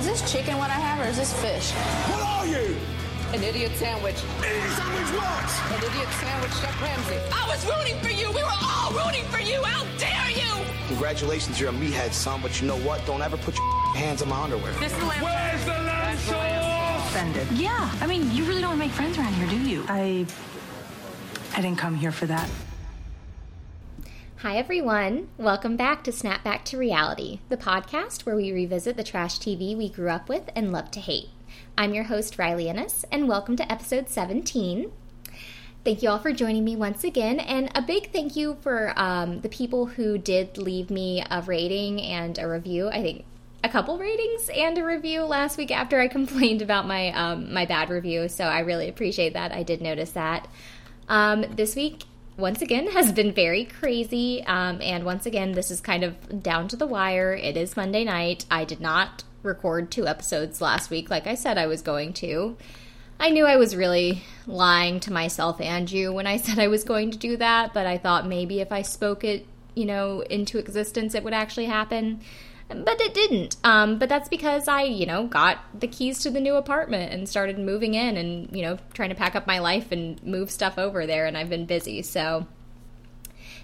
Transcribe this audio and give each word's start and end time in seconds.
is 0.00 0.06
this 0.06 0.32
chicken 0.32 0.56
what 0.56 0.70
I 0.70 0.80
have, 0.80 0.98
or 1.04 1.08
is 1.10 1.18
this 1.18 1.32
fish? 1.42 1.72
What 2.08 2.22
are 2.22 2.46
you? 2.46 2.74
An 3.34 3.42
idiot 3.42 3.72
sandwich. 3.76 4.16
Idiot 4.38 4.72
sandwich 4.72 5.10
what? 5.12 5.50
An 5.76 5.84
idiot 5.84 6.08
sandwich, 6.18 6.54
Chef 6.56 6.82
Ramsay. 6.82 7.18
I 7.30 7.46
was 7.46 7.66
rooting 7.66 8.00
for 8.00 8.08
you. 8.08 8.28
We 8.32 8.42
were 8.42 8.58
all 8.64 8.90
rooting 8.92 9.24
for 9.26 9.40
you. 9.40 9.62
How 9.62 9.84
dare 9.98 10.30
you? 10.30 10.64
Congratulations, 10.88 11.60
you're 11.60 11.68
a 11.68 11.72
meathead, 11.72 12.12
son, 12.12 12.40
but 12.40 12.60
you 12.60 12.66
know 12.66 12.78
what? 12.78 13.04
Don't 13.04 13.20
ever 13.20 13.36
put 13.36 13.56
your 13.58 13.66
hands 13.94 14.22
on 14.22 14.30
my 14.30 14.42
underwear. 14.42 14.72
This 14.80 14.92
is 14.92 14.98
the 14.98 15.04
lamb. 15.04 15.22
Where's 15.22 15.64
the 15.66 15.72
lamb 15.72 16.18
sauce? 16.18 16.70
offended. 17.10 17.46
Yeah, 17.58 17.90
I 18.00 18.06
mean, 18.06 18.30
you 18.32 18.44
really 18.44 18.62
don't 18.62 18.78
make 18.78 18.92
friends 18.92 19.18
around 19.18 19.34
here, 19.34 19.48
do 19.48 19.58
you? 19.58 19.84
I 19.88 20.24
I 21.56 21.60
didn't 21.60 21.78
come 21.78 21.94
here 21.96 22.12
for 22.12 22.26
that. 22.26 22.48
Hi, 24.42 24.56
everyone. 24.56 25.28
Welcome 25.36 25.76
back 25.76 26.02
to 26.04 26.12
Snap 26.12 26.42
Back 26.42 26.64
to 26.64 26.78
Reality, 26.78 27.40
the 27.50 27.58
podcast 27.58 28.24
where 28.24 28.34
we 28.34 28.50
revisit 28.50 28.96
the 28.96 29.04
trash 29.04 29.38
TV 29.38 29.76
we 29.76 29.90
grew 29.90 30.08
up 30.08 30.30
with 30.30 30.48
and 30.56 30.72
love 30.72 30.90
to 30.92 31.00
hate. 31.00 31.28
I'm 31.76 31.92
your 31.92 32.04
host, 32.04 32.38
Riley 32.38 32.66
Ennis, 32.66 33.04
and 33.12 33.28
welcome 33.28 33.54
to 33.56 33.70
episode 33.70 34.08
17. 34.08 34.90
Thank 35.84 36.02
you 36.02 36.08
all 36.08 36.18
for 36.18 36.32
joining 36.32 36.64
me 36.64 36.74
once 36.74 37.04
again, 37.04 37.38
and 37.38 37.70
a 37.74 37.82
big 37.82 38.12
thank 38.12 38.34
you 38.34 38.56
for 38.62 38.94
um, 38.96 39.42
the 39.42 39.50
people 39.50 39.84
who 39.84 40.16
did 40.16 40.56
leave 40.56 40.88
me 40.88 41.22
a 41.30 41.42
rating 41.42 42.00
and 42.00 42.38
a 42.38 42.48
review. 42.48 42.88
I 42.88 43.02
think 43.02 43.26
a 43.62 43.68
couple 43.68 43.98
ratings 43.98 44.48
and 44.56 44.78
a 44.78 44.84
review 44.86 45.20
last 45.24 45.58
week 45.58 45.70
after 45.70 46.00
I 46.00 46.08
complained 46.18 46.62
about 46.62 46.86
my 46.86 47.12
um, 47.12 47.52
my 47.52 47.66
bad 47.66 47.90
review, 47.90 48.26
so 48.30 48.44
I 48.44 48.60
really 48.60 48.88
appreciate 48.88 49.34
that. 49.34 49.52
I 49.52 49.64
did 49.64 49.82
notice 49.82 50.12
that. 50.12 50.48
Um, 51.10 51.44
this 51.56 51.76
week 51.76 52.04
once 52.40 52.62
again 52.62 52.88
has 52.88 53.12
been 53.12 53.32
very 53.32 53.64
crazy. 53.64 54.42
Um, 54.44 54.80
and 54.82 55.04
once 55.04 55.26
again, 55.26 55.52
this 55.52 55.70
is 55.70 55.80
kind 55.80 56.02
of 56.02 56.42
down 56.42 56.68
to 56.68 56.76
the 56.76 56.86
wire. 56.86 57.34
It 57.34 57.56
is 57.56 57.76
Monday 57.76 58.04
night. 58.04 58.44
I 58.50 58.64
did 58.64 58.80
not 58.80 59.24
record 59.42 59.90
two 59.90 60.06
episodes 60.06 60.60
last 60.60 60.90
week 60.90 61.08
like 61.08 61.26
I 61.26 61.34
said 61.34 61.56
I 61.56 61.66
was 61.66 61.82
going 61.82 62.12
to. 62.14 62.56
I 63.18 63.30
knew 63.30 63.46
I 63.46 63.56
was 63.56 63.76
really 63.76 64.22
lying 64.46 65.00
to 65.00 65.12
myself 65.12 65.60
and 65.60 65.90
you 65.90 66.12
when 66.12 66.26
I 66.26 66.36
said 66.38 66.58
I 66.58 66.68
was 66.68 66.84
going 66.84 67.10
to 67.10 67.18
do 67.18 67.36
that, 67.36 67.74
but 67.74 67.86
I 67.86 67.98
thought 67.98 68.26
maybe 68.26 68.60
if 68.60 68.72
I 68.72 68.82
spoke 68.82 69.24
it, 69.24 69.46
you 69.74 69.86
know, 69.86 70.20
into 70.22 70.58
existence, 70.58 71.14
it 71.14 71.24
would 71.24 71.34
actually 71.34 71.66
happen 71.66 72.20
but 72.70 73.00
it 73.00 73.14
didn't. 73.14 73.56
Um, 73.64 73.98
but 73.98 74.08
that's 74.08 74.28
because 74.28 74.68
I, 74.68 74.82
you 74.82 75.06
know, 75.06 75.26
got 75.26 75.58
the 75.78 75.88
keys 75.88 76.20
to 76.20 76.30
the 76.30 76.40
new 76.40 76.56
apartment 76.56 77.12
and 77.12 77.28
started 77.28 77.58
moving 77.58 77.94
in 77.94 78.16
and, 78.16 78.54
you 78.54 78.62
know, 78.62 78.78
trying 78.94 79.10
to 79.10 79.14
pack 79.14 79.34
up 79.34 79.46
my 79.46 79.58
life 79.58 79.92
and 79.92 80.22
move 80.22 80.50
stuff 80.50 80.78
over 80.78 81.06
there. 81.06 81.26
And 81.26 81.36
I've 81.36 81.50
been 81.50 81.66
busy. 81.66 82.02
So 82.02 82.46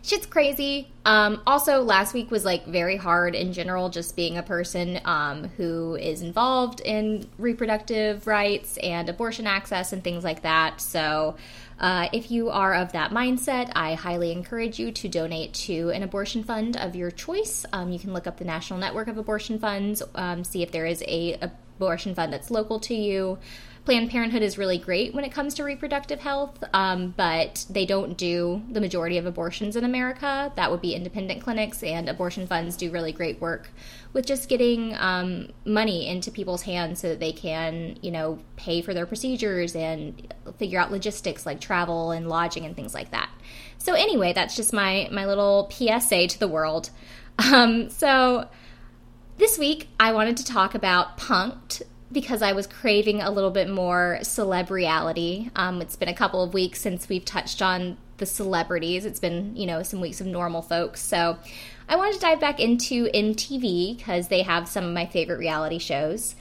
shit's 0.03 0.27
crazy. 0.27 0.89
Um, 1.05 1.43
also, 1.47 1.83
last 1.83 2.15
week 2.15 2.31
was 2.31 2.45
like 2.45 2.67
very 2.67 2.97
hard 2.97 3.35
in 3.35 3.53
general, 3.53 3.89
just 3.89 4.17
being 4.17 4.39
a 4.39 4.43
person 4.43 5.01
um, 5.05 5.49
who 5.57 5.95
is 5.97 6.23
involved 6.23 6.81
in 6.81 7.29
reproductive 7.39 8.27
rights 8.27 8.77
and 8.79 9.09
abortion 9.09 9.47
access 9.47 9.93
and 9.93 10.03
things 10.03 10.25
like 10.25 10.43
that. 10.43 10.81
So, 10.81 11.37
uh, 11.79 12.09
if 12.13 12.31
you 12.31 12.49
are 12.51 12.75
of 12.75 12.93
that 12.93 13.11
mindset, 13.11 13.71
I 13.75 13.95
highly 13.95 14.33
encourage 14.33 14.79
you 14.79 14.93
to 14.93 15.09
donate 15.09 15.53
to 15.55 15.91
an 15.91 16.03
abortion 16.03 16.43
fund 16.43 16.77
of 16.77 16.97
your 16.97 17.11
choice. 17.11 17.67
Um, 17.73 17.91
you 17.91 17.99
can 17.99 18.13
look 18.13 18.27
up 18.27 18.39
the 18.39 18.45
National 18.45 18.79
Network 18.79 19.09
of 19.09 19.19
Abortion 19.19 19.59
Funds, 19.59 20.03
um, 20.15 20.43
see 20.43 20.63
if 20.63 20.73
there 20.73 20.87
is 20.87 21.03
a 21.07 21.39
abortion 21.77 22.15
fund 22.15 22.33
that's 22.33 22.51
local 22.51 22.81
to 22.81 22.95
you. 22.95 23.39
Planned 23.87 24.11
Parenthood 24.11 24.43
is 24.43 24.59
really 24.59 24.79
great 24.79 25.15
when 25.15 25.23
it 25.23 25.31
comes 25.31 25.55
to 25.55 25.63
reproductive 25.63 26.19
health, 26.19 26.63
um, 26.75 27.15
but 27.17 27.65
they 27.71 27.87
don't 27.87 28.17
do 28.17 28.61
the 28.69 28.81
majority 28.81 29.17
of 29.17 29.27
abortions 29.27 29.77
in 29.77 29.85
America. 29.85 30.53
That 30.57 30.73
would 30.73 30.81
be 30.81 30.93
independent 30.93 31.41
clinics, 31.41 31.85
and 31.85 32.09
abortion 32.09 32.49
funds 32.49 32.77
do 32.77 32.91
really 32.91 33.13
great 33.13 33.41
work 33.41 33.71
with 34.13 34.27
just 34.27 34.49
getting 34.49 34.97
um, 34.97 35.51
money 35.65 36.09
into 36.09 36.33
people's 36.33 36.63
hands 36.63 36.99
so 37.01 37.11
that 37.11 37.21
they 37.21 37.31
can, 37.31 37.97
you 38.03 38.11
know, 38.11 38.41
pay 38.57 38.83
for 38.83 38.93
their 38.93 39.07
procedures 39.07 39.77
and 39.77 40.35
figure 40.59 40.81
out 40.81 40.91
logistics 40.91 41.47
like 41.47 41.61
travel 41.61 42.11
and 42.11 42.29
lodging 42.29 42.67
and 42.67 42.75
things 42.75 42.93
like 42.93 43.13
that. 43.13 43.31
So 43.79 43.95
anyway, 43.95 44.33
that's 44.33 44.57
just 44.57 44.73
my 44.73 45.09
my 45.13 45.27
little 45.27 45.71
PSA 45.71 46.27
to 46.27 46.39
the 46.41 46.49
world. 46.49 46.91
Um, 47.39 47.91
so 47.91 48.49
this 49.37 49.59
week 49.59 49.89
I 50.01 50.13
wanted 50.13 50.39
to 50.39 50.45
talk 50.47 50.75
about 50.75 51.19
Punk'd 51.19 51.83
because 52.13 52.43
I 52.43 52.53
was 52.53 52.67
craving 52.67 53.21
a 53.21 53.31
little 53.31 53.51
bit 53.51 53.69
more 53.69 54.19
celeb 54.23 54.71
reality. 54.71 55.51
Um, 55.57 55.83
it's 55.83 55.97
been 55.97 56.09
a 56.09 56.15
couple 56.15 56.43
of 56.43 56.55
weeks 56.55 56.81
since 56.81 57.09
we've 57.09 57.25
touched 57.25 57.61
on 57.63 57.97
the 58.19 58.27
celebrities. 58.27 59.05
It's 59.05 59.21
been, 59.21 59.57
you 59.57 59.67
know, 59.67 59.83
some 59.83 60.01
weeks 60.01 60.21
of 60.21 60.27
normal 60.27 60.63
folks. 60.63 61.01
So 61.01 61.39
I 61.89 61.97
wanted 61.97 62.15
to 62.15 62.21
dive 62.21 62.41
back 62.41 62.61
into 62.61 63.07
MTV 63.07 63.97
because 63.97 64.29
they 64.29 64.43
have 64.43 64.69
some 64.69 64.85
of 64.85 64.93
my 64.93 65.07
favorite 65.07 65.39
reality 65.39 65.79
shows. 65.79 66.35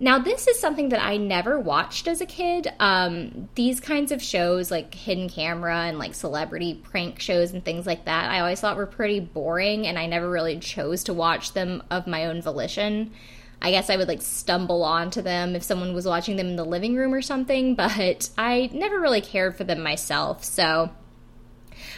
Now, 0.00 0.18
this 0.18 0.48
is 0.48 0.58
something 0.58 0.88
that 0.88 1.00
I 1.00 1.16
never 1.16 1.60
watched 1.60 2.08
as 2.08 2.20
a 2.20 2.26
kid. 2.26 2.66
Um, 2.80 3.48
these 3.54 3.78
kinds 3.78 4.10
of 4.10 4.20
shows, 4.20 4.68
like 4.68 4.92
Hidden 4.92 5.28
Camera 5.28 5.82
and 5.82 5.96
like 5.96 6.14
celebrity 6.14 6.74
prank 6.74 7.20
shows 7.20 7.52
and 7.52 7.64
things 7.64 7.86
like 7.86 8.06
that, 8.06 8.28
I 8.28 8.40
always 8.40 8.60
thought 8.60 8.76
were 8.76 8.86
pretty 8.86 9.20
boring, 9.20 9.86
and 9.86 9.96
I 9.96 10.06
never 10.06 10.28
really 10.28 10.58
chose 10.58 11.04
to 11.04 11.14
watch 11.14 11.52
them 11.52 11.84
of 11.88 12.08
my 12.08 12.26
own 12.26 12.42
volition. 12.42 13.12
I 13.62 13.70
guess 13.70 13.88
I 13.88 13.96
would 13.96 14.08
like 14.08 14.20
stumble 14.20 14.82
onto 14.82 15.22
them 15.22 15.54
if 15.54 15.62
someone 15.62 15.94
was 15.94 16.04
watching 16.04 16.36
them 16.36 16.48
in 16.48 16.56
the 16.56 16.64
living 16.64 16.96
room 16.96 17.14
or 17.14 17.22
something, 17.22 17.74
but 17.76 18.28
I 18.36 18.68
never 18.72 19.00
really 19.00 19.20
cared 19.20 19.56
for 19.56 19.64
them 19.64 19.82
myself. 19.82 20.44
So 20.44 20.90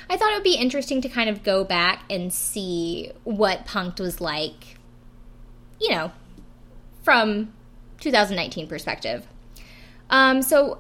I 0.08 0.16
thought 0.16 0.32
it 0.32 0.34
would 0.34 0.44
be 0.44 0.56
interesting 0.56 1.00
to 1.02 1.08
kind 1.08 1.30
of 1.30 1.42
go 1.42 1.64
back 1.64 2.04
and 2.10 2.32
see 2.32 3.10
what 3.25 3.64
Punk'd 3.64 3.98
was 3.98 4.20
like, 4.20 4.78
you 5.80 5.91
know, 5.91 6.12
from 7.02 7.52
2019 8.00 8.69
perspective. 8.69 9.26
Um, 10.10 10.42
so 10.42 10.78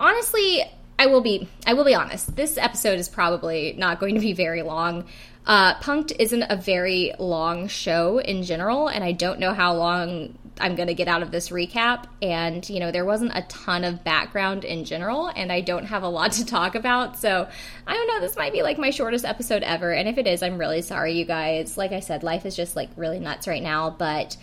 honestly, 0.00 0.64
I 0.98 1.06
will 1.06 1.20
be 1.20 1.48
I 1.66 1.74
will 1.74 1.84
be 1.84 1.94
honest. 1.94 2.34
This 2.36 2.58
episode 2.58 2.98
is 2.98 3.08
probably 3.08 3.74
not 3.78 4.00
going 4.00 4.14
to 4.14 4.20
be 4.20 4.32
very 4.32 4.62
long. 4.62 5.04
Uh, 5.46 5.74
Punk'd 5.74 6.12
isn't 6.18 6.42
a 6.42 6.56
very 6.56 7.12
long 7.18 7.68
show 7.68 8.18
in 8.18 8.42
general, 8.44 8.88
and 8.88 9.04
I 9.04 9.12
don't 9.12 9.38
know 9.38 9.52
how 9.52 9.74
long 9.74 10.38
I'm 10.58 10.74
going 10.74 10.88
to 10.88 10.94
get 10.94 11.06
out 11.06 11.22
of 11.22 11.30
this 11.30 11.50
recap. 11.50 12.06
And, 12.22 12.66
you 12.68 12.80
know, 12.80 12.90
there 12.90 13.04
wasn't 13.04 13.32
a 13.34 13.42
ton 13.42 13.84
of 13.84 14.04
background 14.04 14.64
in 14.64 14.84
general, 14.84 15.28
and 15.28 15.52
I 15.52 15.60
don't 15.60 15.84
have 15.86 16.02
a 16.02 16.08
lot 16.08 16.32
to 16.32 16.46
talk 16.46 16.74
about. 16.74 17.18
So, 17.18 17.46
I 17.86 17.92
don't 17.92 18.08
know, 18.08 18.20
this 18.20 18.36
might 18.36 18.52
be 18.52 18.62
like 18.62 18.78
my 18.78 18.90
shortest 18.90 19.26
episode 19.26 19.62
ever. 19.62 19.92
And 19.92 20.08
if 20.08 20.16
it 20.16 20.26
is, 20.26 20.42
I'm 20.42 20.56
really 20.56 20.80
sorry, 20.80 21.12
you 21.12 21.26
guys. 21.26 21.76
Like 21.76 21.92
I 21.92 22.00
said, 22.00 22.22
life 22.22 22.46
is 22.46 22.56
just 22.56 22.74
like 22.74 22.88
really 22.96 23.20
nuts 23.20 23.46
right 23.46 23.62
now, 23.62 23.90
but 23.90 24.36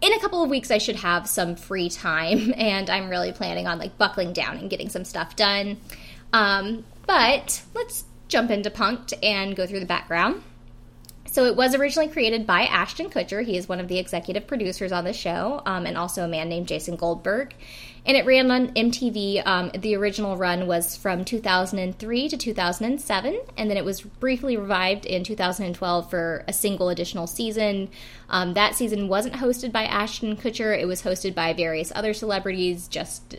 in 0.00 0.12
a 0.12 0.20
couple 0.20 0.42
of 0.42 0.50
weeks 0.50 0.70
I 0.70 0.78
should 0.78 0.96
have 0.96 1.26
some 1.26 1.56
free 1.56 1.88
time 1.88 2.52
and 2.56 2.90
I'm 2.90 3.08
really 3.08 3.32
planning 3.32 3.66
on 3.66 3.78
like 3.78 3.98
buckling 3.98 4.32
down 4.32 4.58
and 4.58 4.70
getting 4.70 4.88
some 4.88 5.04
stuff 5.04 5.36
done. 5.36 5.78
Um, 6.32 6.84
but 7.06 7.62
let's 7.74 8.04
jump 8.28 8.50
into 8.50 8.70
Punk'd 8.70 9.14
and 9.22 9.56
go 9.56 9.66
through 9.66 9.80
the 9.80 9.86
background. 9.86 10.42
So 11.36 11.44
it 11.44 11.54
was 11.54 11.74
originally 11.74 12.08
created 12.08 12.46
by 12.46 12.62
Ashton 12.62 13.10
Kutcher. 13.10 13.44
He 13.44 13.58
is 13.58 13.68
one 13.68 13.78
of 13.78 13.88
the 13.88 13.98
executive 13.98 14.46
producers 14.46 14.90
on 14.90 15.04
the 15.04 15.12
show, 15.12 15.60
um, 15.66 15.84
and 15.84 15.98
also 15.98 16.24
a 16.24 16.28
man 16.28 16.48
named 16.48 16.66
Jason 16.66 16.96
Goldberg. 16.96 17.54
And 18.06 18.16
it 18.16 18.24
ran 18.24 18.50
on 18.50 18.68
MTV. 18.68 19.46
Um, 19.46 19.70
the 19.70 19.96
original 19.96 20.38
run 20.38 20.66
was 20.66 20.96
from 20.96 21.26
2003 21.26 22.28
to 22.30 22.36
2007, 22.38 23.40
and 23.56 23.70
then 23.70 23.76
it 23.76 23.84
was 23.84 24.00
briefly 24.00 24.56
revived 24.56 25.04
in 25.04 25.24
2012 25.24 26.08
for 26.08 26.42
a 26.48 26.54
single 26.54 26.88
additional 26.88 27.26
season. 27.26 27.90
Um, 28.30 28.54
that 28.54 28.74
season 28.74 29.08
wasn't 29.08 29.34
hosted 29.34 29.72
by 29.72 29.84
Ashton 29.84 30.36
Kutcher; 30.36 30.78
it 30.80 30.86
was 30.86 31.02
hosted 31.02 31.34
by 31.34 31.52
various 31.52 31.92
other 31.94 32.14
celebrities, 32.14 32.88
just 32.88 33.36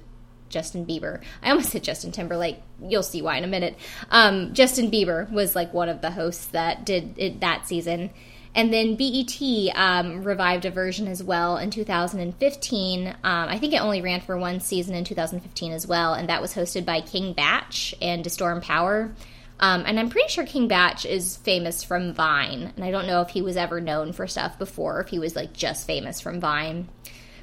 Justin 0.50 0.86
Bieber. 0.86 1.22
I 1.42 1.50
almost 1.50 1.70
said 1.70 1.84
Justin 1.84 2.12
Timberlake. 2.12 2.58
You'll 2.82 3.04
see 3.04 3.22
why 3.22 3.38
in 3.38 3.44
a 3.44 3.48
minute. 3.48 3.78
Um, 4.10 4.54
Justin 4.54 4.92
Bieber 4.92 5.30
was 5.32 5.56
like 5.56 5.74
one 5.74 5.90
of 5.90 6.02
the 6.02 6.12
hosts 6.12 6.46
that 6.48 6.86
did 6.86 7.16
it 7.18 7.40
that 7.42 7.68
season. 7.68 8.12
And 8.56 8.74
then 8.74 8.96
BET 8.96 9.40
um, 9.76 10.24
revived 10.24 10.66
a 10.66 10.72
version 10.72 11.08
as 11.08 11.22
well 11.22 11.58
in 11.58 11.70
2015. 11.70 13.08
Um, 13.08 13.16
I 13.24 13.60
think 13.60 13.74
it 13.74 13.82
only 13.82 14.02
ran 14.02 14.22
for 14.22 14.36
one 14.36 14.62
season 14.62 14.96
in 14.96 15.04
2015 15.04 15.74
as 15.74 15.86
well, 15.86 16.16
and 16.16 16.30
that 16.30 16.42
was 16.42 16.56
hosted 16.56 16.84
by 16.84 17.02
King 17.02 17.34
Bach 17.34 17.74
and 18.02 18.26
DeStorm 18.26 18.64
Power. 18.64 19.14
Um, 19.60 19.84
and 19.86 20.00
I'm 20.00 20.10
pretty 20.10 20.30
sure 20.30 20.46
King 20.46 20.68
Bach 20.68 21.06
is 21.06 21.38
famous 21.38 21.84
from 21.84 22.14
Vine, 22.14 22.74
and 22.76 22.84
I 22.84 22.90
don't 22.90 23.06
know 23.06 23.22
if 23.22 23.30
he 23.30 23.44
was 23.44 23.58
ever 23.58 23.80
known 23.80 24.12
for 24.12 24.26
stuff 24.26 24.58
before, 24.58 25.02
if 25.02 25.10
he 25.10 25.20
was 25.20 25.36
like 25.36 25.54
just 25.54 25.86
famous 25.86 26.20
from 26.20 26.40
Vine. 26.40 26.90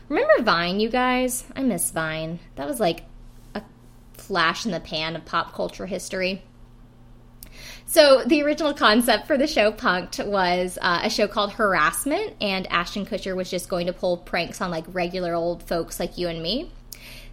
Remember 0.08 0.42
Vine, 0.42 0.80
you 0.80 0.88
guys? 0.88 1.44
I 1.56 1.62
miss 1.62 1.90
Vine. 1.90 2.38
That 2.56 2.66
was 2.66 2.78
like 2.80 3.04
a 3.54 3.62
flash 4.14 4.66
in 4.66 4.72
the 4.72 4.80
pan 4.80 5.16
of 5.16 5.24
pop 5.24 5.54
culture 5.54 5.86
history. 5.86 6.42
So, 7.86 8.22
the 8.24 8.42
original 8.42 8.74
concept 8.74 9.26
for 9.26 9.38
the 9.38 9.46
show 9.46 9.70
Punk'd 9.70 10.26
was 10.26 10.78
uh, 10.80 11.00
a 11.04 11.10
show 11.10 11.28
called 11.28 11.52
Harassment, 11.52 12.34
and 12.40 12.66
Ashton 12.72 13.06
Kutcher 13.06 13.36
was 13.36 13.50
just 13.50 13.68
going 13.68 13.86
to 13.86 13.92
pull 13.92 14.16
pranks 14.16 14.60
on 14.60 14.70
like 14.70 14.84
regular 14.88 15.34
old 15.34 15.62
folks 15.62 16.00
like 16.00 16.18
you 16.18 16.28
and 16.28 16.42
me. 16.42 16.72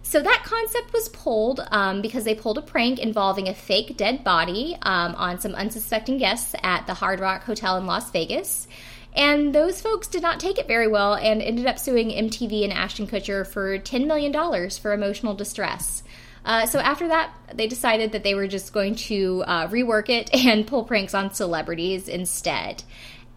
So, 0.02 0.20
that 0.20 0.42
concept 0.44 0.92
was 0.92 1.08
pulled 1.08 1.66
um, 1.70 2.02
because 2.02 2.24
they 2.24 2.34
pulled 2.34 2.58
a 2.58 2.62
prank 2.62 2.98
involving 2.98 3.48
a 3.48 3.54
fake 3.54 3.96
dead 3.96 4.22
body 4.22 4.76
um, 4.82 5.14
on 5.16 5.40
some 5.40 5.54
unsuspecting 5.54 6.18
guests 6.18 6.54
at 6.62 6.86
the 6.86 6.94
Hard 6.94 7.18
Rock 7.20 7.44
Hotel 7.44 7.76
in 7.78 7.86
Las 7.86 8.10
Vegas. 8.10 8.68
And 9.14 9.54
those 9.54 9.80
folks 9.80 10.08
did 10.08 10.22
not 10.22 10.40
take 10.40 10.58
it 10.58 10.66
very 10.66 10.88
well 10.88 11.14
and 11.14 11.42
ended 11.42 11.66
up 11.66 11.78
suing 11.78 12.08
MTV 12.08 12.64
and 12.64 12.72
Ashton 12.72 13.06
Kutcher 13.06 13.46
for 13.46 13.78
$10 13.78 14.06
million 14.06 14.70
for 14.70 14.92
emotional 14.92 15.34
distress. 15.34 16.02
Uh, 16.44 16.66
so 16.66 16.80
after 16.80 17.08
that, 17.08 17.32
they 17.54 17.66
decided 17.66 18.12
that 18.12 18.24
they 18.24 18.34
were 18.34 18.48
just 18.48 18.72
going 18.72 18.94
to 18.94 19.44
uh, 19.46 19.68
rework 19.68 20.08
it 20.08 20.34
and 20.46 20.66
pull 20.66 20.84
pranks 20.84 21.14
on 21.14 21.32
celebrities 21.32 22.08
instead. 22.08 22.82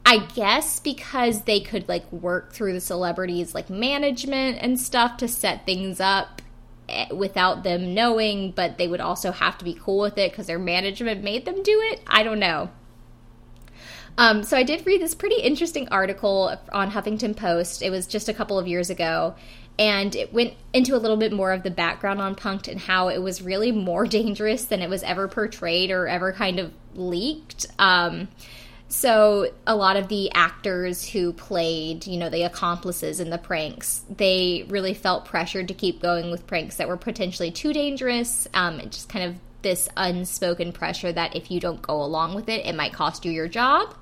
I 0.06 0.20
guess 0.20 0.80
because 0.80 1.42
they 1.44 1.60
could 1.62 1.90
like 1.90 2.10
work 2.12 2.54
through 2.54 2.74
the 2.74 2.80
celebrities 2.80 3.56
like 3.56 3.72
management 3.72 4.60
and 4.62 4.80
stuff 4.80 5.18
to 5.18 5.28
set 5.28 5.66
things 5.66 6.00
up 6.00 6.44
eh, 6.88 7.12
without 7.12 7.64
them 7.64 7.96
knowing, 7.96 8.52
but 8.52 8.78
they 8.78 8.88
would 8.88 9.02
also 9.02 9.32
have 9.32 9.58
to 9.58 9.66
be 9.66 9.74
cool 9.74 10.02
with 10.02 10.20
it 10.20 10.32
because 10.32 10.46
their 10.46 10.60
management 10.60 11.24
made 11.24 11.46
them 11.46 11.64
do 11.64 11.82
it. 11.92 12.02
I 12.06 12.22
don't 12.22 12.38
know. 12.38 12.70
Um, 14.18 14.44
so 14.44 14.58
I 14.58 14.64
did 14.64 14.86
read 14.86 15.02
this 15.02 15.14
pretty 15.14 15.42
interesting 15.42 15.88
article 15.90 16.58
on 16.72 16.92
Huffington 16.92 17.36
Post. 17.36 17.82
It 17.82 17.90
was 17.90 18.08
just 18.08 18.30
a 18.30 18.34
couple 18.34 18.58
of 18.58 18.68
years 18.68 18.90
ago, 18.90 19.36
and 19.78 20.16
it 20.16 20.34
went 20.34 20.54
into 20.74 20.96
a 20.96 21.00
little 21.00 21.18
bit 21.18 21.34
more 21.34 21.52
of 21.52 21.64
the 21.64 21.72
background 21.72 22.22
on 22.22 22.36
Punk'd 22.36 22.70
and 22.70 22.80
how 22.80 23.10
it 23.10 23.22
was 23.22 23.42
really 23.42 23.72
more 23.72 24.06
dangerous 24.08 24.66
than 24.66 24.82
it 24.82 24.90
was 24.90 25.04
ever 25.04 25.28
portrayed 25.28 25.92
or 25.92 26.08
ever 26.08 26.32
kind 26.32 26.60
of 26.60 26.72
leaked. 26.96 27.66
Um, 27.78 28.30
so 28.88 29.52
a 29.66 29.76
lot 29.76 29.98
of 29.98 30.08
the 30.08 30.32
actors 30.32 31.10
who 31.10 31.34
played, 31.34 32.06
you 32.06 32.18
know, 32.18 32.30
the 32.30 32.44
accomplices 32.44 33.20
in 33.20 33.32
the 33.32 33.38
pranks, 33.38 34.06
they 34.16 34.66
really 34.70 34.94
felt 34.94 35.26
pressured 35.26 35.68
to 35.70 35.74
keep 35.74 36.02
going 36.02 36.32
with 36.32 36.46
pranks 36.46 36.78
that 36.78 36.88
were 36.88 36.96
potentially 36.96 37.52
too 37.52 37.74
dangerous. 37.74 38.48
Um, 38.54 38.80
just 38.90 39.10
kind 39.10 39.26
of 39.26 39.40
this 39.66 39.90
unspoken 39.98 40.72
pressure 40.72 41.12
that 41.12 41.36
if 41.36 41.50
you 41.50 41.60
don't 41.60 41.82
go 41.82 42.04
along 42.04 42.36
with 42.36 42.48
it, 42.48 42.64
it 42.68 42.76
might 42.76 42.94
cost 42.94 43.26
you 43.26 43.32
your 43.32 43.48
job. 43.48 43.96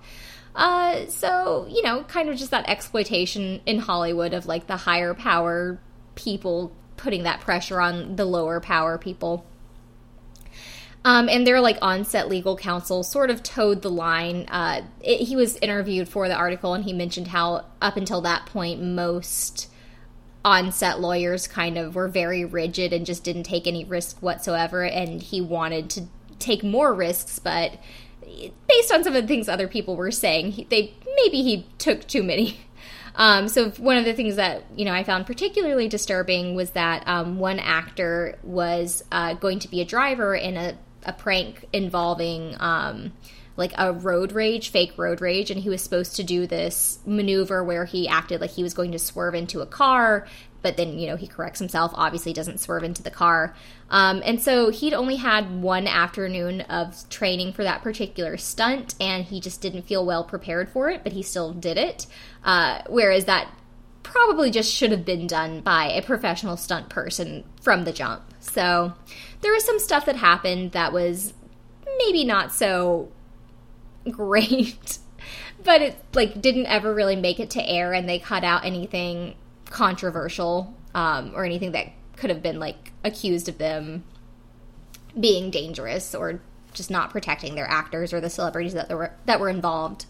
Uh, 0.53 1.05
so 1.07 1.65
you 1.69 1.81
know, 1.81 2.03
kind 2.03 2.27
of 2.27 2.35
just 2.35 2.51
that 2.51 2.67
exploitation 2.67 3.61
in 3.65 3.79
Hollywood 3.79 4.33
of 4.33 4.45
like 4.45 4.67
the 4.67 4.75
higher 4.75 5.13
power 5.13 5.79
people 6.15 6.73
putting 6.97 7.23
that 7.23 7.39
pressure 7.39 7.79
on 7.79 8.17
the 8.17 8.25
lower 8.25 8.59
power 8.59 8.97
people. 8.97 9.45
Um, 11.05 11.29
and 11.29 11.47
their 11.47 11.61
like 11.61 11.77
on-set 11.81 12.27
legal 12.27 12.57
counsel 12.57 13.01
sort 13.03 13.29
of 13.29 13.41
toed 13.41 13.81
the 13.81 13.89
line. 13.89 14.45
Uh, 14.49 14.81
it, 15.01 15.21
he 15.21 15.37
was 15.37 15.55
interviewed 15.57 16.09
for 16.09 16.27
the 16.27 16.35
article, 16.35 16.73
and 16.73 16.83
he 16.83 16.91
mentioned 16.91 17.27
how 17.29 17.65
up 17.81 17.95
until 17.95 18.19
that 18.21 18.45
point, 18.47 18.81
most 18.81 19.69
on-set 20.45 20.99
lawyers 20.99 21.47
kind 21.47 21.77
of 21.77 21.95
were 21.95 22.07
very 22.07 22.43
rigid 22.45 22.93
and 22.93 23.05
just 23.05 23.23
didn't 23.23 23.43
take 23.43 23.67
any 23.67 23.85
risk 23.85 24.21
whatsoever. 24.21 24.83
And 24.83 25.21
he 25.21 25.41
wanted 25.41 25.89
to 25.91 26.05
take 26.39 26.63
more 26.63 26.93
risks, 26.93 27.39
but 27.39 27.79
based 28.67 28.91
on 28.91 29.03
some 29.03 29.15
of 29.15 29.21
the 29.21 29.27
things 29.27 29.47
other 29.47 29.67
people 29.67 29.95
were 29.95 30.11
saying, 30.11 30.51
he, 30.51 30.63
they 30.65 30.93
maybe 31.15 31.41
he 31.43 31.67
took 31.77 32.07
too 32.07 32.23
many. 32.23 32.59
Um, 33.15 33.47
so 33.47 33.69
one 33.71 33.97
of 33.97 34.05
the 34.05 34.13
things 34.13 34.37
that 34.37 34.63
you 34.75 34.85
know 34.85 34.91
I 34.91 35.03
found 35.03 35.27
particularly 35.27 35.87
disturbing 35.87 36.55
was 36.55 36.71
that 36.71 37.07
um, 37.07 37.37
one 37.37 37.59
actor 37.59 38.39
was 38.41 39.03
uh, 39.11 39.35
going 39.35 39.59
to 39.59 39.67
be 39.67 39.81
a 39.81 39.85
driver 39.85 40.33
in 40.33 40.57
a 40.57 40.75
a 41.05 41.13
prank 41.13 41.65
involving 41.73 42.55
um, 42.59 43.13
like 43.55 43.73
a 43.77 43.93
road 43.93 44.31
rage, 44.31 44.69
fake 44.69 44.93
road 44.97 45.21
rage, 45.21 45.51
and 45.51 45.61
he 45.61 45.69
was 45.69 45.81
supposed 45.81 46.15
to 46.15 46.23
do 46.23 46.47
this 46.47 46.99
maneuver 47.05 47.63
where 47.63 47.85
he 47.85 48.07
acted 48.07 48.41
like 48.41 48.51
he 48.51 48.63
was 48.63 48.73
going 48.73 48.91
to 48.91 48.99
swerve 48.99 49.35
into 49.35 49.61
a 49.61 49.65
car, 49.65 50.27
but 50.61 50.77
then 50.77 50.97
you 50.97 51.07
know 51.07 51.15
he 51.15 51.27
corrects 51.27 51.59
himself. 51.59 51.91
Obviously, 51.93 52.33
doesn't 52.33 52.59
swerve 52.59 52.83
into 52.83 53.03
the 53.03 53.11
car, 53.11 53.55
um, 53.89 54.21
and 54.25 54.41
so 54.41 54.69
he'd 54.69 54.93
only 54.93 55.17
had 55.17 55.61
one 55.61 55.87
afternoon 55.87 56.61
of 56.61 57.07
training 57.09 57.53
for 57.53 57.63
that 57.63 57.83
particular 57.83 58.37
stunt, 58.37 58.95
and 58.99 59.25
he 59.25 59.39
just 59.39 59.61
didn't 59.61 59.83
feel 59.83 60.05
well 60.05 60.23
prepared 60.23 60.69
for 60.69 60.89
it, 60.89 61.03
but 61.03 61.13
he 61.13 61.21
still 61.21 61.53
did 61.53 61.77
it. 61.77 62.07
Uh, 62.43 62.81
whereas 62.87 63.25
that 63.25 63.49
probably 64.01 64.51
just 64.51 64.73
should 64.73 64.91
have 64.91 65.05
been 65.05 65.27
done 65.27 65.61
by 65.61 65.85
a 65.85 66.01
professional 66.01 66.57
stunt 66.57 66.89
person 66.89 67.43
from 67.61 67.83
the 67.83 67.93
jump. 67.93 68.21
So 68.39 68.93
there 69.41 69.53
was 69.53 69.63
some 69.63 69.79
stuff 69.79 70.05
that 70.05 70.17
happened 70.17 70.73
that 70.73 70.91
was 70.91 71.33
maybe 71.97 72.23
not 72.23 72.51
so 72.51 73.11
great. 74.09 74.97
but 75.63 75.81
it 75.81 75.95
like 76.13 76.41
didn't 76.41 76.65
ever 76.65 76.93
really 76.93 77.15
make 77.15 77.39
it 77.39 77.51
to 77.51 77.67
air 77.67 77.93
and 77.93 78.07
they 78.07 78.19
cut 78.19 78.43
out 78.43 78.65
anything 78.65 79.35
controversial 79.65 80.73
um, 80.93 81.31
or 81.35 81.45
anything 81.45 81.71
that 81.71 81.87
could 82.15 82.29
have 82.29 82.43
been 82.43 82.59
like 82.59 82.91
accused 83.03 83.49
of 83.49 83.57
them 83.57 84.03
being 85.19 85.51
dangerous 85.51 86.13
or 86.15 86.41
just 86.73 86.89
not 86.89 87.11
protecting 87.11 87.55
their 87.55 87.69
actors 87.69 88.13
or 88.13 88.21
the 88.21 88.29
celebrities 88.29 88.73
that 88.73 88.89
were 88.89 89.13
that 89.25 89.39
were 89.39 89.49
involved. 89.49 90.05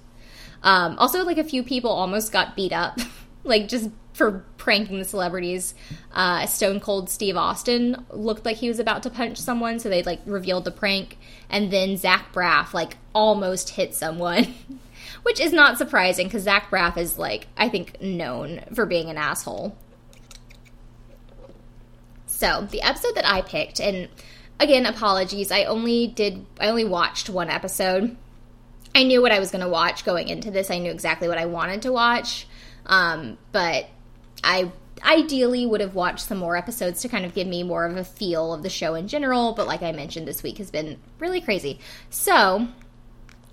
Um, 0.63 0.97
also, 0.97 1.25
like 1.25 1.37
a 1.37 1.43
few 1.43 1.61
people 1.61 1.91
almost 1.91 2.31
got 2.31 2.55
beat 2.55 2.71
up, 2.71 2.97
like 3.43 3.67
just 3.67 3.89
for 4.13 4.45
pranking 4.57 4.99
the 4.99 5.05
celebrities. 5.05 5.73
Uh, 6.13 6.45
Stone 6.45 6.79
Cold 6.79 7.09
Steve 7.09 7.35
Austin 7.35 8.05
looked 8.11 8.45
like 8.45 8.57
he 8.57 8.67
was 8.67 8.79
about 8.79 9.03
to 9.03 9.09
punch 9.09 9.37
someone, 9.37 9.79
so 9.79 9.89
they 9.89 10.03
like 10.03 10.21
revealed 10.25 10.65
the 10.65 10.71
prank, 10.71 11.17
and 11.49 11.71
then 11.71 11.97
Zach 11.97 12.31
Braff 12.33 12.73
like 12.73 12.97
almost 13.13 13.71
hit 13.71 13.93
someone, 13.93 14.53
which 15.23 15.39
is 15.39 15.51
not 15.51 15.77
surprising 15.77 16.27
because 16.27 16.43
Zach 16.43 16.69
Braff 16.69 16.97
is 16.97 17.17
like 17.17 17.47
I 17.57 17.69
think 17.69 18.01
known 18.01 18.61
for 18.73 18.85
being 18.85 19.09
an 19.09 19.17
asshole. 19.17 19.75
So 22.27 22.67
the 22.69 22.81
episode 22.81 23.15
that 23.15 23.27
I 23.27 23.41
picked, 23.41 23.79
and 23.79 24.09
again, 24.59 24.85
apologies, 24.85 25.51
I 25.51 25.63
only 25.63 26.07
did 26.07 26.45
I 26.59 26.67
only 26.67 26.85
watched 26.85 27.29
one 27.29 27.49
episode. 27.49 28.15
I 28.95 29.03
knew 29.03 29.23
what 29.23 29.31
I 29.31 29.39
was 29.39 29.49
going 29.49 29.63
to 29.63 29.69
watch 29.69 30.05
going 30.05 30.27
into 30.27 30.51
this. 30.51 30.69
I 30.69 30.77
knew 30.77 30.91
exactly 30.91 31.27
what 31.27 31.39
I 31.39 31.47
wanted 31.47 31.81
to 31.81 31.91
watch. 31.91 32.45
Um, 32.85 33.37
but 33.51 33.87
I 34.43 34.71
ideally 35.03 35.65
would 35.65 35.81
have 35.81 35.95
watched 35.95 36.21
some 36.21 36.37
more 36.37 36.55
episodes 36.55 37.01
to 37.01 37.09
kind 37.09 37.25
of 37.25 37.33
give 37.33 37.47
me 37.47 37.63
more 37.63 37.85
of 37.85 37.97
a 37.97 38.03
feel 38.03 38.53
of 38.53 38.63
the 38.63 38.69
show 38.69 38.95
in 38.95 39.07
general, 39.07 39.53
but 39.53 39.67
like 39.67 39.81
I 39.81 39.91
mentioned, 39.91 40.27
this 40.27 40.43
week 40.43 40.57
has 40.57 40.71
been 40.71 40.99
really 41.19 41.41
crazy. 41.41 41.79
So, 42.09 42.67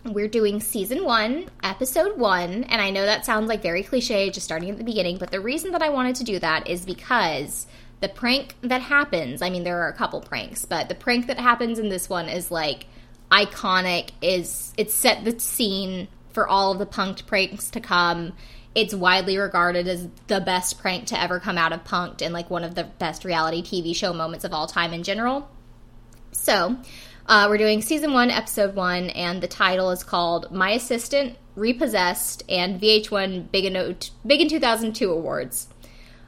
we're 0.05 0.29
doing 0.29 0.61
season 0.61 1.05
one, 1.05 1.51
episode 1.63 2.19
one, 2.19 2.65
and 2.65 2.81
I 2.81 2.91
know 2.91 3.05
that 3.05 3.27
sounds 3.27 3.49
like 3.49 3.63
very 3.63 3.83
cliche, 3.83 4.31
just 4.31 4.45
starting 4.45 4.71
at 4.71 4.79
the 4.79 4.85
beginning, 4.85 5.19
but 5.19 5.31
the 5.31 5.41
reason 5.41 5.73
that 5.73 5.83
I 5.83 5.91
wanted 5.91 6.17
to 6.17 6.25
do 6.25 6.39
that 6.39 6.69
is 6.69 6.87
because 6.87 7.67
the 8.01 8.09
prank 8.09 8.55
that 8.63 8.81
happens, 8.81 9.43
I 9.43 9.51
mean, 9.51 9.65
there 9.65 9.83
are 9.83 9.89
a 9.89 9.95
couple 9.95 10.21
pranks, 10.21 10.65
but 10.65 10.89
the 10.89 10.95
prank 10.95 11.27
that 11.27 11.39
happens 11.39 11.79
in 11.79 11.91
this 11.91 12.09
one 12.09 12.29
is 12.29 12.51
like 12.51 12.87
iconic, 13.31 14.11
is 14.23 14.73
it 14.79 14.91
set 14.91 15.25
the 15.25 15.39
scene 15.39 16.09
for 16.33 16.49
all 16.49 16.73
of 16.73 16.79
the 16.79 16.87
punked 16.87 17.27
pranks 17.27 17.71
to 17.71 17.81
come 17.81 18.33
it's 18.75 18.95
widely 18.95 19.37
regarded 19.37 19.89
as 19.89 20.09
the 20.29 20.41
best 20.41 20.79
prank 20.81 21.07
to 21.07 21.21
ever 21.21 21.41
come 21.41 21.59
out 21.59 21.73
of 21.73 21.85
Punk'd 21.85 22.23
and 22.23 22.33
like 22.33 22.51
one 22.51 22.65
of 22.65 22.75
the 22.75 22.85
best 22.85 23.25
reality 23.25 23.63
TV 23.63 23.95
show 23.95 24.13
moments 24.13 24.45
of 24.45 24.53
all 24.53 24.67
time 24.67 24.93
in 24.93 25.03
general. 25.03 25.49
So, 26.33 26.77
uh, 27.27 27.47
we're 27.49 27.59
doing 27.59 27.83
season 27.83 28.13
one, 28.13 28.31
episode 28.31 28.75
one, 28.75 29.11
and 29.11 29.43
the 29.43 29.49
title 29.49 29.91
is 29.91 30.05
called 30.05 30.53
My 30.53 30.71
Assistant, 30.71 31.37
Repossessed, 31.57 32.45
and 32.49 32.81
VH1 32.81 33.51
Big 33.51 33.65
in, 33.65 33.97
Big 34.27 34.41
in 34.41 34.49
2002 34.49 35.11
Awards. 35.11 35.69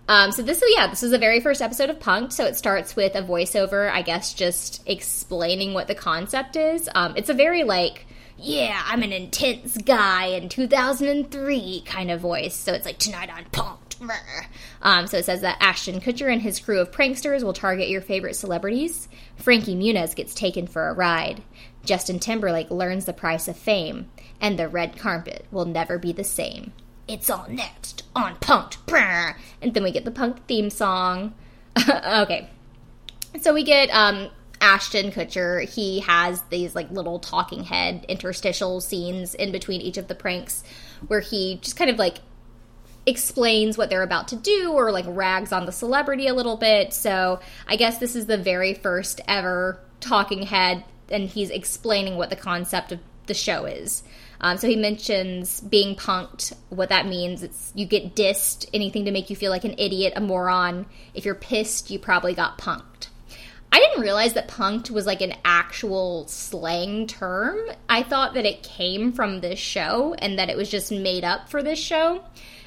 Um, 0.08 0.32
so 0.32 0.42
this 0.42 0.60
is 0.60 0.74
yeah, 0.76 0.88
this 0.88 1.02
is 1.02 1.12
the 1.12 1.18
very 1.18 1.40
first 1.40 1.62
episode 1.62 1.88
of 1.88 2.00
Punk'd. 2.00 2.32
So 2.32 2.44
it 2.44 2.56
starts 2.56 2.96
with 2.96 3.14
a 3.14 3.22
voiceover, 3.22 3.90
I 3.90 4.02
guess, 4.02 4.34
just 4.34 4.82
explaining 4.86 5.74
what 5.74 5.86
the 5.86 5.94
concept 5.94 6.56
is. 6.56 6.88
Um, 6.94 7.14
it's 7.16 7.30
a 7.30 7.34
very 7.34 7.62
like 7.62 8.06
yeah, 8.42 8.82
I'm 8.86 9.02
an 9.02 9.12
intense 9.12 9.76
guy 9.78 10.26
in 10.26 10.48
2003 10.48 11.82
kind 11.86 12.10
of 12.10 12.20
voice. 12.20 12.54
So 12.54 12.72
it's 12.72 12.84
like, 12.84 12.98
tonight 12.98 13.30
on 13.30 13.44
Punk'd. 13.52 13.96
Um, 14.82 15.06
so 15.06 15.18
it 15.18 15.24
says 15.24 15.42
that 15.42 15.58
Ashton 15.60 16.00
Kutcher 16.00 16.30
and 16.30 16.42
his 16.42 16.58
crew 16.58 16.80
of 16.80 16.90
pranksters 16.90 17.44
will 17.44 17.52
target 17.52 17.88
your 17.88 18.00
favorite 18.00 18.34
celebrities. 18.34 19.08
Frankie 19.36 19.76
Muniz 19.76 20.16
gets 20.16 20.34
taken 20.34 20.66
for 20.66 20.88
a 20.88 20.92
ride. 20.92 21.42
Justin 21.84 22.18
Timberlake 22.18 22.70
learns 22.70 23.04
the 23.04 23.12
price 23.12 23.46
of 23.46 23.56
fame. 23.56 24.10
And 24.40 24.58
the 24.58 24.68
red 24.68 24.98
carpet 24.98 25.46
will 25.52 25.66
never 25.66 25.98
be 25.98 26.12
the 26.12 26.24
same. 26.24 26.72
It's 27.06 27.30
all 27.30 27.46
next 27.48 28.02
on 28.16 28.36
Punk'd. 28.36 28.78
And 29.60 29.72
then 29.72 29.84
we 29.84 29.92
get 29.92 30.04
the 30.04 30.10
Punk 30.10 30.44
theme 30.46 30.68
song. 30.68 31.34
okay. 31.88 32.50
So 33.40 33.54
we 33.54 33.62
get 33.62 33.88
um, 33.90 34.30
Ashton 34.62 35.10
Kutcher, 35.10 35.68
he 35.68 36.00
has 36.00 36.40
these 36.42 36.74
like 36.74 36.90
little 36.92 37.18
talking 37.18 37.64
head 37.64 38.06
interstitial 38.08 38.80
scenes 38.80 39.34
in 39.34 39.50
between 39.50 39.80
each 39.80 39.98
of 39.98 40.06
the 40.06 40.14
pranks 40.14 40.62
where 41.08 41.20
he 41.20 41.58
just 41.60 41.76
kind 41.76 41.90
of 41.90 41.98
like 41.98 42.18
explains 43.04 43.76
what 43.76 43.90
they're 43.90 44.04
about 44.04 44.28
to 44.28 44.36
do 44.36 44.70
or 44.72 44.92
like 44.92 45.04
rags 45.08 45.50
on 45.52 45.66
the 45.66 45.72
celebrity 45.72 46.28
a 46.28 46.34
little 46.34 46.56
bit. 46.56 46.94
So 46.94 47.40
I 47.66 47.74
guess 47.74 47.98
this 47.98 48.14
is 48.14 48.26
the 48.26 48.38
very 48.38 48.74
first 48.74 49.20
ever 49.26 49.80
talking 49.98 50.44
head, 50.44 50.84
and 51.10 51.28
he's 51.28 51.50
explaining 51.50 52.16
what 52.16 52.30
the 52.30 52.36
concept 52.36 52.92
of 52.92 53.00
the 53.26 53.34
show 53.34 53.64
is. 53.64 54.04
Um, 54.40 54.58
so 54.58 54.68
he 54.68 54.76
mentions 54.76 55.60
being 55.60 55.96
punked, 55.96 56.52
what 56.68 56.88
that 56.88 57.06
means. 57.06 57.42
It's 57.42 57.72
you 57.74 57.86
get 57.86 58.14
dissed, 58.14 58.68
anything 58.72 59.04
to 59.04 59.12
make 59.12 59.30
you 59.30 59.36
feel 59.36 59.50
like 59.50 59.64
an 59.64 59.74
idiot, 59.78 60.12
a 60.14 60.20
moron. 60.20 60.86
If 61.14 61.24
you're 61.24 61.34
pissed, 61.34 61.90
you 61.90 61.98
probably 61.98 62.34
got 62.34 62.58
punked. 62.58 62.82
I 63.72 63.78
didn't 63.78 64.02
realize 64.02 64.34
that 64.34 64.48
punked 64.48 64.90
was 64.90 65.06
like 65.06 65.22
an 65.22 65.34
actual 65.46 66.28
slang 66.28 67.06
term. 67.06 67.58
I 67.88 68.02
thought 68.02 68.34
that 68.34 68.44
it 68.44 68.62
came 68.62 69.12
from 69.12 69.40
this 69.40 69.58
show 69.58 70.14
and 70.18 70.38
that 70.38 70.50
it 70.50 70.58
was 70.58 70.70
just 70.70 70.92
made 70.92 71.24
up 71.24 71.48
for 71.48 71.62
this 71.62 71.78
show. 71.78 72.22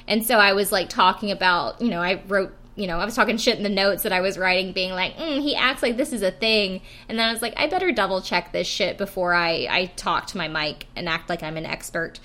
And 0.08 0.26
so 0.26 0.38
I 0.38 0.54
was 0.54 0.72
like 0.72 0.88
talking 0.88 1.30
about, 1.30 1.80
you 1.80 1.90
know, 1.90 2.02
I 2.02 2.22
wrote, 2.26 2.52
you 2.74 2.88
know, 2.88 2.98
I 2.98 3.04
was 3.04 3.14
talking 3.14 3.36
shit 3.36 3.56
in 3.56 3.62
the 3.62 3.68
notes 3.68 4.02
that 4.02 4.12
I 4.12 4.20
was 4.20 4.36
writing, 4.36 4.72
being 4.72 4.90
like, 4.90 5.16
mm, 5.16 5.40
he 5.40 5.54
acts 5.54 5.80
like 5.80 5.96
this 5.96 6.12
is 6.12 6.22
a 6.22 6.32
thing. 6.32 6.82
And 7.08 7.18
then 7.18 7.28
I 7.28 7.32
was 7.32 7.40
like, 7.40 7.54
I 7.56 7.68
better 7.68 7.92
double 7.92 8.20
check 8.20 8.50
this 8.50 8.66
shit 8.66 8.98
before 8.98 9.32
I, 9.32 9.68
I 9.70 9.86
talk 9.96 10.26
to 10.28 10.36
my 10.36 10.48
mic 10.48 10.86
and 10.96 11.08
act 11.08 11.28
like 11.28 11.44
I'm 11.44 11.56
an 11.56 11.66
expert 11.66 12.18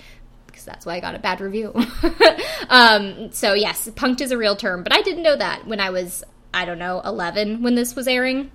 because 0.46 0.64
that's 0.64 0.84
why 0.84 0.96
I 0.96 1.00
got 1.00 1.14
a 1.14 1.20
bad 1.20 1.40
review. 1.40 1.72
um, 2.68 3.30
so, 3.32 3.54
yes, 3.54 3.88
punked 3.90 4.20
is 4.20 4.32
a 4.32 4.36
real 4.36 4.56
term, 4.56 4.82
but 4.82 4.92
I 4.92 5.02
didn't 5.02 5.22
know 5.22 5.36
that 5.36 5.68
when 5.68 5.80
I 5.80 5.90
was, 5.90 6.24
I 6.52 6.64
don't 6.64 6.78
know, 6.78 7.00
11 7.04 7.62
when 7.62 7.76
this 7.76 7.94
was 7.94 8.08
airing. 8.08 8.50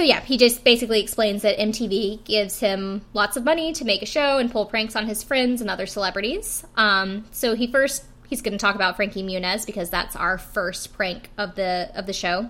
So 0.00 0.04
yeah, 0.04 0.22
he 0.22 0.38
just 0.38 0.64
basically 0.64 1.02
explains 1.02 1.42
that 1.42 1.58
MTV 1.58 2.24
gives 2.24 2.58
him 2.58 3.02
lots 3.12 3.36
of 3.36 3.44
money 3.44 3.74
to 3.74 3.84
make 3.84 4.00
a 4.00 4.06
show 4.06 4.38
and 4.38 4.50
pull 4.50 4.64
pranks 4.64 4.96
on 4.96 5.06
his 5.06 5.22
friends 5.22 5.60
and 5.60 5.68
other 5.68 5.84
celebrities. 5.84 6.64
Um, 6.74 7.26
so 7.32 7.54
he 7.54 7.66
first 7.66 8.06
he's 8.26 8.40
going 8.40 8.52
to 8.52 8.58
talk 8.58 8.74
about 8.74 8.96
Frankie 8.96 9.22
Muniz 9.22 9.66
because 9.66 9.90
that's 9.90 10.16
our 10.16 10.38
first 10.38 10.94
prank 10.94 11.28
of 11.36 11.54
the 11.54 11.90
of 11.94 12.06
the 12.06 12.14
show. 12.14 12.48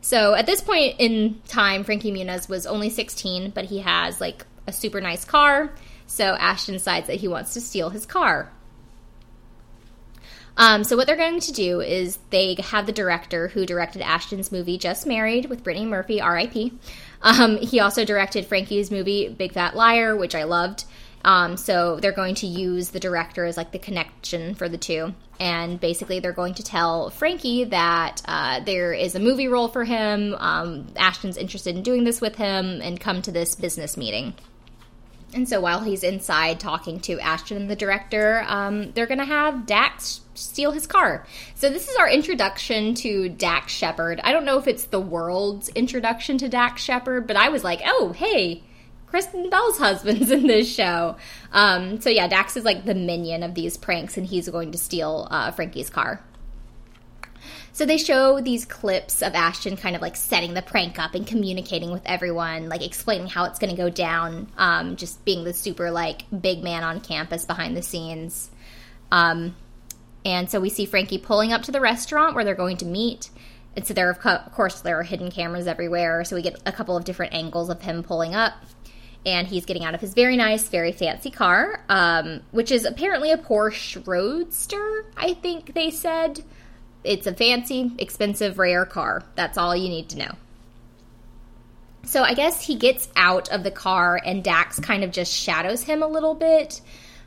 So 0.00 0.34
at 0.34 0.46
this 0.46 0.60
point 0.60 1.00
in 1.00 1.42
time, 1.48 1.82
Frankie 1.82 2.12
Muniz 2.12 2.48
was 2.48 2.66
only 2.66 2.90
16, 2.90 3.50
but 3.50 3.64
he 3.64 3.80
has 3.80 4.20
like 4.20 4.46
a 4.68 4.72
super 4.72 5.00
nice 5.00 5.24
car. 5.24 5.74
So 6.06 6.36
Ashton 6.36 6.74
decides 6.74 7.08
that 7.08 7.16
he 7.16 7.26
wants 7.26 7.54
to 7.54 7.60
steal 7.60 7.90
his 7.90 8.06
car. 8.06 8.52
Um, 10.56 10.84
so 10.84 10.96
what 10.96 11.06
they're 11.06 11.16
going 11.16 11.40
to 11.40 11.52
do 11.52 11.80
is 11.80 12.18
they 12.30 12.56
have 12.58 12.86
the 12.86 12.92
director 12.92 13.48
who 13.48 13.66
directed 13.66 14.00
Ashton's 14.02 14.50
movie 14.50 14.78
Just 14.78 15.06
Married 15.06 15.46
with 15.46 15.62
Brittany 15.62 15.86
Murphy, 15.86 16.20
R.I.P. 16.20 16.72
Um, 17.22 17.58
he 17.58 17.80
also 17.80 18.04
directed 18.04 18.46
Frankie's 18.46 18.90
movie 18.90 19.28
Big 19.28 19.52
Fat 19.52 19.76
Liar, 19.76 20.16
which 20.16 20.34
I 20.34 20.44
loved. 20.44 20.84
Um, 21.24 21.56
so 21.56 21.98
they're 21.98 22.12
going 22.12 22.36
to 22.36 22.46
use 22.46 22.90
the 22.90 23.00
director 23.00 23.44
as 23.44 23.56
like 23.56 23.72
the 23.72 23.80
connection 23.80 24.54
for 24.54 24.68
the 24.68 24.78
two, 24.78 25.12
and 25.40 25.80
basically 25.80 26.20
they're 26.20 26.32
going 26.32 26.54
to 26.54 26.62
tell 26.62 27.10
Frankie 27.10 27.64
that 27.64 28.22
uh, 28.26 28.60
there 28.60 28.92
is 28.92 29.16
a 29.16 29.18
movie 29.18 29.48
role 29.48 29.66
for 29.66 29.82
him. 29.82 30.36
Um, 30.38 30.86
Ashton's 30.94 31.36
interested 31.36 31.74
in 31.74 31.82
doing 31.82 32.04
this 32.04 32.20
with 32.20 32.36
him, 32.36 32.80
and 32.80 33.00
come 33.00 33.22
to 33.22 33.32
this 33.32 33.56
business 33.56 33.96
meeting. 33.96 34.34
And 35.34 35.48
so 35.48 35.60
while 35.60 35.80
he's 35.80 36.04
inside 36.04 36.60
talking 36.60 37.00
to 37.00 37.18
Ashton 37.18 37.56
and 37.56 37.68
the 37.68 37.76
director, 37.76 38.44
um, 38.46 38.92
they're 38.92 39.06
going 39.06 39.18
to 39.18 39.24
have 39.24 39.66
Dax 39.66 40.20
steal 40.36 40.72
his 40.72 40.86
car. 40.86 41.26
So 41.54 41.70
this 41.70 41.88
is 41.88 41.96
our 41.96 42.08
introduction 42.08 42.94
to 42.96 43.28
Dax 43.28 43.72
Shepard. 43.72 44.20
I 44.22 44.32
don't 44.32 44.44
know 44.44 44.58
if 44.58 44.66
it's 44.66 44.84
the 44.84 45.00
world's 45.00 45.68
introduction 45.70 46.38
to 46.38 46.48
Dax 46.48 46.82
Shepard, 46.82 47.26
but 47.26 47.36
I 47.36 47.48
was 47.48 47.64
like, 47.64 47.80
oh, 47.84 48.12
hey, 48.16 48.62
Kristen 49.06 49.48
Bell's 49.50 49.78
husband's 49.78 50.30
in 50.30 50.46
this 50.46 50.72
show. 50.72 51.16
Um, 51.52 52.00
so 52.00 52.10
yeah, 52.10 52.28
Dax 52.28 52.56
is 52.56 52.64
like 52.64 52.84
the 52.84 52.94
minion 52.94 53.42
of 53.42 53.54
these 53.54 53.76
pranks, 53.76 54.16
and 54.16 54.26
he's 54.26 54.48
going 54.48 54.72
to 54.72 54.78
steal 54.78 55.28
uh, 55.30 55.50
Frankie's 55.50 55.90
car. 55.90 56.20
So 57.76 57.84
they 57.84 57.98
show 57.98 58.40
these 58.40 58.64
clips 58.64 59.20
of 59.20 59.34
Ashton 59.34 59.76
kind 59.76 59.94
of 59.94 60.00
like 60.00 60.16
setting 60.16 60.54
the 60.54 60.62
prank 60.62 60.98
up 60.98 61.14
and 61.14 61.26
communicating 61.26 61.90
with 61.92 62.00
everyone, 62.06 62.70
like 62.70 62.82
explaining 62.82 63.26
how 63.26 63.44
it's 63.44 63.58
going 63.58 63.68
to 63.68 63.76
go 63.76 63.90
down, 63.90 64.50
um, 64.56 64.96
just 64.96 65.22
being 65.26 65.44
the 65.44 65.52
super 65.52 65.90
like 65.90 66.22
big 66.30 66.64
man 66.64 66.84
on 66.84 67.02
campus 67.02 67.44
behind 67.44 67.76
the 67.76 67.82
scenes. 67.82 68.50
Um, 69.12 69.54
and 70.26 70.50
so 70.50 70.58
we 70.58 70.70
see 70.70 70.86
Frankie 70.86 71.18
pulling 71.18 71.52
up 71.52 71.62
to 71.62 71.72
the 71.72 71.80
restaurant 71.80 72.34
where 72.34 72.42
they're 72.42 72.56
going 72.56 72.78
to 72.78 72.84
meet. 72.84 73.30
And 73.76 73.86
so 73.86 73.94
there, 73.94 74.10
of 74.10 74.52
course, 74.52 74.80
there 74.80 74.98
are 74.98 75.04
hidden 75.04 75.30
cameras 75.30 75.68
everywhere. 75.68 76.24
So 76.24 76.34
we 76.34 76.42
get 76.42 76.60
a 76.66 76.72
couple 76.72 76.96
of 76.96 77.04
different 77.04 77.32
angles 77.32 77.70
of 77.70 77.80
him 77.80 78.02
pulling 78.02 78.34
up. 78.34 78.54
And 79.24 79.46
he's 79.46 79.64
getting 79.64 79.84
out 79.84 79.94
of 79.94 80.00
his 80.00 80.14
very 80.14 80.36
nice, 80.36 80.68
very 80.68 80.90
fancy 80.90 81.30
car, 81.30 81.80
um, 81.88 82.40
which 82.50 82.72
is 82.72 82.84
apparently 82.84 83.30
a 83.30 83.38
Porsche 83.38 84.04
Roadster, 84.04 85.06
I 85.16 85.34
think 85.34 85.74
they 85.74 85.92
said. 85.92 86.42
It's 87.04 87.28
a 87.28 87.32
fancy, 87.32 87.92
expensive, 87.96 88.58
rare 88.58 88.84
car. 88.84 89.22
That's 89.36 89.56
all 89.56 89.76
you 89.76 89.88
need 89.88 90.08
to 90.08 90.18
know. 90.18 90.32
So 92.02 92.24
I 92.24 92.34
guess 92.34 92.60
he 92.60 92.74
gets 92.74 93.08
out 93.14 93.48
of 93.50 93.62
the 93.62 93.70
car 93.70 94.20
and 94.24 94.42
Dax 94.42 94.80
kind 94.80 95.04
of 95.04 95.12
just 95.12 95.32
shadows 95.32 95.84
him 95.84 96.02
a 96.02 96.08
little 96.08 96.34
bit. 96.34 96.80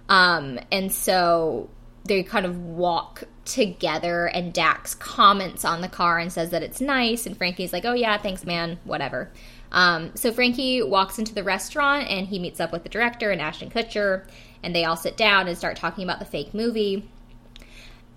Um, 0.10 0.60
and 0.70 0.92
so 0.92 1.70
they 2.10 2.24
kind 2.24 2.46
of 2.46 2.58
walk 2.58 3.24
together 3.46 4.26
and 4.26 4.52
Dax 4.52 4.94
comments 4.94 5.64
on 5.64 5.82
the 5.82 5.88
car 5.88 6.20
and 6.20 6.32
says 6.32 6.50
that 6.50 6.64
it's 6.64 6.82
nice 6.82 7.26
and 7.26 7.38
Frankie's 7.38 7.72
like, 7.72 7.86
"Oh 7.86 7.94
yeah, 7.94 8.18
thanks 8.18 8.46
man, 8.46 8.80
whatever." 8.84 9.32
Um, 9.72 10.12
so 10.16 10.34
Frankie 10.34 10.82
walks 10.82 11.20
into 11.20 11.34
the 11.34 11.44
restaurant 11.44 12.10
and 12.10 12.28
he 12.28 12.40
meets 12.40 12.60
up 12.60 12.72
with 12.72 12.84
the 12.84 12.90
director 12.90 13.32
and 13.32 13.40
Ashton 13.40 13.70
Kutcher 13.70 14.26
and 14.64 14.76
they 14.76 14.84
all 14.84 14.98
sit 14.98 15.16
down 15.16 15.48
and 15.48 15.58
start 15.58 15.78
talking 15.78 16.04
about 16.04 16.20
the 16.20 16.26
fake 16.26 16.54
movie. 16.54 17.08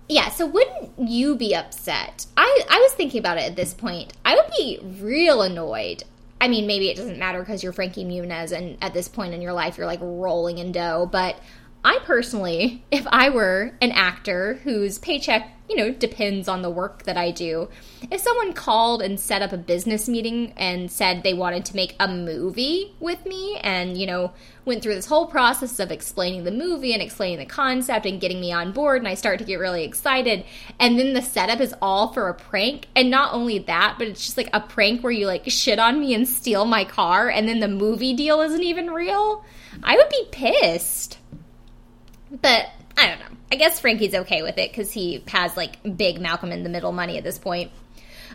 Yeah, 0.09 0.29
so 0.29 0.45
wouldn't 0.45 0.91
you 0.97 1.35
be 1.35 1.55
upset? 1.55 2.25
I 2.35 2.61
I 2.69 2.79
was 2.79 2.93
thinking 2.93 3.19
about 3.19 3.37
it 3.37 3.43
at 3.43 3.55
this 3.55 3.73
point. 3.73 4.13
I 4.25 4.35
would 4.35 4.51
be 4.57 4.79
real 4.99 5.41
annoyed. 5.43 6.03
I 6.41 6.49
mean, 6.49 6.67
maybe 6.67 6.89
it 6.89 6.97
doesn't 6.97 7.19
matter 7.19 7.39
because 7.39 7.63
you're 7.63 7.71
Frankie 7.71 8.03
Muniz 8.03 8.51
and 8.51 8.77
at 8.81 8.93
this 8.93 9.07
point 9.07 9.33
in 9.33 9.41
your 9.41 9.53
life 9.53 9.77
you're 9.77 9.87
like 9.87 10.01
rolling 10.01 10.57
in 10.57 10.73
dough, 10.73 11.07
but 11.09 11.39
I 11.85 11.99
personally, 12.05 12.83
if 12.91 13.05
I 13.07 13.29
were 13.29 13.73
an 13.81 13.91
actor 13.91 14.55
whose 14.63 14.97
paycheck, 14.99 15.49
you 15.69 15.75
know, 15.75 15.91
depends 15.91 16.47
on 16.47 16.61
the 16.61 16.69
work 16.69 17.03
that 17.03 17.17
I 17.17 17.31
do, 17.31 17.67
if 18.09 18.21
someone 18.21 18.53
called 18.53 19.01
and 19.01 19.19
set 19.19 19.41
up 19.41 19.51
a 19.51 19.57
business 19.57 20.07
meeting 20.07 20.53
and 20.55 20.89
said 20.89 21.23
they 21.23 21.33
wanted 21.33 21.65
to 21.65 21.75
make 21.75 21.97
a 21.99 22.07
movie 22.07 22.95
with 23.01 23.25
me 23.25 23.57
and, 23.61 23.97
you 23.97 24.05
know, 24.05 24.31
went 24.63 24.81
through 24.81 24.95
this 24.95 25.07
whole 25.07 25.25
process 25.25 25.77
of 25.79 25.91
explaining 25.91 26.45
the 26.45 26.51
movie 26.51 26.93
and 26.93 27.01
explaining 27.01 27.39
the 27.39 27.45
concept 27.45 28.05
and 28.05 28.21
getting 28.21 28.39
me 28.39 28.53
on 28.53 28.71
board 28.71 28.99
and 28.99 29.07
I 29.07 29.15
start 29.15 29.39
to 29.39 29.45
get 29.45 29.59
really 29.59 29.83
excited 29.83 30.45
and 30.79 30.97
then 30.97 31.13
the 31.13 31.21
setup 31.21 31.59
is 31.59 31.75
all 31.81 32.13
for 32.13 32.29
a 32.29 32.33
prank 32.33 32.87
and 32.95 33.09
not 33.09 33.33
only 33.33 33.59
that, 33.59 33.95
but 33.97 34.07
it's 34.07 34.23
just 34.23 34.37
like 34.37 34.49
a 34.53 34.61
prank 34.61 35.03
where 35.03 35.11
you 35.11 35.27
like 35.27 35.49
shit 35.49 35.79
on 35.79 35.99
me 35.99 36.13
and 36.13 36.29
steal 36.29 36.63
my 36.63 36.85
car 36.85 37.29
and 37.29 37.45
then 37.45 37.59
the 37.59 37.67
movie 37.67 38.13
deal 38.13 38.39
isn't 38.39 38.63
even 38.63 38.89
real, 38.89 39.43
I 39.83 39.97
would 39.97 40.09
be 40.09 40.27
pissed. 40.31 41.17
But 42.33 42.69
I 42.97 43.07
don't 43.07 43.19
know. 43.19 43.37
I 43.51 43.55
guess 43.55 43.79
Frankie's 43.79 44.15
okay 44.15 44.41
with 44.41 44.57
it 44.57 44.71
because 44.71 44.91
he 44.91 45.23
has 45.27 45.55
like 45.55 45.77
big 45.97 46.19
Malcolm 46.19 46.51
in 46.51 46.63
the 46.63 46.69
Middle 46.69 46.91
money 46.91 47.17
at 47.17 47.23
this 47.23 47.37
point. 47.37 47.71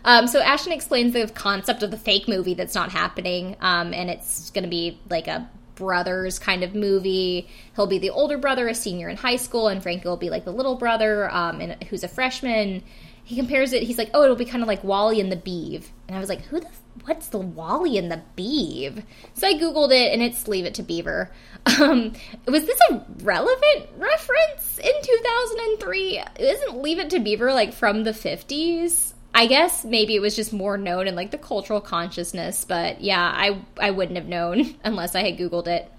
Um, 0.05 0.27
so 0.27 0.39
Ashton 0.39 0.71
explains 0.71 1.13
the 1.13 1.27
concept 1.27 1.83
of 1.83 1.91
the 1.91 1.97
fake 1.97 2.27
movie 2.27 2.53
that's 2.53 2.73
not 2.73 2.91
happening, 2.91 3.57
um, 3.59 3.93
and 3.93 4.09
it's 4.09 4.49
going 4.51 4.63
to 4.63 4.69
be 4.69 4.97
like 5.09 5.27
a 5.27 5.49
brothers 5.75 6.39
kind 6.39 6.63
of 6.63 6.75
movie. 6.75 7.49
He'll 7.75 7.87
be 7.87 7.97
the 7.97 8.11
older 8.11 8.37
brother, 8.37 8.67
a 8.67 8.75
senior 8.75 9.09
in 9.09 9.17
high 9.17 9.35
school, 9.35 9.67
and 9.67 9.83
Frankie 9.83 10.07
will 10.07 10.17
be 10.17 10.29
like 10.29 10.45
the 10.45 10.51
little 10.51 10.75
brother, 10.75 11.29
um, 11.33 11.59
and 11.59 11.83
who's 11.85 12.03
a 12.03 12.07
freshman. 12.07 12.83
He 13.29 13.35
compares 13.35 13.73
it. 13.73 13.83
He's 13.83 13.99
like, 13.99 14.09
"Oh, 14.15 14.23
it'll 14.23 14.35
be 14.35 14.43
kind 14.43 14.63
of 14.63 14.67
like 14.67 14.83
Wally 14.83 15.21
and 15.21 15.31
the 15.31 15.35
Beav," 15.35 15.83
and 16.07 16.17
I 16.17 16.19
was 16.19 16.29
like, 16.29 16.41
"Who 16.45 16.61
the 16.61 16.67
what's 17.05 17.27
the 17.27 17.37
Wally 17.37 17.95
and 17.99 18.11
the 18.11 18.23
Beav? 18.35 19.03
So 19.35 19.45
I 19.45 19.53
googled 19.53 19.91
it, 19.91 20.11
and 20.11 20.23
it's 20.23 20.47
Leave 20.47 20.65
It 20.65 20.73
to 20.75 20.83
Beaver. 20.83 21.31
Um, 21.79 22.13
was 22.47 22.65
this 22.65 22.79
a 22.89 23.05
relevant 23.21 23.89
reference 23.97 24.79
in 24.79 24.91
2003? 25.03 26.23
Isn't 26.39 26.81
Leave 26.81 26.97
It 26.97 27.11
to 27.11 27.19
Beaver 27.19 27.53
like 27.53 27.73
from 27.73 28.03
the 28.03 28.11
50s? 28.13 29.13
I 29.35 29.45
guess 29.45 29.85
maybe 29.85 30.15
it 30.15 30.21
was 30.21 30.35
just 30.35 30.51
more 30.51 30.77
known 30.77 31.07
in 31.07 31.15
like 31.15 31.29
the 31.29 31.37
cultural 31.37 31.81
consciousness, 31.81 32.65
but 32.65 33.01
yeah, 33.01 33.21
I 33.21 33.61
I 33.79 33.91
wouldn't 33.91 34.17
have 34.17 34.27
known 34.27 34.73
unless 34.83 35.13
I 35.13 35.21
had 35.21 35.37
googled 35.37 35.67
it. 35.67 35.91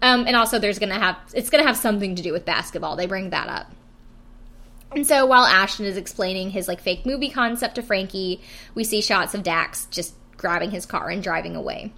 Um, 0.00 0.26
and 0.26 0.36
also, 0.36 0.58
there's 0.58 0.78
gonna 0.78 0.98
have 0.98 1.18
it's 1.34 1.50
gonna 1.50 1.66
have 1.66 1.76
something 1.76 2.14
to 2.14 2.22
do 2.22 2.32
with 2.32 2.46
basketball. 2.46 2.96
They 2.96 3.06
bring 3.06 3.30
that 3.30 3.48
up. 3.48 3.70
And 4.92 5.06
so 5.06 5.26
while 5.26 5.44
Ashton 5.44 5.84
is 5.84 5.96
explaining 5.96 6.50
his 6.50 6.68
like 6.68 6.80
fake 6.80 7.04
movie 7.04 7.30
concept 7.30 7.74
to 7.74 7.82
Frankie, 7.82 8.40
we 8.74 8.84
see 8.84 9.00
shots 9.00 9.34
of 9.34 9.42
Dax 9.42 9.86
just 9.86 10.14
grabbing 10.36 10.70
his 10.70 10.86
car 10.86 11.10
and 11.10 11.22
driving 11.22 11.56
away. 11.56 11.92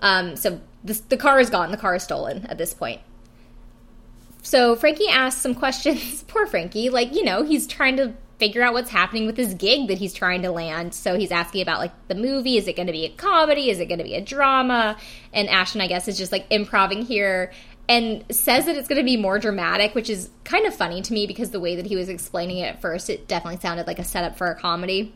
Um, 0.00 0.36
so 0.36 0.60
the, 0.82 1.00
the 1.08 1.16
car 1.16 1.40
is 1.40 1.50
gone. 1.50 1.70
The 1.70 1.76
car 1.76 1.96
is 1.96 2.02
stolen 2.02 2.46
at 2.46 2.58
this 2.58 2.72
point. 2.72 3.00
So 4.42 4.76
Frankie 4.76 5.08
asks 5.08 5.40
some 5.40 5.54
questions. 5.54 6.22
Poor 6.28 6.46
Frankie. 6.46 6.90
Like, 6.90 7.14
you 7.14 7.24
know, 7.24 7.42
he's 7.42 7.66
trying 7.66 7.96
to 7.96 8.14
figure 8.38 8.62
out 8.62 8.74
what's 8.74 8.90
happening 8.90 9.26
with 9.26 9.36
his 9.36 9.54
gig 9.54 9.88
that 9.88 9.98
he's 9.98 10.12
trying 10.12 10.42
to 10.42 10.50
land. 10.50 10.92
So 10.92 11.16
he's 11.16 11.30
asking 11.30 11.62
about 11.62 11.78
like 11.78 11.92
the 12.08 12.14
movie. 12.14 12.56
Is 12.56 12.68
it 12.68 12.76
going 12.76 12.86
to 12.86 12.92
be 12.92 13.04
a 13.04 13.10
comedy? 13.10 13.70
Is 13.70 13.80
it 13.80 13.86
going 13.86 13.98
to 13.98 14.04
be 14.04 14.14
a 14.14 14.20
drama? 14.20 14.96
And 15.32 15.48
Ashton, 15.48 15.80
I 15.80 15.86
guess, 15.86 16.08
is 16.08 16.18
just 16.18 16.32
like 16.32 16.46
improving 16.50 17.02
here 17.02 17.52
and 17.88 18.24
says 18.30 18.66
that 18.66 18.76
it's 18.76 18.88
going 18.88 19.00
to 19.00 19.04
be 19.04 19.16
more 19.16 19.38
dramatic, 19.38 19.94
which 19.94 20.08
is 20.08 20.30
kind 20.44 20.66
of 20.66 20.74
funny 20.74 21.02
to 21.02 21.12
me 21.12 21.26
because 21.26 21.50
the 21.50 21.60
way 21.60 21.76
that 21.76 21.86
he 21.86 21.96
was 21.96 22.08
explaining 22.08 22.58
it 22.58 22.74
at 22.74 22.80
first, 22.80 23.10
it 23.10 23.28
definitely 23.28 23.60
sounded 23.60 23.86
like 23.86 23.98
a 23.98 24.04
setup 24.04 24.38
for 24.38 24.48
a 24.48 24.54
comedy. 24.54 25.14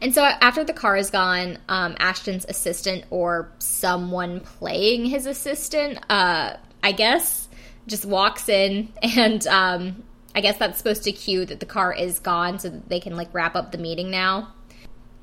And 0.00 0.14
so 0.14 0.22
after 0.22 0.64
the 0.64 0.72
car 0.72 0.96
is 0.96 1.10
gone, 1.10 1.58
um, 1.68 1.96
Ashton's 1.98 2.44
assistant 2.48 3.04
or 3.10 3.50
someone 3.58 4.40
playing 4.40 5.06
his 5.06 5.26
assistant, 5.26 5.98
uh, 6.08 6.56
I 6.82 6.92
guess, 6.92 7.48
just 7.86 8.04
walks 8.04 8.48
in 8.48 8.92
and 9.02 9.46
um, 9.46 10.02
I 10.34 10.40
guess 10.40 10.58
that's 10.58 10.78
supposed 10.78 11.04
to 11.04 11.12
cue 11.12 11.44
that 11.46 11.60
the 11.60 11.66
car 11.66 11.92
is 11.92 12.18
gone 12.18 12.58
so 12.58 12.68
that 12.68 12.88
they 12.88 13.00
can 13.00 13.16
like 13.16 13.32
wrap 13.32 13.56
up 13.56 13.72
the 13.72 13.78
meeting 13.78 14.10
now. 14.10 14.52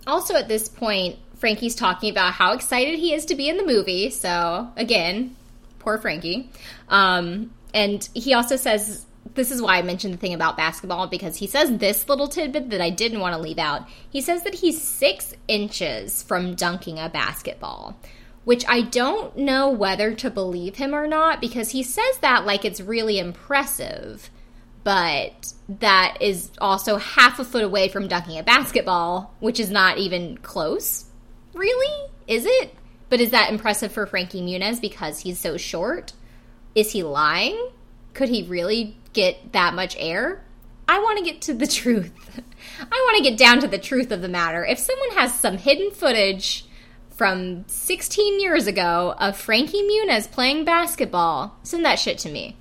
Also, 0.07 0.35
at 0.35 0.47
this 0.47 0.67
point, 0.67 1.17
Frankie's 1.37 1.75
talking 1.75 2.09
about 2.09 2.33
how 2.33 2.53
excited 2.53 2.99
he 2.99 3.13
is 3.13 3.25
to 3.25 3.35
be 3.35 3.49
in 3.49 3.57
the 3.57 3.65
movie. 3.65 4.09
So, 4.09 4.71
again, 4.77 5.35
poor 5.79 5.97
Frankie. 5.97 6.49
Um, 6.89 7.51
and 7.73 8.07
he 8.13 8.33
also 8.33 8.55
says 8.55 9.05
this 9.33 9.51
is 9.51 9.61
why 9.61 9.77
I 9.77 9.81
mentioned 9.81 10.13
the 10.13 10.17
thing 10.17 10.33
about 10.33 10.57
basketball 10.57 11.07
because 11.07 11.37
he 11.37 11.47
says 11.47 11.77
this 11.77 12.07
little 12.07 12.27
tidbit 12.27 12.69
that 12.69 12.81
I 12.81 12.89
didn't 12.89 13.19
want 13.19 13.35
to 13.35 13.41
leave 13.41 13.57
out. 13.57 13.87
He 14.09 14.21
says 14.21 14.43
that 14.43 14.55
he's 14.55 14.81
six 14.81 15.33
inches 15.47 16.23
from 16.23 16.55
dunking 16.55 16.99
a 16.99 17.09
basketball, 17.09 17.97
which 18.43 18.63
I 18.67 18.81
don't 18.81 19.35
know 19.35 19.69
whether 19.69 20.13
to 20.15 20.29
believe 20.29 20.75
him 20.75 20.93
or 20.93 21.07
not 21.07 21.41
because 21.41 21.71
he 21.71 21.83
says 21.83 22.17
that 22.21 22.45
like 22.45 22.63
it's 22.63 22.79
really 22.79 23.19
impressive, 23.19 24.29
but 24.85 25.51
that 25.67 26.19
is 26.21 26.51
also 26.61 26.97
half 26.97 27.39
a 27.39 27.43
foot 27.43 27.63
away 27.63 27.89
from 27.89 28.07
dunking 28.07 28.37
a 28.37 28.43
basketball, 28.43 29.33
which 29.39 29.59
is 29.59 29.71
not 29.71 29.97
even 29.97 30.37
close. 30.37 31.05
Really? 31.55 32.11
Is 32.27 32.45
it? 32.45 32.73
But 33.09 33.19
is 33.19 33.31
that 33.31 33.51
impressive 33.51 33.91
for 33.91 34.05
Frankie 34.05 34.43
Muniz 34.43 34.79
because 34.79 35.19
he's 35.19 35.39
so 35.39 35.57
short? 35.57 36.13
Is 36.75 36.91
he 36.91 37.01
lying? 37.01 37.71
Could 38.13 38.29
he 38.29 38.43
really 38.43 38.95
get 39.13 39.53
that 39.53 39.73
much 39.73 39.95
air? 39.97 40.45
I 40.87 40.99
want 40.99 41.17
to 41.17 41.25
get 41.25 41.41
to 41.43 41.55
the 41.55 41.67
truth. 41.81 42.41
I 42.79 42.83
want 42.83 43.17
to 43.17 43.27
get 43.27 43.39
down 43.39 43.61
to 43.61 43.67
the 43.67 43.79
truth 43.79 44.11
of 44.11 44.21
the 44.21 44.29
matter. 44.29 44.63
If 44.63 44.77
someone 44.77 45.17
has 45.17 45.33
some 45.33 45.57
hidden 45.57 45.89
footage 45.89 46.63
from 47.09 47.67
16 47.67 48.39
years 48.39 48.67
ago 48.67 49.15
of 49.17 49.35
Frankie 49.35 49.81
Muniz 49.81 50.31
playing 50.31 50.63
basketball, 50.63 51.57
send 51.63 51.83
that 51.85 51.97
shit 51.97 52.19
to 52.19 52.29
me. 52.29 52.55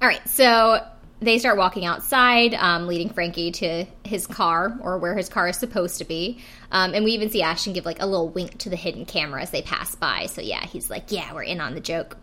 All 0.00 0.08
right, 0.08 0.26
so 0.28 0.86
they 1.20 1.38
start 1.38 1.58
walking 1.58 1.84
outside, 1.84 2.54
um, 2.54 2.86
leading 2.86 3.08
Frankie 3.08 3.50
to 3.50 3.84
his 4.04 4.26
car 4.28 4.78
or 4.80 4.98
where 4.98 5.16
his 5.16 5.28
car 5.28 5.48
is 5.48 5.56
supposed 5.56 5.98
to 5.98 6.04
be. 6.04 6.38
Um, 6.70 6.94
and 6.94 7.04
we 7.04 7.12
even 7.12 7.30
see 7.30 7.42
Ashton 7.42 7.72
give 7.72 7.84
like 7.84 8.00
a 8.00 8.06
little 8.06 8.28
wink 8.28 8.58
to 8.58 8.70
the 8.70 8.76
hidden 8.76 9.04
camera 9.04 9.42
as 9.42 9.50
they 9.50 9.62
pass 9.62 9.96
by. 9.96 10.26
So 10.26 10.40
yeah, 10.40 10.64
he's 10.64 10.88
like, 10.88 11.10
"Yeah, 11.10 11.34
we're 11.34 11.42
in 11.42 11.60
on 11.60 11.74
the 11.74 11.80
joke." 11.80 12.16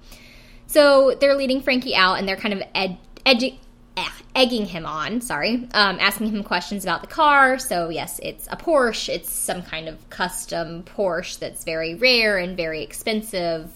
So 0.67 1.15
they're 1.19 1.35
leading 1.35 1.61
Frankie 1.61 1.95
out 1.95 2.17
and 2.17 2.27
they're 2.27 2.37
kind 2.37 2.53
of 2.53 2.63
ed-. 2.73 2.97
Eh, 3.97 4.09
egging 4.35 4.65
him 4.65 4.85
on, 4.85 5.21
sorry, 5.21 5.69
um, 5.73 5.97
asking 6.01 6.27
him 6.27 6.43
questions 6.43 6.83
about 6.83 6.99
the 6.99 7.07
car. 7.07 7.57
So, 7.57 7.87
yes, 7.87 8.19
it's 8.21 8.45
a 8.47 8.57
Porsche. 8.57 9.07
It's 9.07 9.31
some 9.31 9.61
kind 9.61 9.87
of 9.87 10.09
custom 10.09 10.83
Porsche 10.83 11.39
that's 11.39 11.63
very 11.63 11.95
rare 11.95 12.37
and 12.37 12.57
very 12.57 12.83
expensive. 12.83 13.71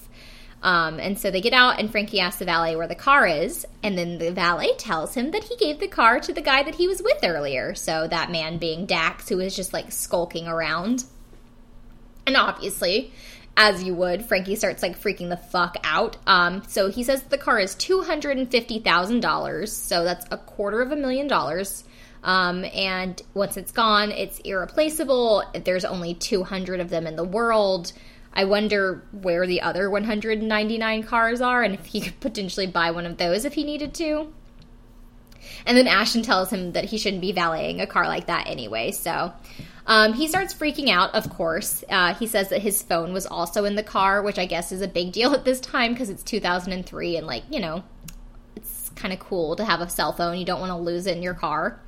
Um, 0.62 1.00
and 1.00 1.18
so 1.18 1.30
they 1.30 1.40
get 1.40 1.52
out, 1.52 1.80
and 1.80 1.90
Frankie 1.90 2.20
asks 2.20 2.38
the 2.38 2.44
valet 2.44 2.76
where 2.76 2.86
the 2.86 2.94
car 2.94 3.26
is. 3.26 3.66
And 3.82 3.96
then 3.96 4.18
the 4.18 4.30
valet 4.30 4.74
tells 4.76 5.14
him 5.14 5.30
that 5.30 5.44
he 5.44 5.56
gave 5.56 5.80
the 5.80 5.88
car 5.88 6.20
to 6.20 6.32
the 6.32 6.42
guy 6.42 6.62
that 6.62 6.74
he 6.74 6.86
was 6.86 7.02
with 7.02 7.24
earlier. 7.24 7.74
So, 7.74 8.06
that 8.08 8.30
man 8.30 8.58
being 8.58 8.86
Dax, 8.86 9.28
who 9.28 9.38
was 9.38 9.56
just 9.56 9.72
like 9.72 9.90
skulking 9.90 10.46
around. 10.46 11.04
And 12.26 12.36
obviously, 12.36 13.12
as 13.56 13.82
you 13.82 13.94
would, 13.94 14.24
Frankie 14.24 14.56
starts 14.56 14.82
like 14.82 15.00
freaking 15.00 15.28
the 15.28 15.36
fuck 15.36 15.76
out. 15.84 16.16
Um, 16.26 16.62
so 16.68 16.90
he 16.90 17.02
says 17.02 17.22
the 17.22 17.38
car 17.38 17.58
is 17.58 17.74
two 17.74 18.02
hundred 18.02 18.38
and 18.38 18.50
fifty 18.50 18.78
thousand 18.78 19.20
dollars, 19.20 19.72
so 19.72 20.04
that's 20.04 20.26
a 20.30 20.38
quarter 20.38 20.80
of 20.80 20.92
a 20.92 20.96
million 20.96 21.26
dollars. 21.26 21.84
Um, 22.22 22.64
and 22.74 23.20
once 23.34 23.56
it's 23.56 23.72
gone, 23.72 24.12
it's 24.12 24.38
irreplaceable. 24.40 25.42
There's 25.64 25.84
only 25.84 26.14
two 26.14 26.44
hundred 26.44 26.80
of 26.80 26.90
them 26.90 27.06
in 27.06 27.16
the 27.16 27.24
world. 27.24 27.92
I 28.32 28.44
wonder 28.44 29.02
where 29.12 29.46
the 29.46 29.62
other 29.62 29.90
199 29.90 31.02
cars 31.02 31.40
are, 31.40 31.62
and 31.62 31.74
if 31.74 31.86
he 31.86 32.00
could 32.00 32.20
potentially 32.20 32.66
buy 32.66 32.90
one 32.90 33.06
of 33.06 33.16
those 33.16 33.44
if 33.44 33.54
he 33.54 33.64
needed 33.64 33.94
to. 33.94 34.32
And 35.66 35.76
then 35.76 35.88
Ashton 35.88 36.22
tells 36.22 36.50
him 36.50 36.72
that 36.72 36.84
he 36.84 36.98
shouldn't 36.98 37.20
be 37.20 37.32
valeting 37.32 37.80
a 37.80 37.86
car 37.86 38.06
like 38.06 38.26
that 38.26 38.46
anyway. 38.46 38.92
So 38.92 39.32
um, 39.86 40.12
he 40.12 40.28
starts 40.28 40.54
freaking 40.54 40.88
out, 40.88 41.14
of 41.14 41.28
course. 41.30 41.82
Uh, 41.88 42.14
he 42.14 42.26
says 42.26 42.50
that 42.50 42.62
his 42.62 42.82
phone 42.82 43.12
was 43.12 43.26
also 43.26 43.64
in 43.64 43.74
the 43.74 43.82
car, 43.82 44.22
which 44.22 44.38
I 44.38 44.46
guess 44.46 44.72
is 44.72 44.82
a 44.82 44.88
big 44.88 45.12
deal 45.12 45.34
at 45.34 45.44
this 45.44 45.60
time 45.60 45.92
because 45.92 46.10
it's 46.10 46.22
2003 46.22 47.16
and, 47.16 47.26
like, 47.26 47.44
you 47.50 47.60
know, 47.60 47.82
it's 48.56 48.90
kind 48.90 49.12
of 49.12 49.20
cool 49.20 49.56
to 49.56 49.64
have 49.64 49.80
a 49.80 49.88
cell 49.88 50.12
phone. 50.12 50.38
You 50.38 50.44
don't 50.44 50.60
want 50.60 50.70
to 50.70 50.76
lose 50.76 51.06
it 51.06 51.16
in 51.16 51.22
your 51.22 51.34
car. 51.34 51.80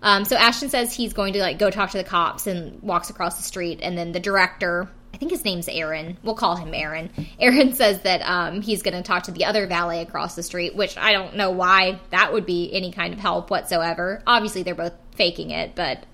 Um, 0.00 0.24
so 0.24 0.36
Ashton 0.36 0.68
says 0.68 0.94
he's 0.94 1.12
going 1.12 1.32
to, 1.32 1.40
like, 1.40 1.58
go 1.58 1.70
talk 1.70 1.90
to 1.90 1.98
the 1.98 2.04
cops 2.04 2.46
and 2.46 2.82
walks 2.82 3.10
across 3.10 3.36
the 3.36 3.42
street. 3.42 3.80
And 3.82 3.98
then 3.98 4.12
the 4.12 4.20
director, 4.20 4.88
I 5.12 5.16
think 5.16 5.30
his 5.30 5.44
name's 5.44 5.68
Aaron. 5.68 6.16
We'll 6.22 6.34
call 6.34 6.56
him 6.56 6.74
Aaron. 6.74 7.10
Aaron 7.40 7.72
says 7.72 8.02
that 8.02 8.20
um, 8.22 8.60
he's 8.60 8.82
going 8.82 8.94
to 8.94 9.02
talk 9.02 9.24
to 9.24 9.32
the 9.32 9.46
other 9.46 9.66
valet 9.66 10.02
across 10.02 10.36
the 10.36 10.42
street, 10.42 10.76
which 10.76 10.96
I 10.96 11.12
don't 11.12 11.36
know 11.36 11.50
why 11.50 11.98
that 12.10 12.32
would 12.32 12.46
be 12.46 12.72
any 12.72 12.92
kind 12.92 13.12
of 13.12 13.20
help 13.20 13.50
whatsoever. 13.50 14.22
Obviously, 14.26 14.62
they're 14.62 14.74
both 14.74 14.94
faking 15.16 15.50
it, 15.50 15.74
but 15.74 16.04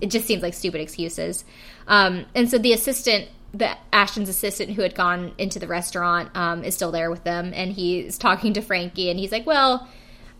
it 0.00 0.10
just 0.10 0.26
seems 0.26 0.42
like 0.42 0.54
stupid 0.54 0.80
excuses. 0.80 1.44
Um, 1.88 2.26
and 2.34 2.48
so 2.50 2.58
the 2.58 2.72
assistant, 2.72 3.28
the 3.52 3.76
Ashton's 3.92 4.28
assistant 4.28 4.70
who 4.70 4.82
had 4.82 4.94
gone 4.94 5.32
into 5.38 5.58
the 5.58 5.66
restaurant, 5.66 6.30
um, 6.36 6.64
is 6.64 6.74
still 6.74 6.92
there 6.92 7.10
with 7.10 7.24
them, 7.24 7.52
and 7.54 7.72
he's 7.72 8.18
talking 8.18 8.52
to 8.54 8.62
Frankie, 8.62 9.10
and 9.10 9.18
he's 9.18 9.32
like, 9.32 9.46
"Well." 9.46 9.88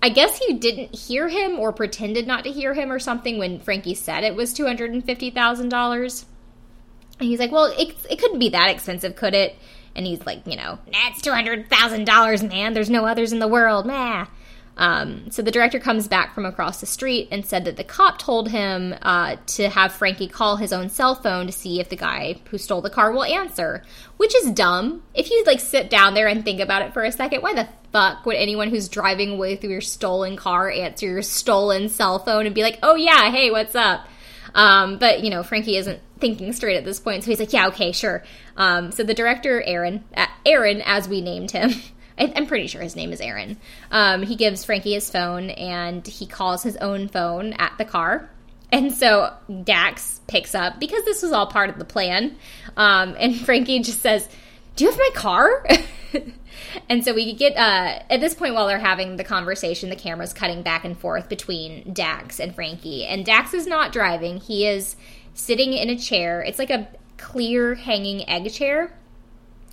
I 0.03 0.11
guess 0.11 0.37
he 0.37 0.53
didn't 0.53 0.95
hear 0.95 1.29
him 1.29 1.59
or 1.59 1.73
pretended 1.73 2.27
not 2.27 2.45
to 2.45 2.53
hear 2.53 2.75
him 2.75 2.93
or 2.93 2.99
something 2.99 3.39
when 3.39 3.59
Frankie 3.59 3.95
said 3.95 4.23
it 4.23 4.35
was 4.35 4.53
two 4.53 4.67
hundred 4.67 4.93
and 4.93 5.03
fifty 5.03 5.31
thousand 5.31 5.71
dollars. 5.71 6.27
And 7.21 7.29
he's 7.29 7.39
like, 7.39 7.53
"Well, 7.53 7.67
it, 7.67 7.95
it 8.11 8.19
couldn't 8.19 8.39
be 8.39 8.51
that 8.51 8.71
expensive, 8.71 9.17
could 9.17 9.35
it?" 9.35 9.57
And 9.95 10.07
he's 10.07 10.25
like, 10.27 10.47
"You 10.47 10.57
know, 10.57 10.79
that's 10.93 11.23
two 11.23 11.33
hundred 11.33 11.71
thousand 11.71 12.05
dollars, 12.07 12.43
man. 12.43 12.75
There's 12.75 12.91
no 12.91 13.07
others 13.07 13.33
in 13.33 13.39
the 13.39 13.49
world, 13.49 13.87
meh." 13.87 14.27
Um, 14.77 15.31
so 15.31 15.43
the 15.43 15.53
director 15.53 15.79
comes 15.79 16.09
back 16.09 16.35
from 16.35 16.45
across 16.45 16.81
the 16.81 16.87
street 16.87 17.29
and 17.31 17.47
said 17.47 17.65
that 17.65 17.77
the 17.77 17.85
cop 17.85 18.19
told 18.19 18.49
him 18.49 18.95
uh, 19.03 19.37
to 19.47 19.69
have 19.69 19.93
Frankie 19.93 20.27
call 20.27 20.57
his 20.57 20.73
own 20.73 20.89
cell 20.89 21.15
phone 21.15 21.47
to 21.47 21.53
see 21.53 21.79
if 21.79 21.89
the 21.89 21.97
guy 21.97 22.41
who 22.51 22.59
stole 22.59 22.81
the 22.81 22.91
car 22.91 23.13
will 23.13 23.23
answer, 23.25 23.85
which 24.17 24.35
is 24.35 24.51
dumb. 24.51 25.03
If 25.15 25.31
you 25.31 25.45
like 25.47 25.61
sit 25.61 25.91
down 25.91 26.15
there 26.15 26.27
and 26.27 26.45
think 26.45 26.61
about 26.61 26.83
it 26.83 26.93
for 26.93 27.05
a 27.05 27.13
second, 27.13 27.43
why 27.43 27.55
the 27.55 27.69
fuck 27.93 28.27
would 28.27 28.37
anyone 28.37 28.71
who's 28.71 28.89
driving 28.89 29.35
away 29.35 29.55
through 29.55 29.71
your 29.71 29.81
stolen 29.81 30.37
car 30.37 30.69
answer 30.69 31.07
your 31.07 31.23
stolen 31.23 31.89
cell 31.89 32.19
phone 32.19 32.47
and 32.47 32.55
be 32.55 32.63
like, 32.63 32.81
"Oh 32.83 32.97
yeah, 32.97 33.31
hey, 33.31 33.53
what's 33.53 33.77
up?" 33.77 34.09
Um, 34.57 34.99
but 34.99 35.23
you 35.23 35.31
know, 35.31 35.45
Frankie 35.45 35.77
isn't 35.77 36.01
thinking 36.25 36.55
straight 36.55 36.79
at 36.79 36.87
this 36.87 37.01
point, 37.01 37.23
so 37.23 37.31
he's 37.31 37.39
like, 37.39 37.53
"Yeah, 37.53 37.67
okay, 37.67 37.93
sure." 37.93 38.25
Um, 38.57 38.93
so 38.93 39.03
the 39.03 39.13
director, 39.13 39.63
Aaron, 39.63 40.05
uh, 40.17 40.25
Aaron, 40.47 40.81
as 40.81 41.07
we 41.07 41.21
named 41.21 41.51
him. 41.51 41.71
I, 42.19 42.25
am 42.25 42.47
pretty 42.47 42.67
sure 42.67 42.81
his 42.81 42.97
name 42.97 43.13
is 43.13 43.21
Aaron. 43.21 43.59
Um, 43.91 44.23
he 44.23 44.35
gives 44.35 44.65
Frankie 44.65 44.95
his 44.95 45.11
phone 45.11 45.51
and 45.51 46.07
he 46.07 46.27
calls 46.27 46.63
his 46.63 46.77
own 46.77 47.09
phone 47.09 47.53
at 47.55 47.77
the 47.77 47.85
car. 47.85 48.31
And 48.73 48.91
so 48.91 49.35
Dax 49.65 50.21
picks 50.27 50.55
up 50.55 50.81
because 50.81 51.05
this 51.05 51.23
was 51.23 51.33
all 51.33 51.47
part 51.47 51.69
of 51.69 51.79
the 51.79 51.85
plan. 51.85 52.37
Um, 52.77 53.17
and 53.19 53.37
Frankie 53.45 53.81
just 53.81 54.01
says, 54.01 54.27
Do 54.77 54.85
you 54.85 54.91
have 54.91 54.99
my 54.99 55.11
car? 55.13 55.67
and 56.89 57.05
so 57.05 57.13
we 57.13 57.35
get, 57.35 57.57
uh, 57.57 57.99
at 58.09 58.21
this 58.21 58.33
point, 58.35 58.55
while 58.55 58.67
they're 58.67 58.79
having 58.79 59.17
the 59.17 59.25
conversation, 59.25 59.91
the 59.91 59.97
camera's 59.97 60.33
cutting 60.33 60.63
back 60.63 60.85
and 60.85 60.97
forth 60.97 61.29
between 61.29 61.93
Dax 61.93 62.41
and 62.41 62.55
Frankie. 62.55 63.05
And 63.05 63.27
Dax 63.27 63.53
is 63.53 63.67
not 63.67 63.93
driving, 63.93 64.39
he 64.39 64.67
is 64.67 64.97
sitting 65.35 65.73
in 65.73 65.91
a 65.91 65.99
chair. 65.99 66.43
It's 66.43 66.59
like 66.59 66.71
a 66.71 66.89
clear 67.17 67.75
hanging 67.75 68.29
egg 68.29 68.51
chair. 68.53 68.93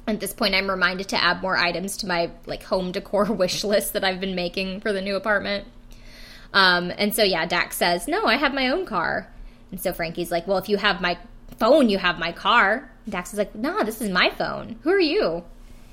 At 0.08 0.20
this 0.20 0.34
point 0.34 0.56
i'm 0.56 0.70
reminded 0.70 1.10
to 1.10 1.24
add 1.24 1.42
more 1.42 1.56
items 1.56 1.98
to 1.98 2.08
my 2.08 2.32
like 2.46 2.64
home 2.64 2.92
decor 2.92 3.26
wish 3.32 3.64
list 3.64 3.94
that 3.94 4.04
i've 4.04 4.20
been 4.20 4.36
making 4.36 4.82
for 4.82 4.92
the 4.92 5.02
new 5.02 5.16
apartment. 5.16 5.68
Um, 6.54 6.92
and 6.98 7.16
so 7.16 7.24
yeah 7.24 7.46
dax 7.46 7.78
says 7.78 8.08
no 8.08 8.26
i 8.26 8.36
have 8.36 8.54
my 8.54 8.70
own 8.70 8.86
car. 8.86 9.32
And 9.72 9.80
so 9.80 9.94
frankie's 9.94 10.32
like 10.32 10.48
well 10.48 10.58
if 10.58 10.70
you 10.70 10.78
have 10.78 11.02
my 11.02 11.18
phone 11.58 11.90
you 11.90 11.98
have 11.98 12.18
my 12.18 12.32
car. 12.32 12.90
And 13.06 13.12
dax 13.12 13.32
is 13.34 13.38
like 13.38 13.54
nah 13.56 13.84
this 13.84 14.02
is 14.02 14.10
my 14.10 14.32
phone. 14.32 14.80
Who 14.84 14.90
are 14.90 15.00
you? 15.00 15.44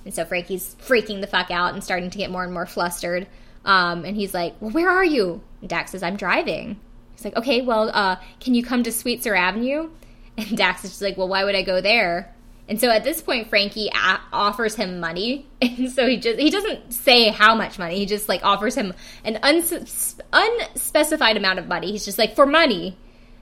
And 0.04 0.14
so 0.14 0.24
frankie's 0.24 0.74
freaking 0.80 1.20
the 1.20 1.26
fuck 1.26 1.50
out 1.50 1.74
and 1.74 1.84
starting 1.84 2.10
to 2.10 2.18
get 2.18 2.30
more 2.30 2.44
and 2.44 2.52
more 2.52 2.66
flustered. 2.66 3.26
Um, 3.64 4.04
and 4.04 4.16
he's 4.16 4.32
like 4.32 4.54
well 4.60 4.70
where 4.70 4.88
are 4.88 5.04
you? 5.04 5.42
And 5.60 5.68
dax 5.68 5.90
says 5.90 6.02
i'm 6.02 6.16
driving 6.16 6.80
he's 7.18 7.24
like 7.24 7.36
okay 7.36 7.60
well 7.60 7.90
uh, 7.92 8.16
can 8.38 8.54
you 8.54 8.62
come 8.62 8.84
to 8.84 8.90
Sweetzer 8.90 9.36
avenue 9.36 9.90
and 10.36 10.56
dax 10.56 10.84
is 10.84 10.90
just 10.90 11.02
like 11.02 11.16
well 11.16 11.28
why 11.28 11.42
would 11.44 11.56
i 11.56 11.62
go 11.62 11.80
there 11.80 12.32
and 12.68 12.78
so 12.78 12.90
at 12.90 13.02
this 13.02 13.22
point, 13.22 13.48
Frankie 13.48 13.88
a- 13.88 14.20
offers 14.30 14.74
him 14.74 15.00
money, 15.00 15.46
and 15.62 15.90
so 15.90 16.06
he 16.06 16.18
just 16.18 16.38
he 16.38 16.50
doesn't 16.50 16.92
say 16.92 17.30
how 17.30 17.54
much 17.54 17.78
money. 17.78 17.96
He 17.96 18.06
just 18.06 18.28
like 18.28 18.44
offers 18.44 18.74
him 18.74 18.92
an 19.24 19.38
uns- 19.42 20.16
unspecified 20.32 21.36
amount 21.36 21.58
of 21.58 21.66
money. 21.66 21.90
He's 21.90 22.04
just 22.04 22.18
like 22.18 22.36
for 22.36 22.44
money, 22.44 22.98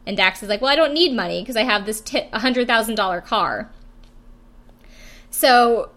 and 0.06 0.16
Dax 0.16 0.42
is 0.42 0.48
like, 0.48 0.60
"Well, 0.60 0.70
I 0.70 0.76
don't 0.76 0.94
need 0.94 1.12
money 1.12 1.42
because 1.42 1.56
I 1.56 1.64
have 1.64 1.86
this 1.86 2.00
t- 2.00 2.28
hundred 2.32 2.68
thousand 2.68 2.94
dollar 2.94 3.20
car." 3.20 3.72
So 5.30 5.90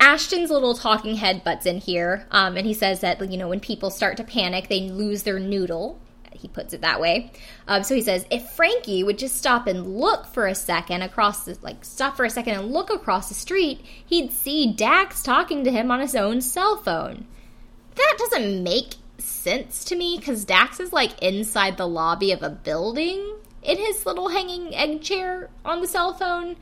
Ashton's 0.00 0.50
little 0.50 0.74
talking 0.74 1.14
head 1.14 1.44
butts 1.44 1.66
in 1.66 1.78
here, 1.78 2.26
um, 2.32 2.56
and 2.56 2.66
he 2.66 2.74
says 2.74 3.00
that 3.00 3.30
you 3.30 3.38
know 3.38 3.48
when 3.48 3.60
people 3.60 3.90
start 3.90 4.16
to 4.16 4.24
panic, 4.24 4.66
they 4.68 4.90
lose 4.90 5.22
their 5.22 5.38
noodle, 5.38 6.00
he 6.32 6.48
puts 6.48 6.72
it 6.74 6.80
that 6.82 7.00
way. 7.00 7.32
Um, 7.68 7.82
so 7.82 7.94
he 7.94 8.02
says, 8.02 8.26
if 8.30 8.50
Frankie 8.50 9.04
would 9.04 9.18
just 9.18 9.36
stop 9.36 9.66
and 9.66 9.98
look 9.98 10.26
for 10.26 10.46
a 10.46 10.54
second 10.54 11.02
across 11.02 11.44
the, 11.44 11.58
like, 11.62 11.84
stop 11.84 12.16
for 12.16 12.24
a 12.24 12.30
second 12.30 12.54
and 12.54 12.72
look 12.72 12.90
across 12.90 13.28
the 13.28 13.34
street, 13.34 13.84
he'd 14.06 14.32
see 14.32 14.72
Dax 14.72 15.22
talking 15.22 15.64
to 15.64 15.70
him 15.70 15.90
on 15.90 16.00
his 16.00 16.14
own 16.14 16.40
cell 16.40 16.76
phone. 16.76 17.26
That 17.94 18.16
doesn't 18.18 18.62
make 18.62 18.94
sense 19.18 19.84
to 19.84 19.96
me 19.96 20.18
because 20.18 20.44
Dax 20.44 20.80
is 20.80 20.92
like 20.92 21.22
inside 21.22 21.76
the 21.76 21.88
lobby 21.88 22.32
of 22.32 22.42
a 22.42 22.50
building 22.50 23.36
in 23.62 23.78
his 23.78 24.06
little 24.06 24.28
hanging 24.28 24.74
egg 24.74 25.02
chair 25.02 25.50
on 25.64 25.80
the 25.80 25.86
cell 25.86 26.12
phone. 26.12 26.56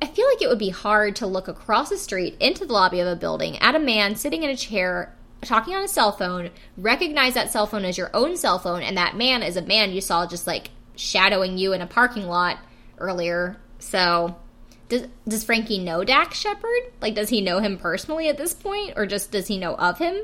I 0.00 0.06
feel 0.06 0.26
like 0.26 0.42
it 0.42 0.48
would 0.48 0.58
be 0.58 0.70
hard 0.70 1.16
to 1.16 1.26
look 1.26 1.48
across 1.48 1.88
the 1.88 1.96
street 1.96 2.36
into 2.40 2.66
the 2.66 2.72
lobby 2.72 3.00
of 3.00 3.06
a 3.06 3.16
building 3.16 3.56
at 3.58 3.74
a 3.74 3.78
man 3.78 4.16
sitting 4.16 4.42
in 4.42 4.50
a 4.50 4.56
chair 4.56 5.14
talking 5.44 5.74
on 5.74 5.84
a 5.84 5.88
cell 5.88 6.12
phone, 6.12 6.50
recognize 6.76 7.34
that 7.34 7.52
cell 7.52 7.66
phone 7.66 7.84
as 7.84 7.98
your 7.98 8.10
own 8.14 8.36
cell 8.36 8.58
phone, 8.58 8.82
and 8.82 8.96
that 8.96 9.16
man 9.16 9.42
is 9.42 9.56
a 9.56 9.62
man 9.62 9.92
you 9.92 10.00
saw 10.00 10.26
just 10.26 10.46
like 10.46 10.70
shadowing 10.96 11.58
you 11.58 11.72
in 11.72 11.80
a 11.80 11.86
parking 11.86 12.26
lot 12.26 12.58
earlier. 12.98 13.56
So, 13.78 14.36
does 14.88 15.06
does 15.26 15.44
Frankie 15.44 15.78
know 15.78 16.04
Dax 16.04 16.38
Shepard? 16.38 16.92
Like, 17.00 17.14
does 17.14 17.28
he 17.28 17.40
know 17.40 17.58
him 17.58 17.78
personally 17.78 18.28
at 18.28 18.38
this 18.38 18.54
point, 18.54 18.94
or 18.96 19.06
just 19.06 19.30
does 19.30 19.48
he 19.48 19.58
know 19.58 19.74
of 19.74 19.98
him? 19.98 20.22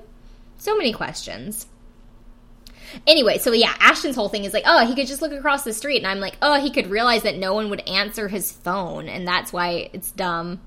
So 0.57 0.77
many 0.77 0.93
questions. 0.93 1.67
Anyway, 3.07 3.39
so 3.39 3.53
yeah, 3.53 3.75
Ashton's 3.81 4.17
whole 4.17 4.29
thing 4.29 4.45
is 4.45 4.55
like, 4.55 4.65
oh, 4.67 4.87
he 4.87 4.95
could 4.95 5.07
just 5.07 5.21
look 5.21 5.33
across 5.33 5.65
the 5.65 5.73
street, 5.73 5.99
and 5.99 6.07
I'm 6.07 6.21
like, 6.21 6.37
oh, 6.41 6.61
he 6.61 6.71
could 6.71 6.89
realize 6.89 7.23
that 7.23 7.37
no 7.37 7.55
one 7.55 7.71
would 7.71 7.87
answer 7.89 8.29
his 8.29 8.51
phone, 8.51 9.09
and 9.09 9.27
that's 9.27 9.53
why 9.53 9.91
it's 9.93 10.11
dumb. 10.11 10.61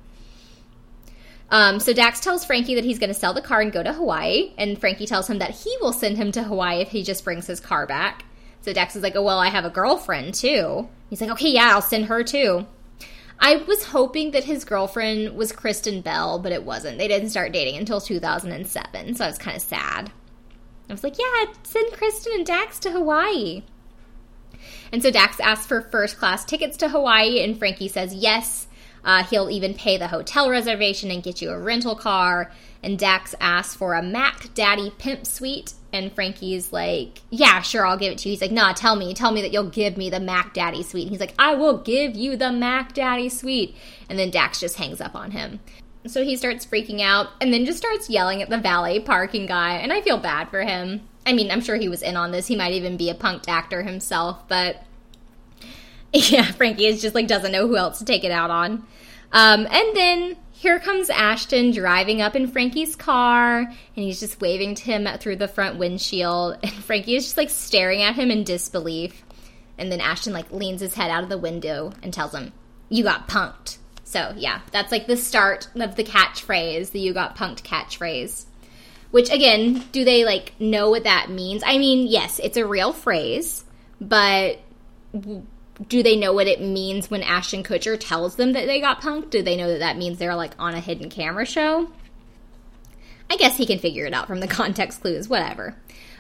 Um, 1.52 1.82
so 1.82 1.92
Dax 1.92 2.22
tells 2.22 2.46
Frankie 2.46 2.76
that 2.76 2.86
he's 2.86 2.98
going 2.98 3.10
to 3.10 3.14
sell 3.14 3.34
the 3.34 3.42
car 3.42 3.60
and 3.60 3.74
go 3.74 3.84
to 3.84 3.92
Hawaii, 3.92 4.54
and 4.58 4.80
Frankie 4.80 5.06
tells 5.06 5.30
him 5.30 5.40
that 5.40 5.52
he 5.52 5.76
will 5.82 5.92
send 5.92 6.18
him 6.18 6.32
to 6.32 6.44
Hawaii 6.44 6.80
if 6.80 6.90
he 6.90 7.04
just 7.04 7.26
brings 7.26 7.46
his 7.46 7.60
car 7.60 7.86
back. 7.86 8.24
So 8.62 8.72
Dax 8.72 8.96
is 8.96 9.04
like, 9.04 9.16
oh, 9.16 9.22
well, 9.22 9.38
I 9.38 9.50
have 9.50 9.66
a 9.66 9.70
girlfriend 9.70 10.34
too. 10.34 10.88
He's 11.10 11.20
like, 11.20 11.32
okay, 11.32 11.50
yeah, 11.50 11.72
I'll 11.74 11.82
send 11.82 12.06
her 12.06 12.24
too. 12.24 12.66
I 13.38 13.58
was 13.58 13.84
hoping 13.84 14.32
that 14.32 14.44
his 14.46 14.64
girlfriend 14.64 15.36
was 15.36 15.52
Kristen 15.52 16.02
Bell, 16.02 16.40
but 16.40 16.52
it 16.52 16.64
wasn't. 16.64 17.00
They 17.00 17.08
didn't 17.08 17.32
start 17.32 17.52
dating 17.52 17.78
until 17.78 18.00
2007, 18.00 19.16
so 19.16 19.26
I 19.26 19.28
was 19.28 19.38
kind 19.38 19.58
of 19.58 19.64
sad. 19.64 20.12
I 20.90 20.94
was 20.94 21.04
like, 21.04 21.18
yeah, 21.18 21.52
send 21.64 21.92
Kristen 21.94 22.34
and 22.36 22.46
Dax 22.46 22.80
to 22.80 22.92
Hawaii. 22.92 23.64
And 24.92 25.02
so 25.02 25.10
Dax 25.10 25.40
asks 25.40 25.66
for 25.66 25.82
first 25.82 26.18
class 26.18 26.46
tickets 26.46 26.78
to 26.78 26.90
Hawaii, 26.90 27.44
and 27.44 27.58
Frankie 27.58 27.88
says 27.88 28.14
yes. 28.14 28.68
Uh, 29.04 29.24
he'll 29.24 29.50
even 29.50 29.74
pay 29.74 29.98
the 29.98 30.08
hotel 30.08 30.50
reservation 30.50 31.12
and 31.12 31.24
get 31.24 31.42
you 31.42 31.50
a 31.52 31.60
rental 31.60 31.96
car. 31.96 32.52
And 32.84 32.98
Dax 32.98 33.36
asks 33.40 33.76
for 33.76 33.94
a 33.94 34.02
Mac 34.02 34.54
Daddy 34.54 34.92
pimp 34.98 35.26
suite. 35.26 35.74
And 35.94 36.14
Frankie's 36.14 36.72
like, 36.72 37.22
Yeah, 37.30 37.62
sure, 37.62 37.86
I'll 37.86 37.98
give 37.98 38.14
it 38.14 38.20
to 38.20 38.30
you. 38.30 38.34
He's 38.34 38.42
like, 38.42 38.52
Nah, 38.52 38.74
tell 38.74 38.96
me. 38.96 39.14
Tell 39.14 39.32
me 39.32 39.42
that 39.42 39.52
you'll 39.52 39.70
give 39.70 39.98
me 39.98 40.10
the 40.10 40.20
Mac 40.20 40.54
Daddy 40.54 40.84
suite. 40.84 41.04
And 41.04 41.12
he's 41.12 41.20
like, 41.20 41.36
I 41.38 41.56
will 41.56 41.78
give 41.78 42.16
you 42.16 42.36
the 42.38 42.52
Mac 42.52 42.94
Daddy 42.94 43.30
suite. 43.30 43.76
And 44.10 44.18
then 44.18 44.32
Dax 44.32 44.60
just 44.60 44.78
hangs 44.78 45.02
up 45.02 45.16
on 45.16 45.32
him. 45.32 45.60
So 46.08 46.24
he 46.24 46.36
starts 46.36 46.66
freaking 46.66 47.02
out 47.02 47.28
and 47.40 47.54
then 47.54 47.66
just 47.66 47.78
starts 47.78 48.10
yelling 48.10 48.42
at 48.42 48.50
the 48.50 48.58
valet 48.58 49.00
parking 49.00 49.46
guy. 49.46 49.76
And 49.76 49.94
I 49.94 50.02
feel 50.02 50.18
bad 50.18 50.50
for 50.50 50.62
him. 50.62 51.02
I 51.26 51.34
mean, 51.34 51.52
I'm 51.52 51.62
sure 51.62 51.76
he 51.76 51.90
was 51.90 52.02
in 52.02 52.16
on 52.16 52.32
this. 52.32 52.48
He 52.48 52.56
might 52.56 52.74
even 52.74 52.98
be 52.98 53.10
a 53.10 53.14
punked 53.14 53.48
actor 53.48 53.84
himself, 53.84 54.48
but 54.48 54.84
yeah, 56.32 56.52
Frankie 56.52 56.86
is 56.86 57.02
just 57.02 57.16
like 57.16 57.28
doesn't 57.28 57.52
know 57.52 57.68
who 57.68 57.78
else 57.78 58.00
to 58.00 58.06
take 58.06 58.24
it 58.24 58.32
out 58.32 58.50
on. 58.50 58.86
Um, 59.32 59.66
and 59.66 59.96
then 59.96 60.36
here 60.52 60.80
comes 60.80 61.10
Ashton 61.10 61.72
driving 61.72 62.22
up 62.22 62.36
in 62.36 62.48
Frankie's 62.48 62.96
car, 62.96 63.60
and 63.60 63.76
he's 63.96 64.20
just 64.20 64.42
waving 64.42 64.76
to 64.76 64.84
him 64.84 65.08
through 65.20 65.38
the 65.38 65.48
front 65.48 65.78
windshield. 65.78 66.58
And 66.64 66.72
Frankie 66.72 67.16
is 67.16 67.26
just 67.26 67.38
like 67.38 67.50
staring 67.50 68.02
at 68.02 68.16
him 68.16 68.30
in 68.30 68.44
disbelief. 68.44 69.24
And 69.78 69.92
then 69.92 70.02
Ashton 70.02 70.34
like 70.34 70.52
leans 70.52 70.82
his 70.82 70.94
head 70.94 71.10
out 71.10 71.24
of 71.24 71.30
the 71.30 71.38
window 71.38 71.94
and 72.04 72.14
tells 72.14 72.34
him, 72.34 72.52
"You 72.90 73.04
got 73.04 73.28
punked." 73.28 73.78
So, 74.04 74.34
yeah, 74.36 74.60
that's 74.72 74.92
like 74.92 75.08
the 75.08 75.16
start 75.16 75.70
of 75.74 75.96
the 75.96 76.04
catchphrase, 76.04 76.92
the 76.92 77.00
you 77.00 77.14
got 77.14 77.38
punked 77.38 77.64
catchphrase. 77.64 78.46
Which, 79.12 79.32
again, 79.32 79.86
do 79.94 80.04
they 80.04 80.26
like 80.26 80.54
know 80.60 80.90
what 80.90 81.06
that 81.06 81.30
means? 81.30 81.64
I 81.66 81.78
mean, 81.78 82.08
yes, 82.08 82.38
it's 82.40 82.58
a 82.58 82.66
real 82.66 82.92
phrase, 82.92 83.64
but 84.02 84.60
do 85.88 86.04
they 86.04 86.16
know 86.16 86.34
what 86.34 86.48
it 86.48 86.62
means 86.62 87.10
when 87.10 87.24
Ashton 87.24 87.64
Kutcher 87.64 87.98
tells 88.00 88.36
them 88.36 88.54
that 88.54 88.66
they 88.66 88.82
got 88.82 89.02
punked? 89.02 89.30
Do 89.30 89.42
they 89.42 89.56
know 89.56 89.68
that 89.70 89.80
that 89.80 89.98
means 89.98 90.18
they're 90.18 90.36
like 90.36 90.54
on 90.60 90.74
a 90.74 90.80
hidden 90.80 91.10
camera 91.10 91.46
show? 91.46 91.90
I 93.30 93.38
guess 93.38 93.58
he 93.58 93.66
can 93.66 93.80
figure 93.80 94.06
it 94.06 94.14
out 94.14 94.28
from 94.28 94.42
the 94.42 94.48
context 94.50 95.02
clues, 95.02 95.30
whatever. 95.30 95.76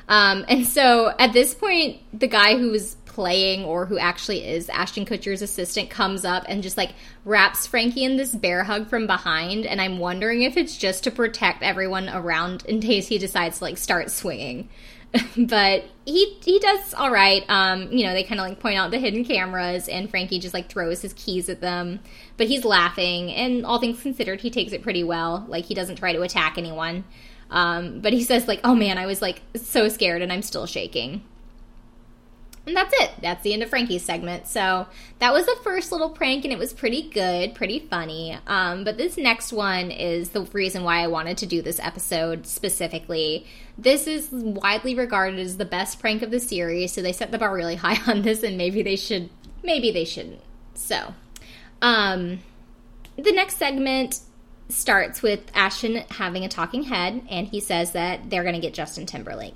Um, 0.07 0.45
and 0.47 0.65
so 0.65 1.13
at 1.19 1.33
this 1.33 1.53
point, 1.53 2.01
the 2.17 2.27
guy 2.27 2.57
who 2.57 2.71
was 2.71 2.95
playing 3.05 3.65
or 3.65 3.85
who 3.85 3.97
actually 3.97 4.45
is 4.45 4.69
Ashton 4.69 5.05
Kutcher's 5.05 5.41
assistant 5.41 5.89
comes 5.89 6.23
up 6.23 6.45
and 6.47 6.63
just 6.63 6.77
like 6.77 6.93
wraps 7.25 7.67
Frankie 7.67 8.05
in 8.05 8.15
this 8.15 8.33
bear 8.33 8.63
hug 8.63 8.87
from 8.87 9.05
behind. 9.05 9.65
And 9.65 9.81
I'm 9.81 9.99
wondering 9.99 10.41
if 10.41 10.55
it's 10.55 10.77
just 10.77 11.03
to 11.03 11.11
protect 11.11 11.61
everyone 11.61 12.09
around 12.09 12.65
in 12.65 12.79
case 12.79 13.07
he 13.07 13.17
decides 13.17 13.57
to 13.57 13.65
like 13.65 13.77
start 13.77 14.09
swinging. 14.09 14.69
but 15.37 15.83
he 16.05 16.37
he 16.43 16.59
does 16.59 16.93
all 16.93 17.11
right. 17.11 17.43
Um, 17.49 17.91
you 17.91 18.05
know, 18.05 18.13
they 18.13 18.23
kind 18.23 18.39
of 18.39 18.47
like 18.47 18.59
point 18.59 18.77
out 18.77 18.91
the 18.91 18.97
hidden 18.97 19.25
cameras, 19.25 19.87
and 19.89 20.09
Frankie 20.09 20.39
just 20.39 20.53
like 20.53 20.69
throws 20.69 21.01
his 21.01 21.13
keys 21.13 21.49
at 21.49 21.59
them. 21.59 21.99
But 22.37 22.47
he's 22.47 22.63
laughing, 22.63 23.31
and 23.31 23.65
all 23.65 23.79
things 23.79 24.01
considered, 24.01 24.41
he 24.41 24.49
takes 24.49 24.71
it 24.71 24.81
pretty 24.81 25.03
well. 25.03 25.45
Like 25.49 25.65
he 25.65 25.73
doesn't 25.73 25.97
try 25.97 26.13
to 26.13 26.21
attack 26.21 26.57
anyone. 26.57 27.03
Um, 27.49 27.99
but 27.99 28.13
he 28.13 28.23
says 28.23 28.47
like, 28.47 28.61
"Oh 28.63 28.73
man, 28.75 28.97
I 28.97 29.05
was 29.05 29.21
like 29.21 29.41
so 29.55 29.89
scared, 29.89 30.21
and 30.21 30.31
I'm 30.31 30.41
still 30.41 30.65
shaking." 30.65 31.23
And 32.67 32.75
that's 32.75 32.93
it. 33.01 33.11
That's 33.21 33.41
the 33.41 33.53
end 33.53 33.63
of 33.63 33.69
Frankie's 33.69 34.05
segment. 34.05 34.45
So 34.47 34.85
that 35.17 35.33
was 35.33 35.45
the 35.47 35.57
first 35.63 35.91
little 35.91 36.11
prank, 36.11 36.45
and 36.45 36.53
it 36.53 36.59
was 36.59 36.73
pretty 36.73 37.09
good, 37.09 37.55
pretty 37.55 37.79
funny. 37.79 38.37
Um, 38.45 38.83
but 38.83 38.97
this 38.97 39.17
next 39.17 39.51
one 39.51 39.89
is 39.89 40.29
the 40.29 40.41
reason 40.43 40.83
why 40.83 41.01
I 41.01 41.07
wanted 41.07 41.37
to 41.39 41.47
do 41.47 41.63
this 41.63 41.79
episode 41.79 42.45
specifically. 42.45 43.47
This 43.79 44.05
is 44.05 44.29
widely 44.31 44.93
regarded 44.93 45.39
as 45.39 45.57
the 45.57 45.65
best 45.65 45.99
prank 45.99 46.21
of 46.21 46.29
the 46.29 46.39
series, 46.39 46.93
so 46.93 47.01
they 47.01 47.13
set 47.13 47.31
the 47.31 47.39
bar 47.39 47.53
really 47.53 47.75
high 47.77 47.99
on 48.05 48.21
this, 48.21 48.43
and 48.43 48.57
maybe 48.57 48.83
they 48.83 48.95
should, 48.95 49.31
maybe 49.63 49.89
they 49.89 50.05
shouldn't. 50.05 50.41
So, 50.75 51.15
um, 51.81 52.41
the 53.15 53.31
next 53.31 53.57
segment 53.57 54.19
starts 54.69 55.23
with 55.23 55.41
Ashton 55.55 56.03
having 56.11 56.45
a 56.45 56.49
talking 56.49 56.83
head, 56.83 57.23
and 57.27 57.47
he 57.47 57.59
says 57.59 57.93
that 57.93 58.29
they're 58.29 58.43
going 58.43 58.55
to 58.55 58.61
get 58.61 58.75
Justin 58.75 59.07
Timberlake. 59.07 59.55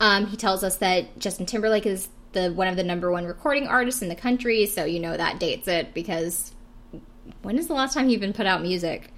Um, 0.00 0.26
he 0.26 0.36
tells 0.36 0.62
us 0.62 0.76
that 0.78 1.18
Justin 1.18 1.46
Timberlake 1.46 1.86
is 1.86 2.08
the 2.32 2.52
one 2.52 2.68
of 2.68 2.76
the 2.76 2.84
number 2.84 3.10
one 3.10 3.24
recording 3.24 3.66
artists 3.66 4.02
in 4.02 4.08
the 4.08 4.14
country, 4.14 4.66
so 4.66 4.84
you 4.84 5.00
know 5.00 5.16
that 5.16 5.40
dates 5.40 5.68
it 5.68 5.94
because 5.94 6.52
when 7.42 7.58
is 7.58 7.66
the 7.66 7.74
last 7.74 7.94
time 7.94 8.08
you've 8.08 8.20
been 8.20 8.32
put 8.32 8.46
out 8.46 8.62
music? 8.62 9.10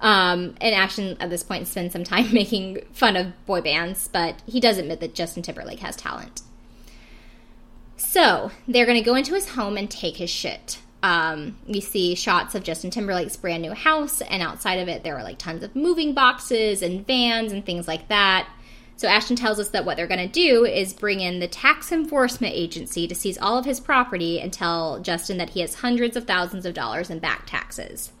Um, 0.00 0.54
and 0.60 0.74
Ashton 0.74 1.16
at 1.20 1.28
this 1.30 1.42
point 1.42 1.68
spends 1.68 1.92
some 1.92 2.04
time 2.04 2.28
making 2.32 2.82
fun 2.92 3.16
of 3.16 3.46
boy 3.46 3.60
bands, 3.60 4.08
but 4.08 4.40
he 4.46 4.60
does 4.60 4.78
admit 4.78 5.00
that 5.00 5.14
Justin 5.14 5.42
Timberlake 5.42 5.80
has 5.80 5.96
talent. 5.96 6.42
So 7.96 8.50
they're 8.66 8.86
going 8.86 8.98
to 8.98 9.04
go 9.04 9.14
into 9.14 9.34
his 9.34 9.50
home 9.50 9.76
and 9.76 9.90
take 9.90 10.16
his 10.16 10.30
shit. 10.30 10.78
Um, 11.02 11.56
we 11.66 11.80
see 11.80 12.14
shots 12.14 12.54
of 12.54 12.62
Justin 12.62 12.90
Timberlake's 12.90 13.36
brand 13.36 13.62
new 13.62 13.72
house, 13.72 14.20
and 14.22 14.42
outside 14.42 14.78
of 14.78 14.88
it, 14.88 15.02
there 15.02 15.16
are 15.16 15.22
like 15.22 15.38
tons 15.38 15.62
of 15.62 15.74
moving 15.74 16.14
boxes 16.14 16.82
and 16.82 17.06
vans 17.06 17.52
and 17.52 17.64
things 17.64 17.88
like 17.88 18.08
that. 18.08 18.48
So 19.00 19.08
Ashton 19.08 19.34
tells 19.34 19.58
us 19.58 19.70
that 19.70 19.86
what 19.86 19.96
they're 19.96 20.06
going 20.06 20.20
to 20.20 20.28
do 20.28 20.66
is 20.66 20.92
bring 20.92 21.20
in 21.20 21.40
the 21.40 21.48
tax 21.48 21.90
enforcement 21.90 22.52
agency 22.54 23.08
to 23.08 23.14
seize 23.14 23.38
all 23.38 23.56
of 23.56 23.64
his 23.64 23.80
property 23.80 24.38
and 24.38 24.52
tell 24.52 25.00
Justin 25.00 25.38
that 25.38 25.48
he 25.48 25.60
has 25.60 25.76
hundreds 25.76 26.18
of 26.18 26.26
thousands 26.26 26.66
of 26.66 26.74
dollars 26.74 27.08
in 27.08 27.18
back 27.18 27.46
taxes. 27.46 28.12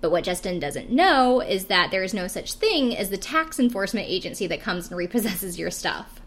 But 0.00 0.12
what 0.12 0.22
Justin 0.22 0.60
doesn't 0.60 0.88
know 0.88 1.40
is 1.40 1.64
that 1.64 1.90
there 1.90 2.04
is 2.04 2.14
no 2.14 2.28
such 2.28 2.52
thing 2.52 2.96
as 2.96 3.10
the 3.10 3.16
tax 3.16 3.58
enforcement 3.58 4.06
agency 4.08 4.46
that 4.46 4.60
comes 4.60 4.88
and 4.88 4.96
repossesses 4.96 5.58
your 5.58 5.72
stuff. 5.72 6.20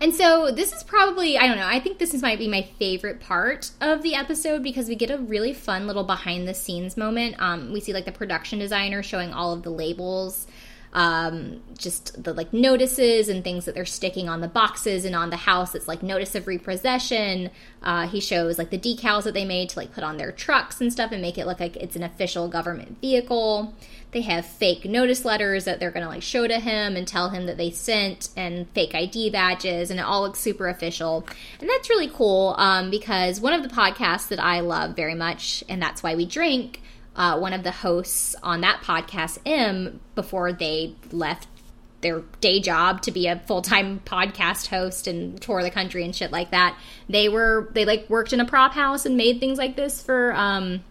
And 0.00 0.12
so 0.12 0.50
this 0.50 0.72
is 0.72 0.82
probably, 0.82 1.38
I 1.38 1.46
don't 1.46 1.58
know, 1.58 1.68
I 1.68 1.78
think 1.78 1.98
this 1.98 2.12
is, 2.12 2.22
might 2.22 2.40
be 2.40 2.48
my 2.48 2.62
favorite 2.76 3.20
part 3.20 3.70
of 3.80 4.02
the 4.02 4.16
episode 4.16 4.64
because 4.64 4.88
we 4.88 4.96
get 4.96 5.12
a 5.12 5.18
really 5.18 5.54
fun 5.54 5.86
little 5.86 6.02
behind 6.02 6.48
the 6.48 6.54
scenes 6.54 6.96
moment. 6.96 7.36
Um, 7.38 7.72
we 7.72 7.78
see 7.78 7.92
like 7.92 8.04
the 8.04 8.10
production 8.10 8.58
designer 8.58 9.00
showing 9.04 9.32
all 9.32 9.52
of 9.52 9.62
the 9.62 9.70
labels 9.70 10.48
um, 10.92 11.62
just 11.78 12.22
the 12.22 12.34
like 12.34 12.52
notices 12.52 13.28
and 13.28 13.42
things 13.42 13.64
that 13.64 13.74
they're 13.74 13.84
sticking 13.84 14.28
on 14.28 14.40
the 14.40 14.48
boxes 14.48 15.04
and 15.04 15.16
on 15.16 15.30
the 15.30 15.36
house. 15.36 15.74
It's 15.74 15.88
like 15.88 16.02
notice 16.02 16.34
of 16.34 16.46
repossession. 16.46 17.50
Uh, 17.82 18.06
he 18.06 18.20
shows 18.20 18.58
like 18.58 18.70
the 18.70 18.78
decals 18.78 19.24
that 19.24 19.34
they 19.34 19.44
made 19.44 19.70
to 19.70 19.78
like 19.78 19.92
put 19.92 20.04
on 20.04 20.18
their 20.18 20.32
trucks 20.32 20.80
and 20.80 20.92
stuff 20.92 21.10
and 21.10 21.22
make 21.22 21.38
it 21.38 21.46
look 21.46 21.60
like 21.60 21.76
it's 21.76 21.96
an 21.96 22.02
official 22.02 22.48
government 22.48 23.00
vehicle. 23.00 23.74
They 24.10 24.20
have 24.22 24.44
fake 24.44 24.84
notice 24.84 25.24
letters 25.24 25.64
that 25.64 25.80
they're 25.80 25.90
to 25.90 26.06
like 26.06 26.22
show 26.22 26.46
to 26.46 26.58
him 26.60 26.96
and 26.96 27.08
tell 27.08 27.30
him 27.30 27.46
that 27.46 27.56
they 27.56 27.70
sent 27.70 28.28
and 28.36 28.68
fake 28.74 28.94
ID 28.94 29.30
badges 29.30 29.90
and 29.90 29.98
it 29.98 30.02
all 30.02 30.20
looks 30.20 30.40
super 30.40 30.68
official. 30.68 31.26
And 31.58 31.68
that's 31.70 31.88
really 31.88 32.10
cool 32.12 32.54
um, 32.58 32.90
because 32.90 33.40
one 33.40 33.54
of 33.54 33.62
the 33.62 33.74
podcasts 33.74 34.28
that 34.28 34.38
I 34.38 34.60
love 34.60 34.94
very 34.94 35.14
much, 35.14 35.64
and 35.70 35.80
that's 35.80 36.02
why 36.02 36.14
we 36.14 36.26
drink, 36.26 36.82
uh, 37.16 37.38
one 37.38 37.52
of 37.52 37.62
the 37.62 37.70
hosts 37.70 38.34
on 38.42 38.62
that 38.62 38.82
podcast, 38.82 39.38
M, 39.44 40.00
before 40.14 40.52
they 40.52 40.94
left 41.10 41.48
their 42.00 42.20
day 42.40 42.60
job 42.60 43.00
to 43.02 43.10
be 43.10 43.26
a 43.28 43.38
full 43.40 43.62
time 43.62 44.00
podcast 44.04 44.66
host 44.66 45.06
and 45.06 45.40
tour 45.40 45.62
the 45.62 45.70
country 45.70 46.04
and 46.04 46.14
shit 46.14 46.32
like 46.32 46.50
that. 46.50 46.76
They 47.08 47.28
were 47.28 47.70
they 47.72 47.84
like 47.84 48.10
worked 48.10 48.32
in 48.32 48.40
a 48.40 48.44
prop 48.44 48.72
house 48.72 49.06
and 49.06 49.16
made 49.16 49.40
things 49.40 49.56
like 49.56 49.76
this 49.76 50.02
for 50.02 50.34
um, 50.34 50.82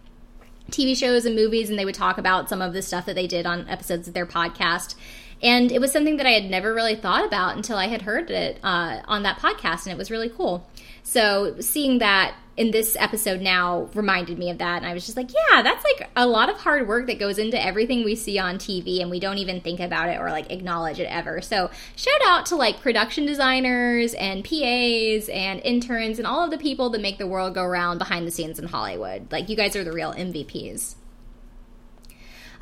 TV 0.70 0.96
shows 0.96 1.24
and 1.24 1.36
movies, 1.36 1.70
and 1.70 1.78
they 1.78 1.84
would 1.84 1.94
talk 1.94 2.18
about 2.18 2.48
some 2.48 2.62
of 2.62 2.72
the 2.72 2.82
stuff 2.82 3.06
that 3.06 3.14
they 3.14 3.26
did 3.26 3.46
on 3.46 3.68
episodes 3.68 4.08
of 4.08 4.14
their 4.14 4.26
podcast. 4.26 4.94
And 5.42 5.72
it 5.72 5.80
was 5.80 5.90
something 5.90 6.18
that 6.18 6.26
I 6.26 6.30
had 6.30 6.48
never 6.48 6.72
really 6.72 6.94
thought 6.94 7.24
about 7.24 7.56
until 7.56 7.76
I 7.76 7.88
had 7.88 8.02
heard 8.02 8.30
it 8.30 8.58
uh, 8.62 9.00
on 9.06 9.24
that 9.24 9.38
podcast, 9.38 9.84
and 9.84 9.92
it 9.92 9.98
was 9.98 10.10
really 10.10 10.28
cool. 10.28 10.68
So 11.02 11.56
seeing 11.60 11.98
that 11.98 12.34
in 12.56 12.70
this 12.70 12.96
episode 12.98 13.40
now 13.40 13.88
reminded 13.94 14.38
me 14.38 14.50
of 14.50 14.58
that 14.58 14.76
and 14.76 14.86
i 14.86 14.92
was 14.92 15.06
just 15.06 15.16
like 15.16 15.30
yeah 15.32 15.62
that's 15.62 15.82
like 15.84 16.10
a 16.16 16.26
lot 16.26 16.50
of 16.50 16.56
hard 16.58 16.86
work 16.86 17.06
that 17.06 17.18
goes 17.18 17.38
into 17.38 17.60
everything 17.64 18.04
we 18.04 18.14
see 18.14 18.38
on 18.38 18.56
tv 18.56 19.00
and 19.00 19.10
we 19.10 19.18
don't 19.18 19.38
even 19.38 19.58
think 19.60 19.80
about 19.80 20.10
it 20.10 20.20
or 20.20 20.30
like 20.30 20.50
acknowledge 20.50 21.00
it 21.00 21.04
ever. 21.04 21.40
So 21.40 21.70
shout 21.96 22.20
out 22.24 22.46
to 22.46 22.56
like 22.56 22.80
production 22.80 23.24
designers 23.24 24.12
and 24.14 24.44
pas 24.44 25.28
and 25.30 25.60
interns 25.64 26.18
and 26.18 26.26
all 26.26 26.44
of 26.44 26.50
the 26.50 26.58
people 26.58 26.90
that 26.90 27.00
make 27.00 27.18
the 27.18 27.26
world 27.26 27.54
go 27.54 27.64
round 27.64 27.98
behind 27.98 28.26
the 28.26 28.30
scenes 28.30 28.58
in 28.58 28.66
hollywood. 28.66 29.32
Like 29.32 29.48
you 29.48 29.56
guys 29.56 29.74
are 29.74 29.84
the 29.84 29.92
real 29.92 30.12
mvps 30.12 30.96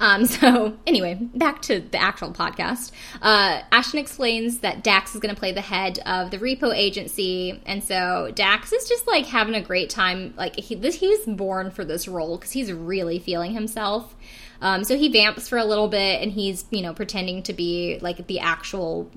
um, 0.00 0.24
so 0.26 0.76
anyway, 0.86 1.14
back 1.14 1.62
to 1.62 1.80
the 1.80 2.00
actual 2.00 2.32
podcast. 2.32 2.90
Uh, 3.22 3.62
Ashton 3.70 4.00
explains 4.00 4.60
that 4.60 4.82
Dax 4.82 5.14
is 5.14 5.20
going 5.20 5.32
to 5.34 5.38
play 5.38 5.52
the 5.52 5.60
head 5.60 6.00
of 6.06 6.30
the 6.30 6.38
repo 6.38 6.74
agency, 6.74 7.62
and 7.66 7.84
so 7.84 8.32
Dax 8.34 8.72
is 8.72 8.88
just 8.88 9.06
like 9.06 9.26
having 9.26 9.54
a 9.54 9.62
great 9.62 9.90
time. 9.90 10.34
Like 10.36 10.56
he 10.56 10.74
this, 10.74 10.96
he 10.96 11.08
was 11.08 11.20
born 11.26 11.70
for 11.70 11.84
this 11.84 12.08
role 12.08 12.38
because 12.38 12.52
he's 12.52 12.72
really 12.72 13.18
feeling 13.18 13.52
himself. 13.52 14.16
Um, 14.62 14.84
so 14.84 14.96
he 14.96 15.08
vamps 15.08 15.48
for 15.48 15.58
a 15.58 15.64
little 15.64 15.88
bit, 15.88 16.22
and 16.22 16.32
he's 16.32 16.64
you 16.70 16.82
know 16.82 16.94
pretending 16.94 17.42
to 17.44 17.52
be 17.52 17.98
like 18.00 18.26
the 18.26 18.40
actual 18.40 19.10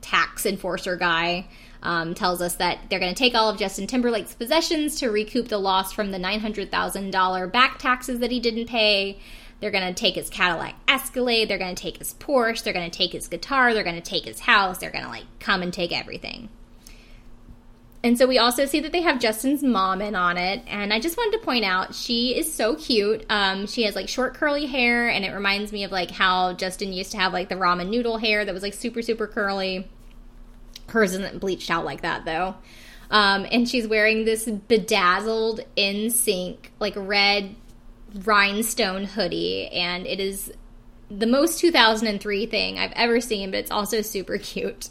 tax 0.00 0.46
enforcer 0.46 0.96
guy. 0.96 1.48
Um, 1.80 2.14
tells 2.14 2.42
us 2.42 2.56
that 2.56 2.90
they're 2.90 2.98
going 2.98 3.14
to 3.14 3.18
take 3.18 3.36
all 3.36 3.50
of 3.50 3.56
Justin 3.56 3.86
Timberlake's 3.86 4.34
possessions 4.34 4.98
to 4.98 5.12
recoup 5.12 5.46
the 5.46 5.58
loss 5.58 5.92
from 5.92 6.10
the 6.10 6.18
$900,000 6.18 7.52
back 7.52 7.78
taxes 7.78 8.18
that 8.18 8.32
he 8.32 8.40
didn't 8.40 8.66
pay. 8.66 9.20
They're 9.60 9.70
going 9.70 9.92
to 9.92 9.98
take 9.98 10.14
his 10.14 10.30
Cadillac 10.30 10.74
Escalade. 10.86 11.48
They're 11.48 11.58
going 11.58 11.74
to 11.74 11.82
take 11.82 11.98
his 11.98 12.14
Porsche. 12.14 12.62
They're 12.62 12.72
going 12.72 12.90
to 12.90 12.96
take 12.96 13.12
his 13.12 13.28
guitar. 13.28 13.74
They're 13.74 13.84
going 13.84 13.96
to 13.96 14.00
take 14.00 14.24
his 14.24 14.40
house. 14.40 14.78
They're 14.78 14.90
going 14.90 15.04
to 15.04 15.10
like 15.10 15.24
come 15.40 15.62
and 15.62 15.72
take 15.72 15.92
everything. 15.92 16.48
And 18.04 18.16
so 18.16 18.28
we 18.28 18.38
also 18.38 18.64
see 18.64 18.78
that 18.80 18.92
they 18.92 19.02
have 19.02 19.18
Justin's 19.18 19.62
mom 19.62 20.00
in 20.00 20.14
on 20.14 20.36
it. 20.36 20.62
And 20.68 20.92
I 20.92 21.00
just 21.00 21.16
wanted 21.16 21.38
to 21.38 21.44
point 21.44 21.64
out 21.64 21.94
she 21.94 22.38
is 22.38 22.52
so 22.52 22.76
cute. 22.76 23.26
Um, 23.28 23.66
she 23.66 23.82
has 23.82 23.96
like 23.96 24.08
short 24.08 24.34
curly 24.34 24.66
hair, 24.66 25.08
and 25.08 25.24
it 25.24 25.32
reminds 25.32 25.72
me 25.72 25.82
of 25.82 25.90
like 25.90 26.12
how 26.12 26.52
Justin 26.52 26.92
used 26.92 27.10
to 27.12 27.18
have 27.18 27.32
like 27.32 27.48
the 27.48 27.56
ramen 27.56 27.88
noodle 27.88 28.18
hair 28.18 28.44
that 28.44 28.54
was 28.54 28.62
like 28.62 28.74
super, 28.74 29.02
super 29.02 29.26
curly. 29.26 29.88
Hers 30.88 31.12
isn't 31.14 31.40
bleached 31.40 31.70
out 31.70 31.84
like 31.84 32.02
that 32.02 32.24
though. 32.24 32.54
Um, 33.10 33.46
and 33.50 33.68
she's 33.68 33.88
wearing 33.88 34.24
this 34.24 34.44
bedazzled 34.44 35.62
NSYNC, 35.76 36.56
like 36.78 36.94
red 36.96 37.54
rhinestone 38.24 39.04
hoodie, 39.04 39.68
and 39.68 40.06
it 40.06 40.20
is 40.20 40.52
the 41.10 41.26
most 41.26 41.58
2003 41.60 42.46
thing 42.46 42.78
I've 42.78 42.92
ever 42.92 43.20
seen, 43.20 43.50
but 43.50 43.60
it's 43.60 43.70
also 43.70 44.02
super 44.02 44.38
cute. 44.38 44.90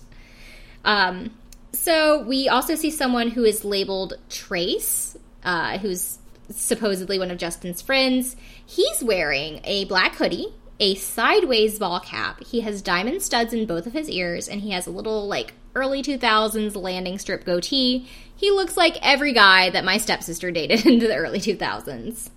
Um, 0.84 1.32
so 1.74 2.24
we 2.24 2.48
also 2.48 2.76
see 2.76 2.92
someone 2.92 3.30
who 3.30 3.44
is 3.44 3.64
labeled 3.64 4.16
Trace, 4.30 5.18
uh, 5.44 5.78
who's 5.78 6.20
supposedly 6.50 7.20
one 7.20 7.32
of 7.32 7.38
Justin's 7.38 7.82
friends. 7.82 8.36
He's 8.66 9.04
wearing 9.04 9.62
a 9.64 9.86
black 9.86 10.16
hoodie, 10.16 10.54
a 10.80 10.96
sideways 10.96 11.78
ball 11.78 12.00
cap. 12.00 12.44
He 12.44 12.62
has 12.62 12.82
diamond 12.82 13.22
studs 13.22 13.54
in 13.54 13.66
both 13.66 13.86
of 13.86 13.94
his 13.94 14.10
ears, 14.10 14.48
and 14.48 14.62
he 14.62 14.72
has 14.72 14.88
a 14.88 14.92
little 14.92 15.28
like 15.28 15.54
early 15.76 16.02
2000s 16.02 16.76
landing 16.76 17.20
strip 17.20 17.46
goatee. 17.46 18.08
He 18.36 18.52
looks 18.52 18.78
like 18.78 18.98
every 19.02 19.34
guy 19.34 19.70
that 19.70 19.86
my 19.86 19.98
stepsister 19.98 20.52
dated 20.52 20.86
into 20.86 21.08
the 21.08 21.16
early 21.16 21.40
2000s. 21.40 22.30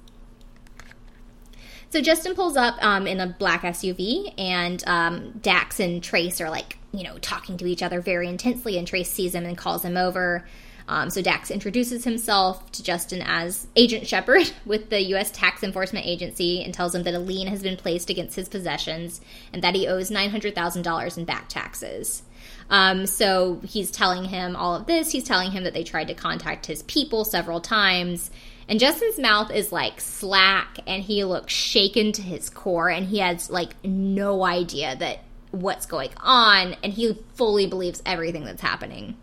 So 1.90 2.00
Justin 2.00 2.36
pulls 2.36 2.56
up 2.56 2.76
um, 2.84 3.08
in 3.08 3.18
a 3.20 3.26
black 3.26 3.62
SUV, 3.62 4.32
and 4.38 4.82
um, 4.86 5.32
Dax 5.42 5.80
and 5.80 6.02
Trace 6.02 6.40
are 6.40 6.48
like, 6.48 6.78
you 6.92 7.02
know, 7.02 7.18
talking 7.18 7.56
to 7.58 7.66
each 7.66 7.82
other 7.82 8.00
very 8.00 8.28
intensely. 8.28 8.78
And 8.78 8.86
Trace 8.86 9.10
sees 9.10 9.34
him 9.34 9.44
and 9.44 9.58
calls 9.58 9.84
him 9.84 9.96
over. 9.96 10.46
Um, 10.86 11.10
so 11.10 11.20
Dax 11.20 11.50
introduces 11.50 12.04
himself 12.04 12.70
to 12.72 12.82
Justin 12.82 13.22
as 13.24 13.66
Agent 13.74 14.06
Shepard 14.06 14.52
with 14.64 14.90
the 14.90 15.00
U.S. 15.10 15.32
Tax 15.32 15.64
Enforcement 15.64 16.06
Agency 16.06 16.62
and 16.62 16.72
tells 16.72 16.94
him 16.94 17.02
that 17.04 17.14
a 17.14 17.18
lien 17.18 17.48
has 17.48 17.62
been 17.62 17.76
placed 17.76 18.08
against 18.08 18.36
his 18.36 18.48
possessions 18.48 19.20
and 19.52 19.62
that 19.62 19.74
he 19.74 19.88
owes 19.88 20.10
$900,000 20.10 21.18
in 21.18 21.24
back 21.24 21.48
taxes. 21.48 22.22
Um, 22.70 23.06
so 23.06 23.60
he's 23.64 23.90
telling 23.90 24.24
him 24.24 24.54
all 24.54 24.76
of 24.76 24.86
this. 24.86 25.10
He's 25.10 25.24
telling 25.24 25.50
him 25.50 25.64
that 25.64 25.74
they 25.74 25.84
tried 25.84 26.08
to 26.08 26.14
contact 26.14 26.66
his 26.66 26.84
people 26.84 27.24
several 27.24 27.60
times 27.60 28.30
and 28.70 28.78
Justin's 28.78 29.18
mouth 29.18 29.50
is 29.50 29.72
like 29.72 30.00
slack 30.00 30.78
and 30.86 31.02
he 31.02 31.24
looks 31.24 31.52
shaken 31.52 32.12
to 32.12 32.22
his 32.22 32.48
core 32.48 32.88
and 32.88 33.04
he 33.04 33.18
has 33.18 33.50
like 33.50 33.74
no 33.84 34.44
idea 34.44 34.94
that 34.94 35.24
what's 35.50 35.86
going 35.86 36.10
on 36.18 36.76
and 36.84 36.92
he 36.92 37.18
fully 37.34 37.66
believes 37.66 38.00
everything 38.06 38.44
that's 38.44 38.62
happening. 38.62 39.16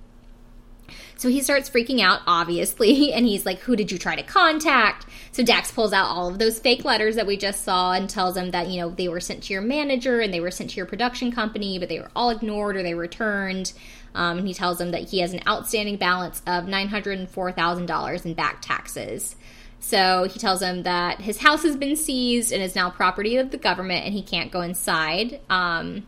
So 1.16 1.30
he 1.30 1.42
starts 1.42 1.70
freaking 1.70 2.02
out, 2.02 2.22
obviously, 2.28 3.14
and 3.14 3.26
he's 3.26 3.46
like, 3.46 3.60
Who 3.60 3.78
did 3.78 3.90
you 3.90 3.98
try 3.98 4.18
to 4.18 4.24
contact? 4.24 5.06
So 5.32 5.44
Dax 5.44 5.72
pulls 5.72 5.94
out 5.94 6.08
all 6.08 6.28
of 6.28 6.40
those 6.40 6.60
fake 6.60 6.84
letters 6.84 7.16
that 7.16 7.26
we 7.26 7.38
just 7.38 7.64
saw 7.64 7.94
and 7.94 8.10
tells 8.10 8.36
him 8.36 8.52
that, 8.52 8.68
you 8.68 8.82
know, 8.82 8.90
they 8.90 9.08
were 9.08 9.22
sent 9.22 9.44
to 9.44 9.54
your 9.54 9.62
manager 9.62 10.20
and 10.20 10.34
they 10.34 10.42
were 10.42 10.52
sent 10.52 10.72
to 10.72 10.76
your 10.76 10.86
production 10.86 11.32
company, 11.32 11.80
but 11.80 11.88
they 11.88 12.02
were 12.02 12.12
all 12.16 12.32
ignored 12.32 12.76
or 12.76 12.84
they 12.84 12.96
returned. 12.96 13.72
Um, 14.16 14.40
and 14.40 14.48
he 14.48 14.54
tells 14.54 14.82
him 14.82 14.92
that 14.92 15.10
he 15.10 15.20
has 15.20 15.34
an 15.34 15.42
outstanding 15.48 15.98
balance 15.98 16.42
of 16.48 16.66
$904,000 16.66 18.26
in 18.26 18.34
back 18.34 18.62
taxes. 18.62 19.36
So 19.80 20.28
he 20.32 20.40
tells 20.40 20.62
him 20.62 20.84
that 20.84 21.22
his 21.22 21.38
house 21.38 21.64
has 21.64 21.76
been 21.76 21.96
seized 21.96 22.52
and 22.52 22.64
is 22.64 22.76
now 22.76 22.90
property 22.90 23.38
of 23.38 23.52
the 23.52 23.58
government 23.58 24.06
and 24.06 24.14
he 24.14 24.24
can't 24.24 24.52
go 24.52 24.62
inside. 24.62 25.40
Um, 25.50 26.08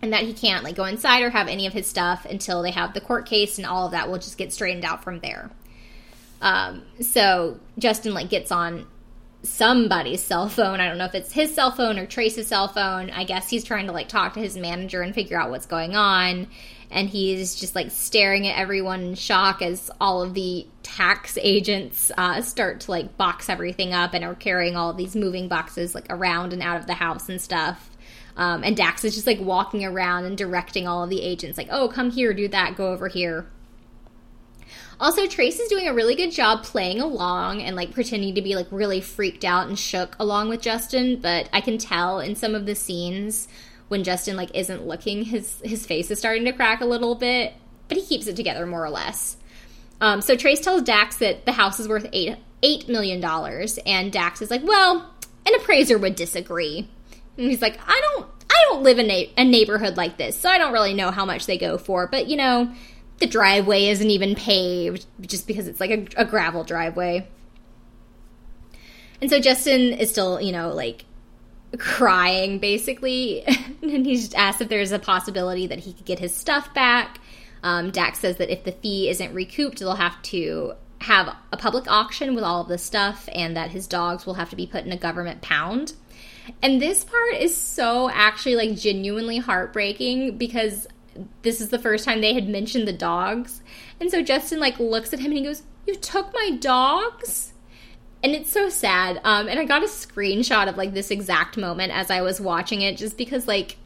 and 0.00 0.12
that 0.12 0.22
he 0.22 0.34
can't 0.34 0.62
like 0.62 0.76
go 0.76 0.84
inside 0.84 1.22
or 1.22 1.30
have 1.30 1.48
any 1.48 1.66
of 1.66 1.72
his 1.72 1.86
stuff 1.86 2.26
until 2.26 2.62
they 2.62 2.70
have 2.70 2.92
the 2.92 3.00
court 3.00 3.26
case 3.26 3.58
and 3.58 3.66
all 3.66 3.86
of 3.86 3.92
that 3.92 4.10
will 4.10 4.18
just 4.18 4.36
get 4.36 4.52
straightened 4.52 4.84
out 4.84 5.02
from 5.02 5.18
there. 5.20 5.50
Um, 6.42 6.82
so 7.00 7.58
Justin 7.78 8.12
like 8.12 8.28
gets 8.28 8.52
on 8.52 8.86
somebody's 9.42 10.22
cell 10.22 10.48
phone. 10.48 10.80
I 10.80 10.88
don't 10.88 10.98
know 10.98 11.06
if 11.06 11.14
it's 11.14 11.32
his 11.32 11.54
cell 11.54 11.70
phone 11.70 11.98
or 11.98 12.06
Trace's 12.06 12.48
cell 12.48 12.68
phone. 12.68 13.10
I 13.10 13.24
guess 13.24 13.48
he's 13.48 13.64
trying 13.64 13.86
to 13.86 13.92
like 13.92 14.08
talk 14.08 14.34
to 14.34 14.40
his 14.40 14.56
manager 14.56 15.00
and 15.00 15.14
figure 15.14 15.40
out 15.40 15.50
what's 15.50 15.66
going 15.66 15.96
on 15.96 16.48
and 16.94 17.08
he's 17.08 17.56
just 17.56 17.74
like 17.74 17.90
staring 17.90 18.46
at 18.46 18.56
everyone 18.56 19.02
in 19.02 19.14
shock 19.16 19.60
as 19.60 19.90
all 20.00 20.22
of 20.22 20.32
the 20.32 20.64
tax 20.84 21.36
agents 21.42 22.12
uh, 22.16 22.40
start 22.40 22.80
to 22.80 22.90
like 22.92 23.16
box 23.18 23.48
everything 23.48 23.92
up 23.92 24.14
and 24.14 24.24
are 24.24 24.36
carrying 24.36 24.76
all 24.76 24.94
these 24.94 25.16
moving 25.16 25.48
boxes 25.48 25.92
like 25.94 26.06
around 26.08 26.52
and 26.52 26.62
out 26.62 26.78
of 26.78 26.86
the 26.86 26.94
house 26.94 27.28
and 27.28 27.40
stuff. 27.40 27.90
Um, 28.36 28.62
and 28.62 28.76
Dax 28.76 29.04
is 29.04 29.14
just 29.14 29.26
like 29.26 29.40
walking 29.40 29.84
around 29.84 30.24
and 30.24 30.38
directing 30.38 30.86
all 30.86 31.02
of 31.02 31.10
the 31.10 31.20
agents, 31.20 31.58
like, 31.58 31.68
oh, 31.70 31.88
come 31.88 32.10
here, 32.10 32.32
do 32.32 32.48
that, 32.48 32.76
go 32.76 32.92
over 32.92 33.08
here. 33.08 33.46
Also, 35.00 35.26
Trace 35.26 35.58
is 35.58 35.68
doing 35.68 35.88
a 35.88 35.94
really 35.94 36.14
good 36.14 36.30
job 36.30 36.62
playing 36.62 37.00
along 37.00 37.60
and 37.60 37.74
like 37.74 37.92
pretending 37.92 38.36
to 38.36 38.42
be 38.42 38.54
like 38.54 38.68
really 38.70 39.00
freaked 39.00 39.44
out 39.44 39.66
and 39.66 39.76
shook 39.78 40.14
along 40.20 40.48
with 40.48 40.60
Justin, 40.60 41.20
but 41.20 41.48
I 41.52 41.60
can 41.60 41.78
tell 41.78 42.20
in 42.20 42.36
some 42.36 42.54
of 42.54 42.66
the 42.66 42.76
scenes 42.76 43.48
when 43.88 44.04
Justin 44.04 44.36
like 44.36 44.54
isn't 44.54 44.86
looking, 44.86 45.24
his 45.24 45.60
his 45.64 45.86
face 45.86 46.10
is 46.10 46.18
starting 46.18 46.44
to 46.44 46.52
crack 46.52 46.80
a 46.80 46.86
little 46.86 47.14
bit, 47.14 47.54
but 47.88 47.96
he 47.96 48.04
keeps 48.04 48.26
it 48.26 48.36
together 48.36 48.66
more 48.66 48.84
or 48.84 48.90
less. 48.90 49.36
Um, 50.00 50.20
so 50.20 50.36
Trace 50.36 50.60
tells 50.60 50.82
Dax 50.82 51.16
that 51.18 51.46
the 51.46 51.52
house 51.52 51.80
is 51.80 51.88
worth 51.88 52.06
eight 52.12 52.36
eight 52.62 52.88
million 52.88 53.20
dollars, 53.20 53.78
and 53.86 54.12
Dax 54.12 54.42
is 54.42 54.50
like, 54.50 54.62
"Well, 54.64 55.10
an 55.46 55.54
appraiser 55.54 55.98
would 55.98 56.16
disagree." 56.16 56.88
And 57.36 57.50
he's 57.50 57.62
like, 57.62 57.78
"I 57.86 58.00
don't, 58.00 58.26
I 58.50 58.64
don't 58.68 58.82
live 58.82 58.98
in 58.98 59.10
a, 59.10 59.32
a 59.36 59.44
neighborhood 59.44 59.96
like 59.96 60.16
this, 60.16 60.38
so 60.38 60.48
I 60.48 60.58
don't 60.58 60.72
really 60.72 60.94
know 60.94 61.10
how 61.10 61.24
much 61.24 61.46
they 61.46 61.58
go 61.58 61.78
for. 61.78 62.06
But 62.06 62.28
you 62.28 62.36
know, 62.36 62.72
the 63.18 63.26
driveway 63.26 63.86
isn't 63.86 64.10
even 64.10 64.34
paved 64.34 65.06
just 65.20 65.46
because 65.46 65.68
it's 65.68 65.80
like 65.80 65.90
a, 65.90 66.06
a 66.16 66.24
gravel 66.24 66.64
driveway." 66.64 67.28
And 69.20 69.30
so 69.30 69.40
Justin 69.40 69.92
is 69.92 70.10
still, 70.10 70.40
you 70.40 70.52
know, 70.52 70.74
like 70.74 71.04
crying 71.78 72.58
basically. 72.58 73.44
And 73.82 74.06
he's 74.06 74.32
asked 74.32 74.62
if 74.62 74.70
there's 74.70 74.92
a 74.92 74.98
possibility 74.98 75.66
that 75.66 75.78
he 75.78 75.92
could 75.92 76.06
get 76.06 76.18
his 76.18 76.34
stuff 76.34 76.72
back. 76.72 77.20
Um, 77.62 77.90
dax 77.90 78.20
says 78.20 78.38
that 78.38 78.50
if 78.50 78.64
the 78.64 78.72
fee 78.72 79.10
isn't 79.10 79.34
recouped 79.34 79.78
they'll 79.78 79.94
have 79.94 80.20
to 80.22 80.72
have 81.00 81.36
a 81.52 81.56
public 81.56 81.86
auction 81.86 82.34
with 82.34 82.44
all 82.44 82.62
of 82.62 82.68
the 82.68 82.78
stuff 82.78 83.28
and 83.34 83.56
that 83.56 83.70
his 83.70 83.86
dogs 83.86 84.24
will 84.24 84.34
have 84.34 84.48
to 84.50 84.56
be 84.56 84.66
put 84.66 84.86
in 84.86 84.92
a 84.92 84.96
government 84.96 85.42
pound. 85.42 85.92
And 86.62 86.80
this 86.80 87.04
part 87.04 87.34
is 87.34 87.54
so 87.54 88.10
actually 88.10 88.56
like 88.56 88.74
genuinely 88.74 89.38
heartbreaking 89.38 90.38
because 90.38 90.86
this 91.42 91.60
is 91.60 91.68
the 91.68 91.78
first 91.78 92.04
time 92.04 92.20
they 92.20 92.34
had 92.34 92.48
mentioned 92.48 92.88
the 92.88 92.92
dogs. 92.92 93.60
And 94.00 94.10
so 94.10 94.22
justin 94.22 94.60
like 94.60 94.78
looks 94.78 95.12
at 95.12 95.20
him 95.20 95.26
and 95.26 95.38
he 95.38 95.44
goes 95.44 95.62
you 95.86 95.94
took 95.96 96.32
my 96.32 96.56
dogs 96.58 97.53
and 98.24 98.34
it's 98.34 98.50
so 98.50 98.70
sad. 98.70 99.20
Um, 99.22 99.48
and 99.48 99.60
I 99.60 99.66
got 99.66 99.82
a 99.82 99.86
screenshot 99.86 100.66
of 100.66 100.78
like 100.78 100.94
this 100.94 101.10
exact 101.10 101.58
moment 101.58 101.92
as 101.92 102.10
I 102.10 102.22
was 102.22 102.40
watching 102.40 102.80
it, 102.80 102.96
just 102.96 103.18
because 103.18 103.46
like 103.46 103.76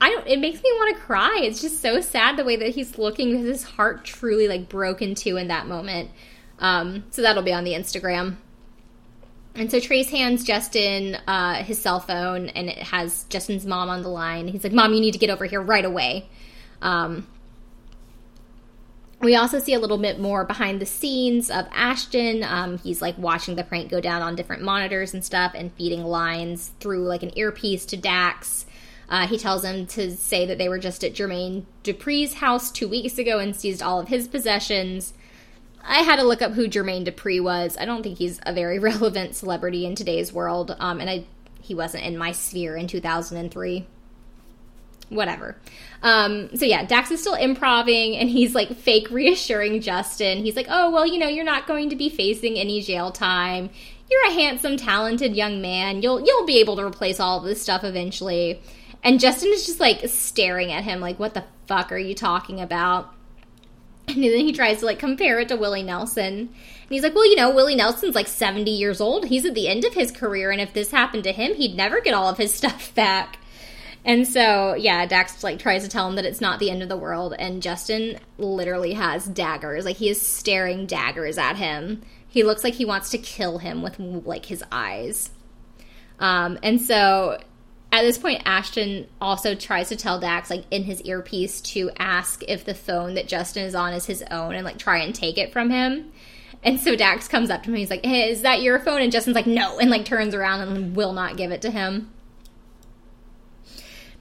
I 0.00 0.10
don't. 0.10 0.26
It 0.28 0.38
makes 0.38 0.62
me 0.62 0.70
want 0.74 0.96
to 0.96 1.02
cry. 1.02 1.40
It's 1.42 1.60
just 1.60 1.82
so 1.82 2.00
sad 2.00 2.36
the 2.36 2.44
way 2.44 2.54
that 2.54 2.70
he's 2.70 2.96
looking 2.98 3.32
because 3.32 3.46
his 3.46 3.64
heart 3.64 4.04
truly 4.04 4.46
like 4.46 4.68
broke 4.68 5.02
in 5.02 5.16
two 5.16 5.36
in 5.36 5.48
that 5.48 5.66
moment. 5.66 6.10
Um, 6.60 7.04
so 7.10 7.20
that'll 7.20 7.42
be 7.42 7.52
on 7.52 7.64
the 7.64 7.72
Instagram. 7.72 8.36
And 9.56 9.68
so 9.72 9.80
Trace 9.80 10.08
hands 10.08 10.44
Justin 10.44 11.16
uh, 11.26 11.56
his 11.64 11.80
cell 11.80 11.98
phone, 11.98 12.50
and 12.50 12.68
it 12.68 12.78
has 12.78 13.24
Justin's 13.24 13.66
mom 13.66 13.88
on 13.88 14.02
the 14.02 14.08
line. 14.08 14.46
He's 14.46 14.62
like, 14.62 14.72
"Mom, 14.72 14.94
you 14.94 15.00
need 15.00 15.12
to 15.12 15.18
get 15.18 15.30
over 15.30 15.46
here 15.46 15.60
right 15.60 15.84
away." 15.84 16.28
Um, 16.80 17.26
we 19.20 19.34
also 19.34 19.58
see 19.58 19.74
a 19.74 19.80
little 19.80 19.98
bit 19.98 20.20
more 20.20 20.44
behind 20.44 20.80
the 20.80 20.86
scenes 20.86 21.50
of 21.50 21.66
Ashton. 21.72 22.44
Um, 22.44 22.78
he's 22.78 23.02
like 23.02 23.18
watching 23.18 23.56
the 23.56 23.64
prank 23.64 23.90
go 23.90 24.00
down 24.00 24.22
on 24.22 24.36
different 24.36 24.62
monitors 24.62 25.12
and 25.12 25.24
stuff, 25.24 25.52
and 25.54 25.72
feeding 25.72 26.04
lines 26.04 26.72
through 26.78 27.04
like 27.04 27.22
an 27.22 27.36
earpiece 27.36 27.84
to 27.86 27.96
Dax. 27.96 28.66
Uh, 29.08 29.26
he 29.26 29.38
tells 29.38 29.64
him 29.64 29.86
to 29.86 30.10
say 30.14 30.44
that 30.46 30.58
they 30.58 30.68
were 30.68 30.78
just 30.78 31.02
at 31.02 31.14
Jermaine 31.14 31.64
Dupri's 31.82 32.34
house 32.34 32.70
two 32.70 32.86
weeks 32.86 33.18
ago 33.18 33.38
and 33.38 33.56
seized 33.56 33.82
all 33.82 33.98
of 33.98 34.08
his 34.08 34.28
possessions. 34.28 35.14
I 35.82 36.02
had 36.02 36.16
to 36.16 36.24
look 36.24 36.42
up 36.42 36.52
who 36.52 36.68
Jermaine 36.68 37.06
Dupri 37.06 37.42
was. 37.42 37.76
I 37.78 37.86
don't 37.86 38.02
think 38.02 38.18
he's 38.18 38.38
a 38.44 38.52
very 38.52 38.78
relevant 38.78 39.34
celebrity 39.34 39.86
in 39.86 39.94
today's 39.94 40.32
world, 40.32 40.76
um, 40.78 41.00
and 41.00 41.10
I 41.10 41.24
he 41.60 41.74
wasn't 41.74 42.04
in 42.04 42.16
my 42.16 42.32
sphere 42.32 42.76
in 42.76 42.86
2003. 42.86 43.86
Whatever. 45.08 45.56
Um, 46.02 46.54
so 46.54 46.64
yeah, 46.64 46.84
Dax 46.84 47.10
is 47.10 47.20
still 47.20 47.34
improving, 47.34 48.16
and 48.16 48.28
he's 48.28 48.54
like 48.54 48.76
fake 48.76 49.10
reassuring 49.10 49.80
Justin. 49.80 50.44
He's 50.44 50.56
like, 50.56 50.66
"Oh 50.68 50.90
well, 50.90 51.06
you 51.06 51.18
know, 51.18 51.28
you're 51.28 51.44
not 51.44 51.66
going 51.66 51.90
to 51.90 51.96
be 51.96 52.08
facing 52.08 52.58
any 52.58 52.80
jail 52.82 53.10
time. 53.10 53.70
You're 54.10 54.26
a 54.26 54.32
handsome, 54.32 54.76
talented 54.76 55.34
young 55.36 55.60
man. 55.60 56.02
You'll 56.02 56.20
you'll 56.24 56.46
be 56.46 56.60
able 56.60 56.76
to 56.76 56.84
replace 56.84 57.20
all 57.20 57.38
of 57.38 57.44
this 57.44 57.62
stuff 57.62 57.84
eventually." 57.84 58.60
And 59.02 59.20
Justin 59.20 59.50
is 59.52 59.64
just 59.64 59.80
like 59.80 60.08
staring 60.08 60.72
at 60.72 60.84
him, 60.84 61.00
like, 61.00 61.18
"What 61.18 61.34
the 61.34 61.44
fuck 61.66 61.90
are 61.90 61.98
you 61.98 62.14
talking 62.14 62.60
about?" 62.60 63.14
And 64.08 64.24
then 64.24 64.40
he 64.40 64.52
tries 64.52 64.80
to 64.80 64.86
like 64.86 64.98
compare 64.98 65.38
it 65.40 65.48
to 65.48 65.56
Willie 65.56 65.82
Nelson. 65.82 66.34
And 66.34 66.48
he's 66.88 67.02
like, 67.02 67.14
well, 67.14 67.28
you 67.28 67.36
know, 67.36 67.50
Willie 67.50 67.74
Nelson's 67.74 68.14
like 68.14 68.26
70 68.26 68.70
years 68.70 69.00
old. 69.00 69.26
He's 69.26 69.44
at 69.44 69.54
the 69.54 69.68
end 69.68 69.84
of 69.84 69.92
his 69.94 70.10
career. 70.10 70.50
And 70.50 70.60
if 70.60 70.72
this 70.72 70.90
happened 70.90 71.24
to 71.24 71.32
him, 71.32 71.54
he'd 71.54 71.76
never 71.76 72.00
get 72.00 72.14
all 72.14 72.28
of 72.28 72.38
his 72.38 72.54
stuff 72.54 72.94
back. 72.94 73.38
And 74.08 74.26
so, 74.26 74.74
yeah, 74.74 75.04
Dax 75.04 75.44
like 75.44 75.58
tries 75.58 75.82
to 75.82 75.88
tell 75.88 76.08
him 76.08 76.16
that 76.16 76.24
it's 76.24 76.40
not 76.40 76.60
the 76.60 76.70
end 76.70 76.82
of 76.82 76.88
the 76.88 76.96
world. 76.96 77.34
And 77.38 77.62
Justin 77.62 78.18
literally 78.38 78.94
has 78.94 79.26
daggers. 79.26 79.84
Like 79.84 79.96
he 79.96 80.08
is 80.08 80.18
staring 80.18 80.86
daggers 80.86 81.36
at 81.36 81.56
him. 81.56 82.00
He 82.26 82.42
looks 82.42 82.64
like 82.64 82.72
he 82.72 82.86
wants 82.86 83.10
to 83.10 83.18
kill 83.18 83.58
him 83.58 83.82
with 83.82 84.00
like 84.00 84.46
his 84.46 84.64
eyes. 84.72 85.28
Um, 86.18 86.58
and 86.62 86.80
so 86.80 87.38
at 87.92 88.00
this 88.00 88.16
point, 88.16 88.40
Ashton 88.46 89.08
also 89.20 89.54
tries 89.54 89.90
to 89.90 89.96
tell 89.96 90.18
Dax, 90.18 90.48
like 90.48 90.64
in 90.70 90.84
his 90.84 91.02
earpiece, 91.02 91.60
to 91.60 91.90
ask 91.98 92.42
if 92.48 92.64
the 92.64 92.74
phone 92.74 93.12
that 93.14 93.28
Justin 93.28 93.64
is 93.64 93.74
on 93.74 93.92
is 93.92 94.06
his 94.06 94.24
own 94.30 94.54
and 94.54 94.64
like 94.64 94.78
try 94.78 95.00
and 95.02 95.14
take 95.14 95.36
it 95.36 95.52
from 95.52 95.68
him. 95.68 96.12
And 96.62 96.80
so 96.80 96.96
Dax 96.96 97.28
comes 97.28 97.50
up 97.50 97.62
to 97.64 97.68
him. 97.68 97.76
He's 97.76 97.90
like, 97.90 98.06
"Hey, 98.06 98.30
is 98.30 98.40
that 98.40 98.62
your 98.62 98.78
phone?" 98.78 99.02
And 99.02 99.12
Justin's 99.12 99.36
like, 99.36 99.46
"No," 99.46 99.78
and 99.78 99.90
like 99.90 100.06
turns 100.06 100.34
around 100.34 100.62
and 100.62 100.96
will 100.96 101.12
not 101.12 101.36
give 101.36 101.52
it 101.52 101.60
to 101.62 101.70
him. 101.70 102.10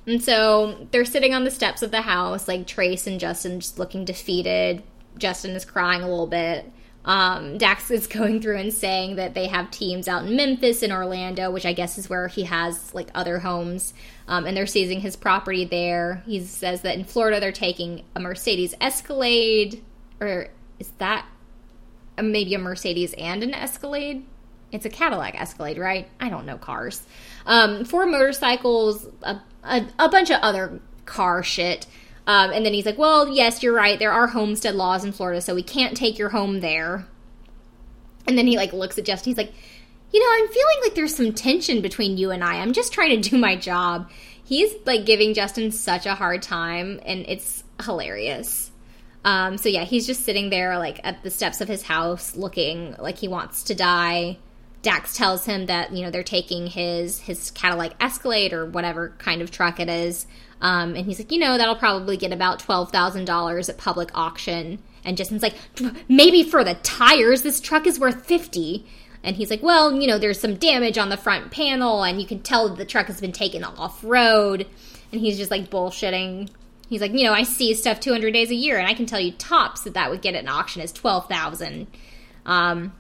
And 0.08 0.24
so 0.24 0.88
they're 0.91 1.06
sitting 1.06 1.34
on 1.34 1.43
the 1.43 1.52
steps 1.52 1.82
of 1.82 1.91
the 1.91 2.02
house, 2.02 2.48
like 2.48 2.65
Trace 2.65 3.06
and 3.08 3.20
Justin 3.20 3.60
just 3.60 3.78
looking 3.78 4.06
defeated. 4.06 4.82
Justin 5.17 5.52
is 5.52 5.65
crying 5.65 6.02
a 6.02 6.08
little 6.08 6.28
bit. 6.28 6.72
Um, 7.04 7.58
Dax 7.58 7.91
is 7.91 8.08
going 8.08 8.41
through 8.41 8.58
and 8.58 8.74
saying 8.74 9.17
that 9.17 9.34
they 9.34 9.48
have 9.48 9.70
teams 9.70 10.08
out 10.08 10.26
in 10.26 10.36
Memphis 10.36 10.82
and 10.82 10.93
Orlando, 10.93 11.52
which 11.52 11.65
I 11.65 11.74
guess 11.74 11.98
is 11.98 12.10
where 12.10 12.30
he 12.30 12.43
has 12.43 12.93
like 12.93 13.10
other 13.13 13.39
homes, 13.39 13.93
um, 14.30 14.46
and 14.46 14.56
they're 14.56 14.65
seizing 14.65 15.02
his 15.02 15.17
property 15.17 15.65
there. 15.65 16.24
He 16.26 16.39
says 16.41 16.82
that 16.82 16.98
in 16.98 17.04
Florida 17.04 17.39
they're 17.39 17.52
taking 17.52 18.06
a 18.15 18.20
Mercedes 18.20 18.76
Escalade, 18.80 19.84
or 20.22 20.48
is 20.80 20.91
that 21.00 21.26
maybe 22.22 22.54
a 22.54 22.60
Mercedes 22.60 23.13
and 23.17 23.43
an 23.43 23.54
Escalade? 23.54 24.26
It's 24.72 24.86
a 24.86 24.89
Cadillac 24.89 25.39
Escalade, 25.39 25.78
right? 25.78 26.10
I 26.20 26.30
don't 26.30 26.46
know 26.46 26.58
cars. 26.58 27.02
Um, 27.46 27.86
four 27.86 28.06
motorcycles, 28.06 29.08
a, 29.24 29.39
a, 29.67 29.88
a 29.99 30.10
bunch 30.10 30.30
of 30.30 30.39
other 30.41 30.80
car 31.06 31.43
shit. 31.43 31.86
Um, 32.25 32.51
and 32.51 32.65
then 32.65 32.73
he's 32.73 32.86
like, 32.86 32.97
well, 32.97 33.34
yes, 33.34 33.63
you're 33.63 33.73
right. 33.73 33.97
There 33.97 34.12
are 34.12 34.27
homestead 34.27 34.75
laws 34.75 35.06
in 35.06 35.13
Florida, 35.13 35.39
so 35.39 35.56
we 35.56 35.63
can't 35.63 35.95
take 35.95 36.17
your 36.17 36.30
home 36.30 36.60
there. 36.60 37.06
And 38.27 38.38
then 38.38 38.47
he 38.47 38.58
like 38.58 38.73
looks 38.73 38.97
at 38.97 39.06
Justin. 39.06 39.32
He's 39.32 39.38
like, 39.38 39.53
you 40.12 40.19
know, 40.19 40.30
I'm 40.30 40.47
feeling 40.51 40.77
like 40.84 40.95
there's 40.95 41.15
some 41.15 41.34
tension 41.34 41.82
between 41.82 42.17
you 42.17 42.32
and 42.32 42.43
I. 42.43 42.56
I'm 42.58 42.73
just 42.73 42.91
trying 42.91 43.21
to 43.21 43.30
do 43.30 43.38
my 43.38 43.56
job. 43.56 44.10
He's 44.43 44.73
like 44.86 45.06
giving 45.06 45.34
Justin 45.34 45.71
such 45.71 46.06
a 46.06 46.15
hard 46.15 46.41
time, 46.41 46.99
and 47.06 47.25
it's 47.27 47.63
hilarious. 47.84 48.71
Um, 49.25 49.58
so 49.58 49.67
yeah, 49.67 49.84
he's 49.84 50.08
just 50.08 50.23
sitting 50.23 50.49
there 50.49 50.77
like 50.77 51.01
at 51.03 51.23
the 51.23 51.30
steps 51.30 51.60
of 51.60 51.67
his 51.67 51.84
house, 51.84 52.36
looking 52.36 52.95
like 52.97 53.17
he 53.17 53.27
wants 53.27 53.63
to 53.63 53.75
die. 53.75 54.38
Dax 54.81 55.15
tells 55.15 55.45
him 55.45 55.65
that 55.65 55.91
you 55.91 56.03
know 56.03 56.11
they're 56.11 56.23
taking 56.23 56.67
his 56.67 57.19
his 57.21 57.51
Cadillac 57.51 57.93
Escalade 57.99 58.53
or 58.53 58.65
whatever 58.65 59.13
kind 59.17 59.41
of 59.41 59.51
truck 59.51 59.79
it 59.79 59.89
is, 59.89 60.27
um, 60.61 60.95
and 60.95 61.05
he's 61.05 61.19
like, 61.19 61.31
you 61.31 61.39
know, 61.39 61.57
that'll 61.57 61.75
probably 61.75 62.17
get 62.17 62.31
about 62.31 62.59
$12,000 62.59 63.69
at 63.69 63.77
public 63.77 64.09
auction. 64.15 64.79
And 65.05 65.15
Justin's 65.15 65.43
like, 65.43 65.55
maybe 66.09 66.43
for 66.43 66.63
the 66.63 66.75
tires, 66.75 67.43
this 67.43 67.61
truck 67.61 67.85
is 67.85 67.99
worth 67.99 68.25
50. 68.25 68.85
And 69.23 69.35
he's 69.35 69.49
like, 69.49 69.61
well, 69.61 69.93
you 69.93 70.07
know, 70.07 70.17
there's 70.17 70.39
some 70.39 70.55
damage 70.55 70.97
on 70.97 71.09
the 71.09 71.17
front 71.17 71.51
panel, 71.51 72.03
and 72.03 72.19
you 72.19 72.27
can 72.27 72.39
tell 72.39 72.69
the 72.73 72.85
truck 72.85 73.07
has 73.07 73.21
been 73.21 73.31
taken 73.31 73.63
off 73.63 74.03
road. 74.03 74.65
And 75.11 75.21
he's 75.21 75.37
just 75.37 75.51
like 75.51 75.69
bullshitting. 75.69 76.49
He's 76.89 77.01
like, 77.01 77.11
you 77.11 77.23
know, 77.23 77.33
I 77.33 77.43
see 77.43 77.73
stuff 77.73 77.99
200 77.99 78.31
days 78.31 78.49
a 78.49 78.55
year, 78.55 78.77
and 78.77 78.87
I 78.87 78.93
can 78.93 79.05
tell 79.05 79.19
you 79.19 79.33
tops 79.33 79.81
that 79.81 79.93
that 79.93 80.09
would 80.09 80.21
get 80.21 80.35
at 80.35 80.41
an 80.41 80.47
auction 80.47 80.81
is 80.81 80.91
12,000. 80.91 81.87
Um, 82.45 82.93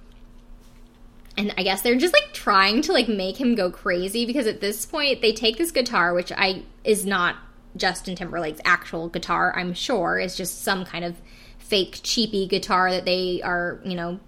and 1.37 1.53
I 1.57 1.63
guess 1.63 1.81
they're 1.81 1.95
just 1.95 2.13
like 2.13 2.33
trying 2.33 2.81
to 2.83 2.91
like 2.91 3.07
make 3.07 3.39
him 3.39 3.55
go 3.55 3.69
crazy 3.69 4.25
because 4.25 4.47
at 4.47 4.59
this 4.59 4.85
point 4.85 5.21
they 5.21 5.33
take 5.33 5.57
this 5.57 5.71
guitar, 5.71 6.13
which 6.13 6.31
I 6.31 6.63
is 6.83 7.05
not 7.05 7.35
Justin 7.75 8.15
Timberlake's 8.15 8.61
actual 8.65 9.07
guitar, 9.07 9.53
I'm 9.55 9.73
sure. 9.73 10.19
It's 10.19 10.35
just 10.35 10.63
some 10.63 10.83
kind 10.83 11.05
of 11.05 11.15
fake 11.59 11.99
cheapy 12.01 12.47
guitar 12.47 12.91
that 12.91 13.05
they 13.05 13.41
are, 13.43 13.79
you 13.85 13.95
know, 13.95 14.19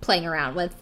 playing 0.00 0.26
around 0.26 0.54
with. 0.54 0.74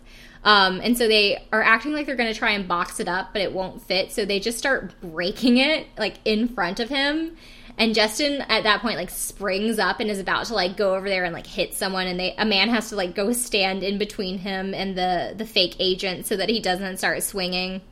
Um, 0.42 0.80
and 0.82 0.96
so 0.96 1.08
they 1.08 1.44
are 1.52 1.62
acting 1.62 1.92
like 1.92 2.06
they're 2.06 2.16
going 2.16 2.32
to 2.32 2.38
try 2.38 2.52
and 2.52 2.68
box 2.68 3.00
it 3.00 3.08
up, 3.08 3.32
but 3.32 3.42
it 3.42 3.52
won't 3.52 3.82
fit. 3.82 4.12
So 4.12 4.24
they 4.24 4.40
just 4.40 4.58
start 4.58 4.94
breaking 5.00 5.58
it 5.58 5.86
like 5.98 6.18
in 6.24 6.48
front 6.48 6.80
of 6.80 6.88
him. 6.88 7.36
And 7.78 7.94
Justin 7.94 8.40
at 8.42 8.64
that 8.64 8.80
point 8.80 8.96
like 8.96 9.10
springs 9.10 9.78
up 9.78 10.00
and 10.00 10.10
is 10.10 10.18
about 10.18 10.46
to 10.46 10.54
like 10.54 10.76
go 10.76 10.94
over 10.94 11.08
there 11.08 11.24
and 11.24 11.34
like 11.34 11.46
hit 11.46 11.74
someone 11.74 12.06
and 12.06 12.18
they 12.18 12.34
a 12.38 12.46
man 12.46 12.70
has 12.70 12.88
to 12.88 12.96
like 12.96 13.14
go 13.14 13.32
stand 13.32 13.82
in 13.82 13.98
between 13.98 14.38
him 14.38 14.72
and 14.72 14.96
the 14.96 15.34
the 15.36 15.44
fake 15.44 15.76
agent 15.78 16.24
so 16.26 16.36
that 16.36 16.48
he 16.48 16.58
doesn't 16.58 16.96
start 16.96 17.22
swinging. 17.22 17.82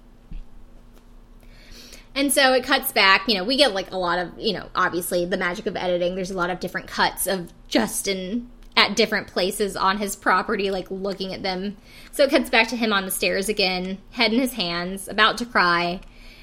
And 2.15 2.33
so 2.33 2.55
it 2.55 2.63
cuts 2.63 2.93
back, 2.93 3.29
you 3.29 3.35
know, 3.35 3.45
we 3.45 3.57
get 3.57 3.75
like 3.75 3.91
a 3.91 3.97
lot 3.97 4.21
of, 4.21 4.39
you 4.39 4.53
know, 4.53 4.69
obviously 4.75 5.27
the 5.27 5.37
magic 5.37 5.67
of 5.67 5.77
editing. 5.77 6.15
There's 6.15 6.31
a 6.31 6.37
lot 6.37 6.51
of 6.51 6.61
different 6.61 6.87
cuts 6.87 7.27
of 7.27 7.53
Justin 7.67 8.51
at 8.77 8.97
different 8.97 9.27
places 9.27 9.77
on 9.77 9.99
his 9.99 10.15
property, 10.15 10.71
like 10.71 10.91
looking 10.91 11.35
at 11.35 11.43
them. 11.43 11.77
So 12.13 12.25
it 12.25 12.31
cuts 12.31 12.51
back 12.51 12.69
to 12.69 12.77
him 12.77 12.93
on 12.93 13.05
the 13.05 13.11
stairs 13.11 13.49
again, 13.49 13.99
head 14.13 14.33
in 14.33 14.41
his 14.41 14.53
hands, 14.53 15.09
about 15.09 15.39
to 15.39 15.47
cry. 15.47 16.01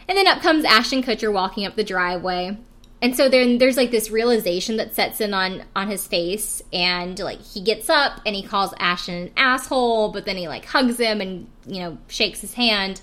And 0.08 0.17
then 0.17 0.27
up 0.27 0.41
comes 0.41 0.65
Ashton 0.65 1.04
Kutcher 1.04 1.32
walking 1.32 1.65
up 1.65 1.75
the 1.75 1.84
driveway. 1.84 2.58
And 3.01 3.15
so 3.15 3.29
then 3.29 3.57
there's 3.57 3.77
like 3.77 3.89
this 3.89 4.11
realization 4.11 4.77
that 4.77 4.93
sets 4.93 5.21
in 5.21 5.33
on 5.33 5.63
on 5.75 5.89
his 5.89 6.05
face 6.05 6.61
and 6.71 7.17
like 7.17 7.41
he 7.41 7.61
gets 7.61 7.89
up 7.89 8.21
and 8.25 8.35
he 8.35 8.43
calls 8.43 8.73
Ashton 8.79 9.15
an 9.15 9.31
asshole, 9.35 10.11
but 10.11 10.25
then 10.25 10.37
he 10.37 10.47
like 10.47 10.65
hugs 10.65 10.99
him 10.99 11.19
and 11.19 11.47
you 11.65 11.79
know 11.79 11.97
shakes 12.07 12.41
his 12.41 12.53
hand. 12.53 13.01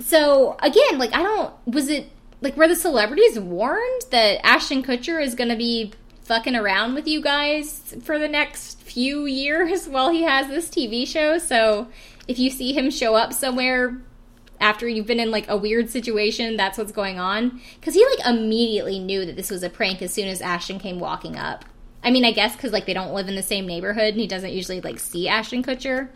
So 0.00 0.56
again, 0.60 0.98
like 0.98 1.14
I 1.14 1.22
don't 1.22 1.54
was 1.66 1.88
it 1.88 2.10
like 2.42 2.56
were 2.56 2.68
the 2.68 2.76
celebrities 2.76 3.38
warned 3.38 4.02
that 4.10 4.44
Ashton 4.44 4.82
Kutcher 4.82 5.22
is 5.22 5.34
going 5.34 5.50
to 5.50 5.56
be 5.56 5.92
fucking 6.24 6.54
around 6.54 6.94
with 6.94 7.08
you 7.08 7.22
guys 7.22 7.94
for 8.02 8.18
the 8.18 8.28
next 8.28 8.80
few 8.80 9.24
years 9.24 9.88
while 9.88 10.10
he 10.10 10.24
has 10.24 10.48
this 10.48 10.68
TV 10.68 11.06
show? 11.06 11.38
So 11.38 11.88
if 12.28 12.38
you 12.38 12.50
see 12.50 12.72
him 12.72 12.90
show 12.90 13.14
up 13.14 13.32
somewhere 13.32 13.96
after 14.62 14.88
you've 14.88 15.06
been 15.06 15.20
in 15.20 15.30
like 15.30 15.48
a 15.48 15.56
weird 15.56 15.90
situation, 15.90 16.56
that's 16.56 16.78
what's 16.78 16.92
going 16.92 17.18
on. 17.18 17.60
Because 17.74 17.94
he 17.94 18.06
like 18.06 18.26
immediately 18.26 18.98
knew 18.98 19.26
that 19.26 19.36
this 19.36 19.50
was 19.50 19.62
a 19.62 19.68
prank 19.68 20.00
as 20.00 20.12
soon 20.14 20.28
as 20.28 20.40
Ashton 20.40 20.78
came 20.78 21.00
walking 21.00 21.36
up. 21.36 21.64
I 22.04 22.10
mean, 22.10 22.24
I 22.24 22.32
guess 22.32 22.56
because 22.56 22.72
like 22.72 22.86
they 22.86 22.94
don't 22.94 23.12
live 23.12 23.28
in 23.28 23.34
the 23.34 23.42
same 23.42 23.66
neighborhood 23.66 24.14
and 24.14 24.20
he 24.20 24.26
doesn't 24.26 24.52
usually 24.52 24.80
like 24.80 24.98
see 24.98 25.28
Ashton 25.28 25.62
Kutcher. 25.62 26.08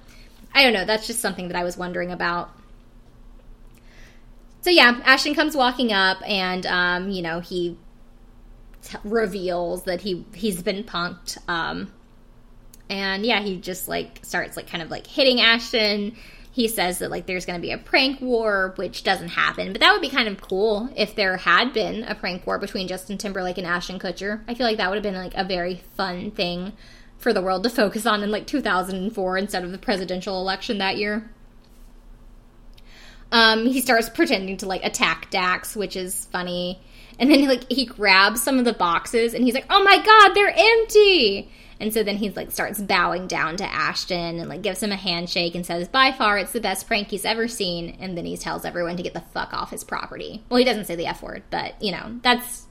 I 0.55 0.63
don't 0.63 0.73
know. 0.73 0.85
That's 0.85 1.07
just 1.07 1.21
something 1.21 1.49
that 1.49 1.57
I 1.57 1.65
was 1.65 1.77
wondering 1.77 2.11
about. 2.11 2.51
So 4.63 4.71
yeah, 4.71 5.01
Ashton 5.05 5.35
comes 5.35 5.55
walking 5.55 5.93
up, 5.93 6.19
and 6.29 6.67
um, 6.67 7.11
you 7.11 7.23
know 7.23 7.41
he 7.41 7.79
t- 8.83 8.99
reveals 9.05 9.85
that 9.85 10.01
he 10.01 10.25
he's 10.35 10.63
been 10.63 10.83
punked. 10.83 11.39
Um, 11.49 11.93
and 12.89 13.25
yeah, 13.25 13.43
he 13.43 13.59
just 13.59 13.87
like 13.87 14.21
starts 14.23 14.57
like 14.57 14.67
kind 14.67 14.83
of 14.83 14.91
like 14.91 15.07
hitting 15.07 15.41
Ashton. 15.41 16.17
He 16.57 16.69
says 16.69 17.01
that 17.01 17.11
like 17.11 17.27
there's 17.27 17.45
going 17.45 17.59
to 17.59 17.63
be 17.63 17.71
a 17.71 17.77
prank 17.77 18.19
war, 18.23 18.73
which 18.77 19.05
doesn't 19.05 19.29
happen, 19.29 19.73
but 19.73 19.81
that 19.83 19.93
would 19.93 20.01
be 20.01 20.09
kind 20.09 20.27
of 20.27 20.41
cool 20.41 20.89
if 20.97 21.15
there 21.15 21.37
had 21.37 21.75
been 21.75 22.03
a 22.05 22.15
prank 22.15 22.47
war 22.47 22.59
between 22.59 22.89
Justin 22.89 23.19
Timberlake 23.19 23.59
and 23.59 23.67
Ashton 23.67 23.99
Kutcher. 23.99 24.41
I 24.49 24.55
feel 24.55 24.67
like 24.67 24.79
that 24.79 24.89
would 24.89 24.97
have 24.97 25.03
been 25.03 25.23
like 25.23 25.35
a 25.35 25.45
very 25.45 25.83
fun 25.99 26.31
thing 26.31 26.73
for 27.19 27.35
the 27.35 27.43
world 27.43 27.63
to 27.65 27.69
focus 27.69 28.07
on 28.07 28.23
in 28.23 28.31
like 28.31 28.47
2004 28.47 29.37
instead 29.37 29.65
of 29.65 29.71
the 29.71 29.77
presidential 29.77 30.41
election 30.41 30.79
that 30.79 30.97
year. 30.97 31.31
Um, 33.31 33.67
he 33.67 33.83
starts 33.83 34.09
pretending 34.09 34.57
to 34.57 34.67
like 34.67 34.83
attack 34.83 35.29
Dax, 35.31 35.77
which 35.77 35.95
is 35.95 36.25
funny. 36.25 36.81
And 37.19 37.31
then 37.31 37.47
like 37.49 37.71
he 37.71 37.85
grabs 37.85 38.43
some 38.43 38.59
of 38.59 38.65
the 38.65 38.73
boxes 38.73 39.35
and 39.35 39.45
he's 39.45 39.53
like, 39.53 39.67
"Oh 39.69 39.85
my 39.85 39.99
god, 39.99 40.33
they're 40.33 40.55
empty!" 40.57 41.51
And 41.79 41.93
so 41.93 42.03
then 42.03 42.17
he 42.17 42.31
like 42.31 42.51
starts 42.51 42.81
bowing 42.81 43.27
down 43.27 43.57
to 43.57 43.65
Ashton 43.65 44.39
and 44.39 44.49
like 44.49 44.63
gives 44.63 44.83
him 44.83 44.93
a 44.93 44.97
handshake 44.97 45.55
and 45.55 45.65
says, 45.65 45.89
"By 45.89 46.13
far, 46.13 46.39
it's 46.39 46.53
the 46.53 46.61
best 46.61 46.87
prank 46.87 47.09
he's 47.09 47.25
ever 47.25 47.49
seen." 47.49 47.97
And 48.01 48.17
then 48.17 48.25
he 48.25 48.37
tells 48.37 48.65
everyone 48.65 48.97
to 48.97 49.03
get 49.03 49.15
the 49.15 49.21
fuck 49.21 49.53
off 49.53 49.71
his 49.71 49.85
property. 49.85 50.43
Well, 50.49 50.59
he 50.59 50.65
doesn't 50.65 50.87
say 50.87 50.97
the 50.97 51.07
f 51.07 51.23
word, 51.23 51.43
but 51.51 51.81
you 51.83 51.93
know 51.93 52.19
that's 52.23 52.67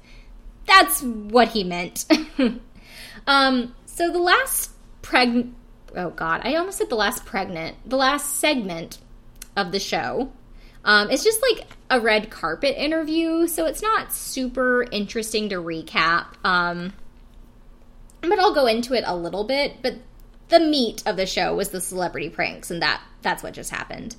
that's 0.65 1.03
what 1.03 1.49
he 1.49 1.63
meant. 1.63 2.05
um, 3.27 3.75
so 3.85 4.11
the 4.11 4.19
last 4.19 4.71
preg 5.01 5.51
oh 5.95 6.09
god, 6.09 6.41
I 6.43 6.55
almost 6.55 6.77
said 6.77 6.89
the 6.89 6.95
last 6.95 7.25
pregnant, 7.25 7.77
the 7.87 7.97
last 7.97 8.35
segment 8.35 8.97
of 9.55 9.71
the 9.71 9.79
show. 9.79 10.31
Um, 10.83 11.09
it's 11.09 11.23
just 11.23 11.41
like 11.41 11.67
a 11.89 11.99
red 11.99 12.29
carpet 12.29 12.75
interview, 12.77 13.47
so 13.47 13.65
it's 13.65 13.81
not 13.81 14.13
super 14.13 14.85
interesting 14.91 15.49
to 15.49 15.55
recap. 15.55 16.25
Um, 16.43 16.93
but 18.29 18.39
I'll 18.39 18.53
go 18.53 18.67
into 18.67 18.93
it 18.93 19.03
a 19.05 19.15
little 19.15 19.43
bit. 19.43 19.81
But 19.81 19.95
the 20.49 20.59
meat 20.59 21.03
of 21.05 21.17
the 21.17 21.25
show 21.25 21.55
was 21.55 21.69
the 21.69 21.81
celebrity 21.81 22.29
pranks, 22.29 22.71
and 22.71 22.81
that 22.81 23.01
that's 23.21 23.43
what 23.43 23.53
just 23.53 23.71
happened. 23.71 24.15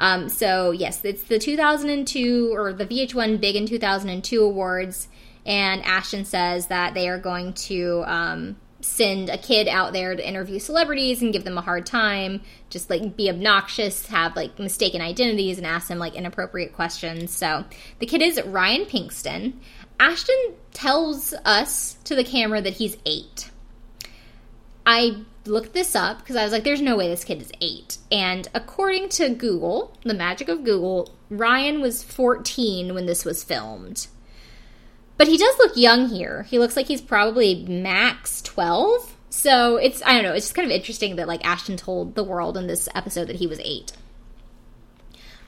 Um, 0.00 0.28
so 0.28 0.70
yes, 0.70 1.04
it's 1.04 1.24
the 1.24 1.38
2002 1.38 2.54
or 2.54 2.72
the 2.72 2.86
VH1 2.86 3.40
Big 3.40 3.56
in 3.56 3.66
2002 3.66 4.42
awards, 4.42 5.08
and 5.44 5.84
Ashton 5.84 6.24
says 6.24 6.68
that 6.68 6.94
they 6.94 7.08
are 7.08 7.18
going 7.18 7.52
to 7.54 8.04
um, 8.06 8.56
send 8.80 9.28
a 9.28 9.38
kid 9.38 9.66
out 9.66 9.92
there 9.92 10.14
to 10.14 10.28
interview 10.28 10.58
celebrities 10.58 11.20
and 11.20 11.32
give 11.32 11.44
them 11.44 11.58
a 11.58 11.62
hard 11.62 11.84
time, 11.84 12.40
just 12.70 12.90
like 12.90 13.16
be 13.16 13.28
obnoxious, 13.28 14.06
have 14.06 14.36
like 14.36 14.58
mistaken 14.58 15.00
identities, 15.00 15.58
and 15.58 15.66
ask 15.66 15.88
them 15.88 15.98
like 15.98 16.14
inappropriate 16.14 16.72
questions. 16.72 17.32
So 17.32 17.64
the 17.98 18.06
kid 18.06 18.22
is 18.22 18.40
Ryan 18.42 18.84
Pinkston. 18.84 19.54
Ashton 20.00 20.54
tells 20.72 21.34
us 21.44 21.94
to 22.04 22.14
the 22.14 22.24
camera 22.24 22.60
that 22.60 22.74
he's 22.74 22.96
eight. 23.04 23.50
I 24.86 25.24
looked 25.44 25.72
this 25.72 25.96
up 25.96 26.18
because 26.18 26.36
I 26.36 26.44
was 26.44 26.52
like, 26.52 26.64
there's 26.64 26.80
no 26.80 26.96
way 26.96 27.08
this 27.08 27.24
kid 27.24 27.42
is 27.42 27.52
eight. 27.60 27.98
And 28.12 28.48
according 28.54 29.08
to 29.10 29.28
Google, 29.30 29.96
the 30.04 30.14
magic 30.14 30.48
of 30.48 30.64
Google, 30.64 31.14
Ryan 31.30 31.80
was 31.80 32.02
14 32.02 32.94
when 32.94 33.06
this 33.06 33.24
was 33.24 33.44
filmed. 33.44 34.06
But 35.16 35.28
he 35.28 35.36
does 35.36 35.58
look 35.58 35.76
young 35.76 36.08
here. 36.08 36.44
He 36.44 36.58
looks 36.58 36.76
like 36.76 36.86
he's 36.86 37.00
probably 37.00 37.66
max 37.66 38.40
12. 38.42 39.16
So 39.30 39.76
it's, 39.76 40.00
I 40.06 40.14
don't 40.14 40.22
know, 40.22 40.32
it's 40.32 40.46
just 40.46 40.54
kind 40.54 40.66
of 40.66 40.72
interesting 40.72 41.16
that 41.16 41.28
like 41.28 41.44
Ashton 41.44 41.76
told 41.76 42.14
the 42.14 42.24
world 42.24 42.56
in 42.56 42.66
this 42.66 42.88
episode 42.94 43.26
that 43.26 43.36
he 43.36 43.46
was 43.46 43.60
eight. 43.60 43.92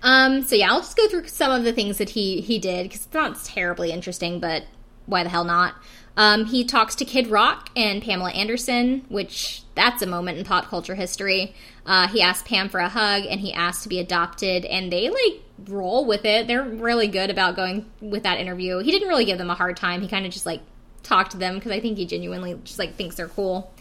Um, 0.03 0.43
so 0.43 0.57
yeah, 0.57 0.71
I'll 0.71 0.81
just 0.81 0.97
go 0.97 1.09
through 1.09 1.27
some 1.29 1.53
of 1.53 1.65
the 1.65 1.73
things 1.73 1.99
that 1.99 2.11
he 2.11 2.41
he 2.41 2.59
did 2.59 2.85
because 2.85 3.05
it's 3.07 3.15
not 3.15 3.43
terribly 3.45 3.93
interesting, 3.93 4.41
but 4.41 4.65
why 5.07 5.23
the 5.23 5.29
hell 5.29 5.45
not? 5.45 5.75
Um, 6.17 6.47
he 6.47 6.65
talks 6.65 6.95
to 6.97 7.05
Kid 7.05 7.29
Rock 7.29 7.71
and 7.77 8.03
Pamela 8.03 8.31
Anderson, 8.33 9.05
which 9.09 9.63
that's 9.75 10.03
a 10.03 10.07
moment 10.07 10.39
in 10.39 10.45
pop 10.45 10.67
culture 10.67 10.95
history. 10.95 11.55
Uh, 11.87 12.09
he 12.09 12.21
asks 12.21 12.47
Pam 12.49 12.69
for 12.69 12.81
a 12.81 12.89
hug 12.89 13.25
and 13.25 13.41
he 13.41 13.53
asks 13.53 13.83
to 13.85 13.89
be 13.89 13.99
adopted, 13.99 14.65
and 14.65 14.93
they 14.93 15.09
like 15.09 15.43
roll 15.69 16.05
with 16.05 16.25
it. 16.25 16.47
They're 16.47 16.63
really 16.63 17.09
good 17.09 17.31
about 17.31 17.57
going 17.57 17.87
with 18.01 18.23
that 18.25 18.39
interview. 18.39 18.79
He 18.79 18.91
didn't 18.91 19.09
really 19.09 19.25
give 19.25 19.39
them 19.39 19.51
a 19.51 19.55
hard 19.55 19.77
time. 19.77 20.01
He 20.01 20.09
kind 20.09 20.27
of 20.27 20.33
just 20.33 20.47
like 20.47 20.61
talked 21.03 21.33
to 21.33 21.37
them 21.37 21.55
because 21.55 21.73
I 21.73 21.81
think 21.81 21.99
he 21.99 22.07
genuinely 22.07 22.59
just 22.65 22.79
like 22.79 22.95
thinks 22.95 23.17
they're 23.17 23.29
cool. 23.29 23.73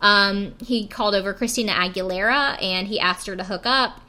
Um, 0.00 0.54
he 0.60 0.86
called 0.86 1.14
over 1.14 1.34
Christina 1.34 1.72
Aguilera 1.72 2.62
and 2.62 2.86
he 2.86 3.00
asked 3.00 3.26
her 3.26 3.36
to 3.36 3.44
hook 3.44 3.62
up. 3.64 4.00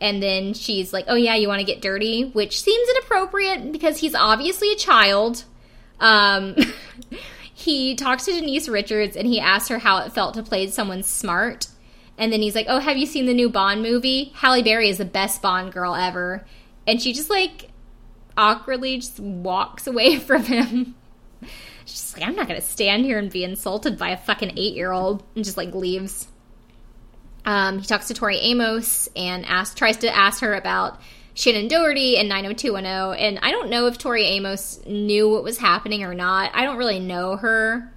And 0.00 0.22
then 0.22 0.52
she's 0.54 0.92
like, 0.92 1.06
"Oh 1.08 1.14
yeah, 1.14 1.34
you 1.34 1.48
want 1.48 1.60
to 1.60 1.64
get 1.64 1.80
dirty," 1.80 2.24
which 2.24 2.60
seems 2.60 2.88
inappropriate 2.90 3.72
because 3.72 3.98
he's 3.98 4.14
obviously 4.14 4.72
a 4.72 4.76
child. 4.76 5.44
Um, 6.00 6.56
he 7.54 7.94
talks 7.94 8.26
to 8.26 8.32
Denise 8.32 8.68
Richards 8.68 9.16
and 9.16 9.26
he 9.26 9.40
asks 9.40 9.68
her 9.68 9.78
how 9.78 9.98
it 9.98 10.12
felt 10.12 10.34
to 10.34 10.42
play 10.42 10.66
someone 10.66 11.02
smart. 11.02 11.68
And 12.18 12.32
then 12.32 12.42
he's 12.42 12.54
like, 12.54 12.66
"Oh, 12.68 12.78
have 12.78 12.96
you 12.96 13.06
seen 13.06 13.26
the 13.26 13.34
new 13.34 13.48
Bond 13.48 13.82
movie? 13.82 14.32
Halle 14.36 14.62
Berry 14.62 14.88
is 14.88 14.98
the 14.98 15.04
best 15.04 15.40
Bond 15.42 15.72
girl 15.72 15.94
ever." 15.94 16.46
And 16.86 17.00
she 17.00 17.12
just 17.12 17.30
like 17.30 17.70
awkwardly 18.36 18.96
just 18.98 19.18
walks 19.18 19.86
away 19.86 20.16
from 20.18 20.44
him. 20.44 20.94
She's 21.86 22.14
like, 22.16 22.26
"I'm 22.26 22.36
not 22.36 22.48
gonna 22.48 22.60
stand 22.60 23.04
here 23.04 23.18
and 23.18 23.30
be 23.30 23.44
insulted 23.44 23.98
by 23.98 24.10
a 24.10 24.16
fucking 24.16 24.52
eight 24.58 24.74
year 24.74 24.92
old," 24.92 25.22
and 25.34 25.44
just 25.44 25.56
like 25.56 25.74
leaves. 25.74 26.28
Um, 27.46 27.78
he 27.78 27.86
talks 27.86 28.08
to 28.08 28.14
Tori 28.14 28.38
Amos 28.38 29.08
and 29.16 29.46
asks, 29.46 29.74
tries 29.74 29.98
to 29.98 30.14
ask 30.14 30.40
her 30.40 30.54
about 30.54 31.00
Shannen 31.36 31.68
Doherty 31.68 32.18
and 32.18 32.28
90210. 32.28 33.18
And 33.18 33.38
I 33.40 33.52
don't 33.52 33.70
know 33.70 33.86
if 33.86 33.96
Tori 33.96 34.24
Amos 34.24 34.84
knew 34.84 35.30
what 35.30 35.44
was 35.44 35.58
happening 35.58 36.02
or 36.02 36.12
not. 36.12 36.50
I 36.54 36.64
don't 36.64 36.76
really 36.76 36.98
know 36.98 37.36
her. 37.36 37.92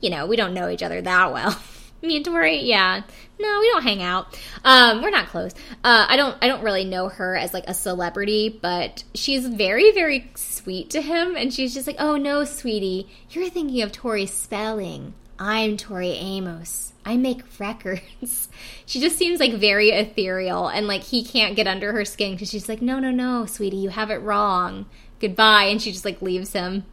You 0.00 0.10
know, 0.10 0.26
we 0.26 0.36
don't 0.36 0.54
know 0.54 0.68
each 0.68 0.82
other 0.82 1.00
that 1.00 1.32
well. 1.32 1.58
Me 2.02 2.14
and 2.14 2.24
Tori, 2.24 2.60
yeah, 2.62 3.02
no, 3.40 3.58
we 3.60 3.70
don't 3.70 3.82
hang 3.82 4.02
out. 4.02 4.38
Um, 4.64 5.02
we're 5.02 5.10
not 5.10 5.26
close. 5.28 5.52
Uh, 5.82 6.06
I 6.08 6.16
don't, 6.16 6.36
I 6.40 6.46
don't 6.46 6.62
really 6.62 6.84
know 6.84 7.08
her 7.08 7.36
as 7.36 7.52
like 7.52 7.64
a 7.66 7.74
celebrity, 7.74 8.48
but 8.48 9.02
she's 9.14 9.44
very, 9.46 9.90
very 9.90 10.30
sweet 10.36 10.90
to 10.90 11.02
him, 11.02 11.34
and 11.34 11.52
she's 11.52 11.74
just 11.74 11.88
like, 11.88 11.96
"Oh 11.98 12.16
no, 12.16 12.44
sweetie, 12.44 13.08
you're 13.30 13.50
thinking 13.50 13.82
of 13.82 13.90
Tori 13.90 14.26
Spelling. 14.26 15.14
I'm 15.38 15.76
Tori 15.76 16.10
Amos. 16.10 16.92
I 17.04 17.16
make 17.16 17.42
records. 17.60 18.48
she 18.86 19.00
just 19.00 19.16
seems 19.16 19.38
like 19.40 19.54
very 19.54 19.90
ethereal 19.90 20.68
and 20.68 20.86
like 20.86 21.02
he 21.02 21.24
can't 21.24 21.56
get 21.56 21.66
under 21.66 21.92
her 21.92 22.04
skin 22.04 22.32
because 22.32 22.50
she's 22.50 22.68
like, 22.68 22.82
no, 22.82 22.98
no, 22.98 23.10
no, 23.10 23.46
sweetie, 23.46 23.76
you 23.76 23.90
have 23.90 24.10
it 24.10 24.16
wrong. 24.16 24.86
Goodbye. 25.20 25.64
And 25.64 25.80
she 25.80 25.92
just 25.92 26.04
like 26.04 26.20
leaves 26.20 26.52
him. 26.52 26.84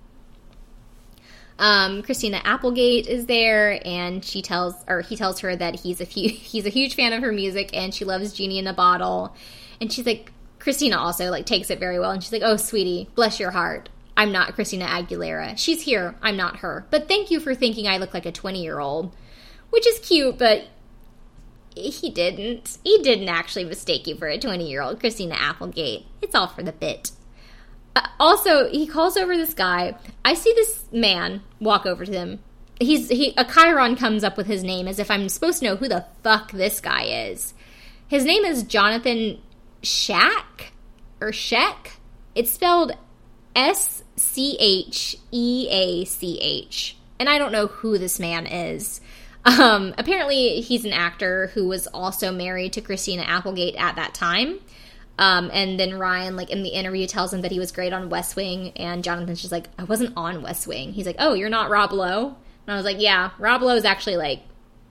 Um, 1.57 2.03
Christina 2.03 2.41
Applegate 2.43 3.07
is 3.07 3.27
there, 3.27 3.79
and 3.85 4.23
she 4.25 4.41
tells, 4.41 4.75
or 4.87 5.01
he 5.01 5.15
tells 5.15 5.39
her 5.39 5.55
that 5.55 5.79
he's 5.79 6.01
a 6.01 6.05
few, 6.05 6.29
he's 6.29 6.65
a 6.65 6.69
huge 6.69 6.95
fan 6.95 7.13
of 7.13 7.21
her 7.21 7.31
music, 7.31 7.69
and 7.73 7.93
she 7.93 8.05
loves 8.05 8.33
Genie 8.33 8.59
in 8.59 8.67
a 8.67 8.73
Bottle. 8.73 9.33
And 9.79 9.91
she's 9.91 10.05
like, 10.05 10.31
Christina 10.59 10.97
also 10.97 11.29
like 11.29 11.45
takes 11.45 11.69
it 11.69 11.79
very 11.79 11.99
well, 11.99 12.11
and 12.11 12.23
she's 12.23 12.33
like, 12.33 12.41
"Oh, 12.43 12.57
sweetie, 12.57 13.07
bless 13.15 13.39
your 13.39 13.51
heart. 13.51 13.89
I'm 14.17 14.31
not 14.31 14.55
Christina 14.55 14.85
Aguilera. 14.85 15.57
She's 15.57 15.81
here. 15.81 16.15
I'm 16.21 16.37
not 16.37 16.57
her. 16.57 16.85
But 16.89 17.07
thank 17.07 17.31
you 17.31 17.39
for 17.39 17.53
thinking 17.53 17.87
I 17.87 17.97
look 17.97 18.13
like 18.13 18.25
a 18.25 18.31
20 18.31 18.61
year 18.61 18.79
old." 18.79 19.15
which 19.75 19.87
is 19.87 19.99
cute, 19.99 20.37
but 20.37 20.67
he 21.75 22.09
didn't. 22.09 22.77
He 22.83 22.99
didn't 22.99 23.27
actually 23.27 23.65
mistake 23.65 24.07
you 24.07 24.15
for 24.15 24.27
a 24.27 24.39
20 24.39 24.69
year 24.69 24.81
old 24.81 25.01
Christina 25.01 25.35
Applegate. 25.35 26.05
It's 26.21 26.33
all 26.33 26.47
for 26.47 26.63
the 26.63 26.71
bit. 26.71 27.11
Uh, 27.93 28.07
also, 28.17 28.69
he 28.69 28.87
calls 28.87 29.17
over 29.17 29.35
this 29.35 29.53
guy. 29.53 29.97
I 30.23 30.33
see 30.33 30.53
this 30.53 30.85
man 30.93 31.41
walk 31.59 31.85
over 31.85 32.05
to 32.05 32.11
him. 32.11 32.39
He's 32.79 33.09
he 33.09 33.33
a 33.37 33.43
chyron 33.43 33.97
comes 33.97 34.23
up 34.23 34.37
with 34.37 34.47
his 34.47 34.63
name 34.63 34.87
as 34.87 34.97
if 34.97 35.11
I'm 35.11 35.27
supposed 35.27 35.59
to 35.59 35.65
know 35.65 35.75
who 35.75 35.89
the 35.89 36.05
fuck 36.23 36.51
this 36.51 36.79
guy 36.79 37.03
is. 37.03 37.53
His 38.07 38.23
name 38.23 38.45
is 38.45 38.63
Jonathan 38.63 39.41
Shack 39.81 40.71
or 41.19 41.31
Sheck. 41.31 41.97
It's 42.33 42.51
spelled 42.51 42.93
S 43.55 44.03
C 44.15 44.57
H 44.59 45.17
E 45.31 45.67
A 45.69 46.05
C 46.05 46.39
H. 46.41 46.97
And 47.19 47.29
I 47.29 47.37
don't 47.37 47.51
know 47.51 47.67
who 47.67 47.97
this 47.97 48.19
man 48.19 48.45
is. 48.45 49.01
Um, 49.45 49.93
apparently, 49.97 50.61
he's 50.61 50.85
an 50.85 50.93
actor 50.93 51.47
who 51.53 51.67
was 51.67 51.87
also 51.87 52.31
married 52.31 52.73
to 52.73 52.81
Christina 52.81 53.21
Applegate 53.23 53.75
at 53.75 53.95
that 53.95 54.13
time. 54.13 54.59
Um, 55.17 55.49
and 55.53 55.79
then 55.79 55.97
Ryan, 55.97 56.35
like 56.35 56.49
in 56.49 56.63
the 56.63 56.69
interview, 56.69 57.07
tells 57.07 57.33
him 57.33 57.41
that 57.41 57.51
he 57.51 57.59
was 57.59 57.71
great 57.71 57.93
on 57.93 58.09
West 58.09 58.35
Wing, 58.35 58.71
and 58.75 59.03
Jonathan's 59.03 59.39
just 59.39 59.51
like, 59.51 59.67
I 59.79 59.83
wasn't 59.83 60.13
on 60.17 60.41
West 60.41 60.67
Wing. 60.67 60.91
He's 60.93 61.05
like, 61.05 61.15
Oh, 61.19 61.33
you're 61.33 61.49
not 61.49 61.69
Rob 61.69 61.93
Lowe? 61.93 62.35
And 62.67 62.73
I 62.73 62.75
was 62.75 62.85
like, 62.85 62.99
Yeah, 62.99 63.31
Rob 63.39 63.61
Lowe 63.61 63.75
is 63.75 63.85
actually 63.85 64.17
like 64.17 64.41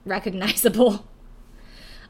recognizable. 0.05 1.05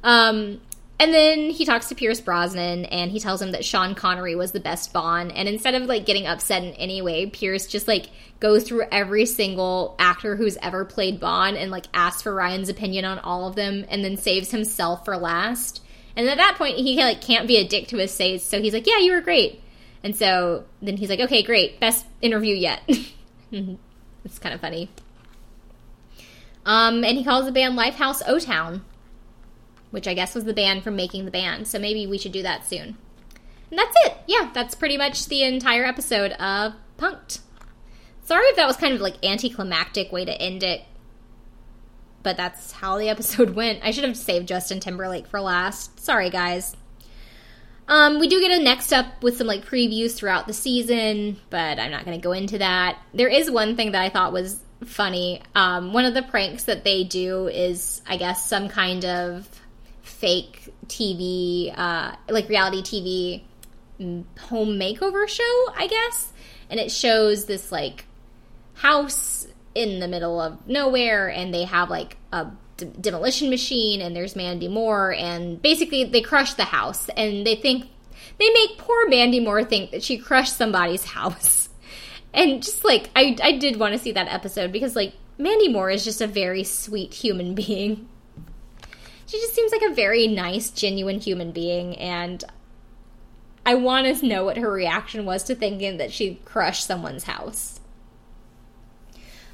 Um, 0.03 0.62
and 0.98 1.14
then 1.14 1.50
he 1.50 1.66
talks 1.66 1.89
to 1.89 1.96
Pierce 1.96 2.22
Brosnan 2.22 2.86
and 2.86 3.12
he 3.12 3.20
tells 3.20 3.41
him 3.41 3.52
that 3.52 3.66
Sean 3.66 3.96
Connery 3.96 4.36
was 4.36 4.54
the 4.54 4.62
best 4.62 4.93
Bond. 4.93 5.32
And 5.34 5.50
instead 5.50 5.76
of 5.76 5.84
like 5.84 6.06
getting 6.06 6.26
upset 6.26 6.64
in 6.64 6.74
any 6.74 7.02
way, 7.02 7.26
Pierce 7.26 7.68
just 7.68 7.88
like 7.88 8.08
goes 8.39 8.64
through 8.64 8.86
every 8.91 9.26
single 9.26 9.96
actor 10.00 10.38
who's 10.38 10.58
ever 10.62 10.86
played 10.86 11.20
Bond 11.20 11.58
and 11.58 11.70
like 11.70 11.86
asks 11.93 12.22
for 12.22 12.34
Ryan's 12.34 12.70
opinion 12.70 13.04
on 13.04 13.20
all 13.20 13.48
of 13.48 13.56
them 13.56 13.86
and 13.89 14.06
then 14.06 14.16
saves 14.16 14.52
himself 14.52 15.04
for 15.04 15.18
last. 15.18 15.82
And 16.16 16.30
at 16.30 16.38
that 16.38 16.56
point, 16.58 16.78
he 16.78 16.96
like 16.98 17.20
can't 17.20 17.48
be 17.48 17.58
a 17.58 17.68
dick 17.68 17.89
to 17.89 17.98
his 17.98 18.16
face, 18.16 18.41
so 18.41 18.62
he's 18.62 18.74
like, 18.74 18.88
"Yeah, 18.88 19.00
you 19.00 19.12
were 19.12 19.20
great." 19.20 19.62
And 20.02 20.16
so 20.16 20.64
then 20.82 20.96
he's 20.96 21.10
like, 21.10 21.20
"Okay, 21.20 21.43
great, 21.43 21.82
best 21.82 22.06
interview 22.22 22.56
yet." 22.56 22.82
it's 23.52 24.39
kind 24.39 24.56
of 24.56 24.62
funny. 24.62 24.89
Um, 26.66 27.04
and 27.04 27.18
he 27.18 27.26
calls 27.26 27.46
the 27.46 27.52
band 27.52 27.78
Lifehouse 27.78 28.22
O 28.26 28.39
Town 28.39 28.86
which 29.91 30.07
I 30.07 30.13
guess 30.13 30.36
was 30.36 30.43
the 30.45 30.53
band 30.53 30.83
from 30.83 30.95
making 30.95 31.25
the 31.25 31.31
band. 31.31 31.67
So 31.67 31.79
maybe 31.79 32.07
we 32.07 32.17
should 32.17 32.31
do 32.31 32.43
that 32.43 32.65
soon. 32.65 32.97
And 33.69 33.79
that's 33.79 33.95
it. 34.05 34.17
Yeah, 34.27 34.51
that's 34.53 34.75
pretty 34.75 34.97
much 34.97 35.25
the 35.27 35.43
entire 35.43 35.86
episode 35.86 36.31
of 36.33 36.73
Punked. 36.97 37.39
Sorry 38.23 38.45
if 38.47 38.55
that 38.55 38.67
was 38.67 38.77
kind 38.77 38.93
of 38.93 39.01
like 39.01 39.23
anticlimactic 39.23 40.11
way 40.11 40.25
to 40.25 40.41
end 40.41 40.63
it. 40.63 40.81
But 42.23 42.38
that's 42.38 42.71
how 42.71 42.97
the 42.97 43.09
episode 43.09 43.51
went. 43.51 43.79
I 43.83 43.91
should 43.91 44.03
have 44.03 44.17
saved 44.17 44.47
Justin 44.47 44.79
Timberlake 44.79 45.27
for 45.27 45.41
last. 45.41 45.99
Sorry, 45.99 46.29
guys. 46.29 46.75
Um, 47.88 48.19
we 48.19 48.27
do 48.27 48.41
get 48.41 48.59
a 48.59 48.63
next 48.63 48.91
up 48.91 49.21
with 49.21 49.38
some 49.38 49.45
like 49.45 49.65
previews 49.65 50.15
throughout 50.15 50.47
the 50.47 50.53
season, 50.53 51.38
but 51.51 51.79
I'm 51.79 51.91
not 51.91 52.03
going 52.03 52.19
to 52.19 52.23
go 52.23 52.31
into 52.31 52.57
that. 52.57 52.97
There 53.13 53.27
is 53.27 53.51
one 53.51 53.75
thing 53.75 53.91
that 53.91 54.01
I 54.01 54.09
thought 54.09 54.33
was 54.33 54.59
funny. 54.83 55.41
Um, 55.53 55.93
one 55.93 56.05
of 56.05 56.13
the 56.13 56.23
pranks 56.23 56.63
that 56.63 56.83
they 56.83 57.03
do 57.03 57.47
is, 57.47 58.01
I 58.07 58.17
guess, 58.17 58.47
some 58.47 58.69
kind 58.69 59.05
of 59.05 59.47
fake 60.26 60.73
TV, 60.88 61.71
uh, 61.78 62.15
like 62.30 62.49
reality 62.49 62.82
TV 62.82 63.43
home 64.39 64.69
makeover 64.80 65.28
show, 65.28 65.65
I 65.78 65.86
guess. 65.88 66.34
And 66.67 66.80
it 66.80 66.91
shows 66.91 67.45
this 67.45 67.71
like 67.71 68.05
house 68.73 69.45
in 69.76 69.99
the 69.99 70.07
middle 70.07 70.41
of 70.41 70.67
nowhere, 70.67 71.28
and 71.28 71.53
they 71.53 71.65
have 71.65 71.91
like 71.91 72.17
a 72.32 72.47
d- 72.78 72.91
demolition 72.99 73.51
machine, 73.51 74.01
and 74.01 74.15
there's 74.15 74.36
Mandy 74.36 74.67
Moore, 74.67 75.13
and 75.13 75.61
basically 75.61 76.05
they 76.05 76.21
crush 76.21 76.55
the 76.55 76.63
house, 76.63 77.07
and 77.09 77.45
they 77.45 77.55
think 77.55 77.86
they 78.39 78.49
make 78.49 78.80
poor 78.80 79.07
Mandy 79.07 79.39
Moore 79.39 79.63
think 79.63 79.91
that 79.91 80.01
she 80.01 80.17
crushed 80.17 80.57
somebody's 80.57 81.05
house. 81.19 81.69
And 82.34 82.63
just 82.63 82.84
like 82.84 83.11
I, 83.15 83.38
I 83.43 83.59
did 83.59 83.78
want 83.78 83.93
to 83.93 83.99
see 83.99 84.13
that 84.13 84.28
episode 84.28 84.71
because 84.71 84.95
like 84.95 85.13
Mandy 85.38 85.67
Moore 85.71 85.91
is 85.91 86.03
just 86.03 86.19
a 86.19 86.28
very 86.28 86.63
sweet 86.63 87.13
human 87.13 87.53
being. 87.53 88.09
She 89.26 89.39
just 89.39 89.55
seems 89.55 89.71
like 89.71 89.82
a 89.82 89.93
very 89.93 90.28
nice, 90.28 90.69
genuine 90.69 91.19
human 91.19 91.51
being, 91.51 91.97
and 91.97 92.43
I 93.65 93.76
want 93.76 94.19
to 94.19 94.26
know 94.26 94.45
what 94.45 94.57
her 94.57 94.71
reaction 94.71 95.26
was 95.26 95.43
to 95.45 95.55
thinking 95.55 95.97
that 95.97 96.11
she 96.11 96.36
crushed 96.45 96.86
someone's 96.86 97.23
house. 97.23 97.80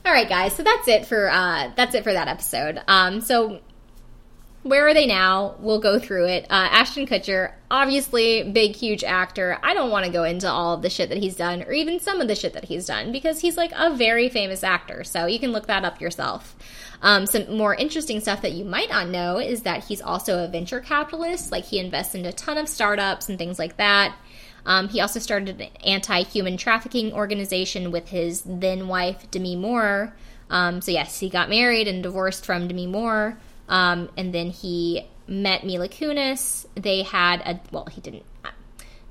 All 0.06 0.12
right, 0.12 0.28
guys. 0.28 0.56
So 0.56 0.64
that's 0.64 0.88
it 0.88 1.06
for 1.06 1.30
uh, 1.30 1.72
that's 1.76 1.96
it 1.96 2.04
for 2.04 2.12
that 2.12 2.28
episode. 2.28 2.82
Um, 2.88 3.22
so 3.22 3.62
where 4.64 4.88
are 4.88 4.94
they 4.94 5.08
now? 5.08 5.56
We'll 5.60 5.80
go 5.80 5.98
through 5.98 6.28
it. 6.28 6.44
Uh, 6.46 6.68
Ashton 6.70 7.08
Kutcher, 7.08 7.54
obviously 7.72 8.44
big, 8.44 8.76
huge 8.76 9.04
actor. 9.04 9.58
I 9.64 9.74
don't 9.74 9.90
want 9.90 10.06
to 10.06 10.12
go 10.12 10.24
into 10.24 10.50
all 10.50 10.76
of 10.76 10.82
the 10.82 10.90
shit 10.90 11.10
that 11.10 11.18
he's 11.18 11.36
done, 11.36 11.64
or 11.64 11.72
even 11.72 12.00
some 12.00 12.22
of 12.22 12.28
the 12.28 12.36
shit 12.36 12.54
that 12.54 12.66
he's 12.66 12.86
done, 12.86 13.12
because 13.12 13.40
he's 13.40 13.58
like 13.58 13.72
a 13.76 13.96
very 13.96 14.30
famous 14.30 14.64
actor. 14.64 15.04
So 15.04 15.26
you 15.26 15.40
can 15.40 15.52
look 15.52 15.68
that 15.68 15.84
up 15.84 16.00
yourself. 16.00 16.56
Um, 17.02 17.26
some 17.26 17.58
more 17.58 17.74
interesting 17.74 18.20
stuff 18.20 18.44
that 18.44 18.52
you 18.52 18.64
might 18.64 18.90
not 18.90 19.08
know 19.10 19.40
is 19.40 19.64
that 19.64 19.84
he's 19.84 20.02
also 20.02 20.44
a 20.44 20.48
venture 20.48 20.80
capitalist. 20.80 21.52
Like 21.52 21.66
he 21.66 21.80
invests 21.80 22.14
in 22.14 22.26
a 22.26 22.32
ton 22.32 22.58
of 22.58 22.68
startups 22.68 23.28
and 23.28 23.38
things 23.38 23.58
like 23.58 23.78
that. 23.78 24.16
Um, 24.66 24.90
he 24.90 25.02
also 25.02 25.20
started 25.20 25.60
an 25.60 25.70
anti 25.84 26.24
human 26.24 26.58
trafficking 26.58 27.14
organization 27.14 27.92
with 27.92 28.10
his 28.10 28.44
then 28.46 28.88
wife, 28.88 29.30
Demi 29.32 29.56
Moore. 29.56 30.14
Um, 30.50 30.82
so, 30.82 30.92
yes, 30.92 31.20
he 31.20 31.30
got 31.30 31.50
married 31.50 31.88
and 31.88 32.04
divorced 32.04 32.46
from 32.46 32.68
Demi 32.68 32.86
Moore. 32.86 33.38
Um, 33.70 34.10
and 34.18 34.34
then 34.34 34.50
he 34.50 35.08
met 35.28 35.66
Mila 35.66 35.88
Kunis. 35.88 36.66
They 36.76 37.04
had 37.04 37.42
a, 37.42 37.60
well, 37.72 37.86
he 37.86 38.02
didn't. 38.02 38.26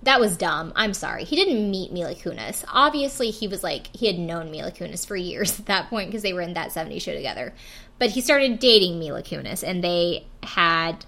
That 0.02 0.20
was 0.20 0.36
dumb. 0.36 0.72
I'm 0.76 0.94
sorry. 0.94 1.24
He 1.24 1.36
didn't 1.36 1.70
meet 1.70 1.92
Mila 1.92 2.14
Kunis. 2.14 2.64
Obviously, 2.72 3.30
he 3.30 3.46
was 3.46 3.62
like, 3.62 3.94
he 3.94 4.06
had 4.06 4.18
known 4.18 4.50
Mila 4.50 4.70
Kunis 4.70 5.06
for 5.06 5.16
years 5.16 5.58
at 5.60 5.66
that 5.66 5.90
point 5.90 6.08
because 6.08 6.22
they 6.22 6.32
were 6.32 6.40
in 6.40 6.54
that 6.54 6.70
70s 6.70 7.02
show 7.02 7.14
together. 7.14 7.54
But 7.98 8.10
he 8.10 8.22
started 8.22 8.58
dating 8.58 8.98
Mila 8.98 9.22
Kunis 9.22 9.62
and 9.62 9.84
they 9.84 10.26
had 10.42 11.04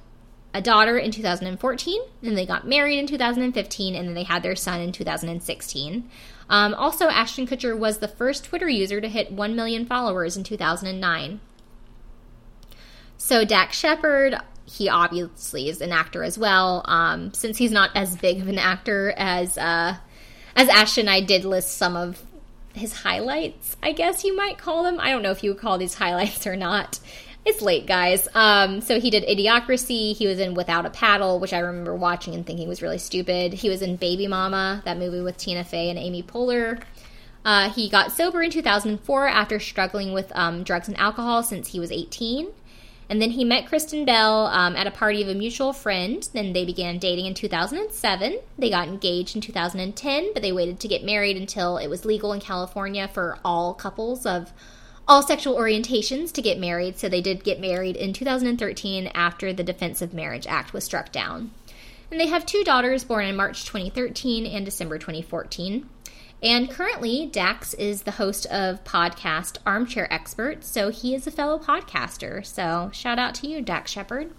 a 0.55 0.61
daughter 0.61 0.99
in 0.99 1.11
2014, 1.11 2.03
then 2.21 2.35
they 2.35 2.45
got 2.45 2.67
married 2.67 2.99
in 2.99 3.07
2015, 3.07 3.95
and 3.95 4.07
then 4.07 4.15
they 4.15 4.25
had 4.25 4.43
their 4.43 4.55
son 4.55 4.81
in 4.81 4.93
2016. 4.93 6.11
Um, 6.51 6.75
also, 6.75 7.09
Ashton 7.09 7.47
Kutcher 7.47 7.77
was 7.77 7.99
the 7.99 8.09
first 8.09 8.45
Twitter 8.45 8.69
user 8.69 9.01
to 9.01 9.09
hit 9.09 9.33
1 9.33 9.57
million 9.57 9.87
followers 9.87 10.37
in 10.37 10.45
2009. 10.45 11.41
So, 13.17 13.45
Dax 13.45 13.79
Shepard, 13.79 14.37
he 14.65 14.89
obviously 14.89 15.69
is 15.69 15.81
an 15.81 15.93
actor 15.93 16.23
as 16.23 16.39
well. 16.39 16.83
Um, 16.87 17.33
since 17.35 17.57
he's 17.57 17.73
not 17.73 17.91
as 17.95 18.17
big 18.17 18.41
of 18.41 18.49
an 18.49 18.59
actor 18.59 19.13
as 19.17 19.59
uh, 19.59 19.97
as 20.57 20.69
Ashton, 20.69 21.09
I 21.09 21.21
did 21.21 21.45
list 21.45 21.77
some 21.77 21.97
of 21.97 22.23
his 22.75 23.03
highlights, 23.03 23.77
I 23.83 23.93
guess 23.93 24.25
you 24.25 24.37
might 24.37 24.59
call 24.59 24.83
them. 24.83 24.99
I 24.99 25.11
don't 25.11 25.23
know 25.23 25.31
if 25.31 25.45
you 25.45 25.51
would 25.51 25.61
call 25.61 25.79
these 25.79 25.95
highlights 26.03 26.47
or 26.47 26.57
not. 26.57 26.99
It's 27.45 27.61
late, 27.61 27.87
guys. 27.87 28.29
Um, 28.35 28.81
so 28.81 29.01
he 29.01 29.11
did 29.11 29.25
Idiocracy. 29.25 30.15
He 30.15 30.29
was 30.29 30.39
in 30.39 30.55
Without 30.55 30.87
a 30.87 30.91
Paddle, 30.91 31.41
which 31.41 31.53
I 31.53 31.59
remember 31.59 31.95
watching 31.95 32.35
and 32.35 32.47
thinking 32.47 32.69
was 32.69 32.83
really 32.83 32.99
stupid. 32.99 33.53
He 33.53 33.69
was 33.69 33.83
in 33.83 33.97
Baby 33.97 34.29
Mama, 34.29 34.81
that 34.85 34.97
movie 34.97 35.21
with 35.21 35.37
Tina 35.39 35.65
Fey 35.65 35.91
and 35.91 35.99
Amy 35.99 36.23
Poehler. 36.23 36.81
Uh, 37.45 37.69
he 37.71 37.91
got 37.91 38.13
sober 38.13 38.43
in 38.43 38.53
2004 38.53 39.27
after 39.27 39.59
struggling 39.59 40.13
with 40.13 40.31
um, 40.37 40.63
drugs 40.63 40.87
and 40.87 40.97
alcohol 40.99 41.43
since 41.43 41.67
he 41.67 41.81
was 41.81 41.91
18. 41.91 42.47
And 43.13 43.21
then 43.21 43.33
he 43.33 43.45
met 43.45 43.67
Kristen 43.67 44.07
Bell 44.07 44.47
um, 44.47 44.75
at 44.75 44.87
a 44.87 44.91
party 44.91 45.21
of 45.21 45.29
a 45.29 45.35
mutual 45.35 45.75
friend. 45.75 46.27
Then 46.33 46.55
they 46.55 46.65
began 46.65 46.97
dating 46.97 47.27
in 47.27 47.35
2007. 47.35 48.39
They 48.57 48.71
got 48.71 48.89
engaged 48.89 49.37
in 49.37 49.43
2010, 49.43 50.33
but 50.33 50.41
they 50.41 50.51
waited 50.51 50.81
to 50.81 50.89
get 50.89 51.05
married 51.05 51.37
until 51.37 51.77
it 51.77 51.89
was 51.89 52.07
legal 52.07 52.33
in 52.33 52.41
California 52.41 53.07
for 53.07 53.39
all 53.45 53.75
couples 53.75 54.25
of 54.25 54.55
all 55.07 55.23
sexual 55.23 55.57
orientations 55.59 56.33
to 56.33 56.41
get 56.41 56.59
married, 56.59 56.99
so 56.99 57.07
they 57.07 57.21
did 57.21 57.45
get 57.45 57.61
married 57.61 57.97
in 57.97 58.15
2013 58.15 59.09
after 59.09 59.53
the 59.53 59.63
Defense 59.63 60.01
of 60.01 60.15
Marriage 60.15 60.47
Act 60.47 60.73
was 60.73 60.83
struck 60.83 61.13
down. 61.13 61.51
And 62.11 62.19
they 62.19 62.29
have 62.29 62.47
two 62.47 62.65
daughters 62.65 63.05
born 63.05 63.27
in 63.27 63.37
March 63.37 63.67
2013 63.67 64.47
and 64.47 64.65
December 64.65 64.97
2014. 64.97 65.87
And 66.43 66.69
currently, 66.69 67.27
Dax 67.27 67.73
is 67.75 68.03
the 68.03 68.11
host 68.13 68.47
of 68.47 68.83
podcast 68.83 69.59
Armchair 69.65 70.13
Expert, 70.13 70.65
so 70.65 70.89
he 70.89 71.15
is 71.15 71.27
a 71.27 71.31
fellow 71.31 71.59
podcaster. 71.59 72.45
So 72.45 72.91
shout 72.93 73.19
out 73.19 73.37
to 73.37 73.47
you, 73.47 73.63
Dax 73.63 73.93
Shepard. 73.93 74.33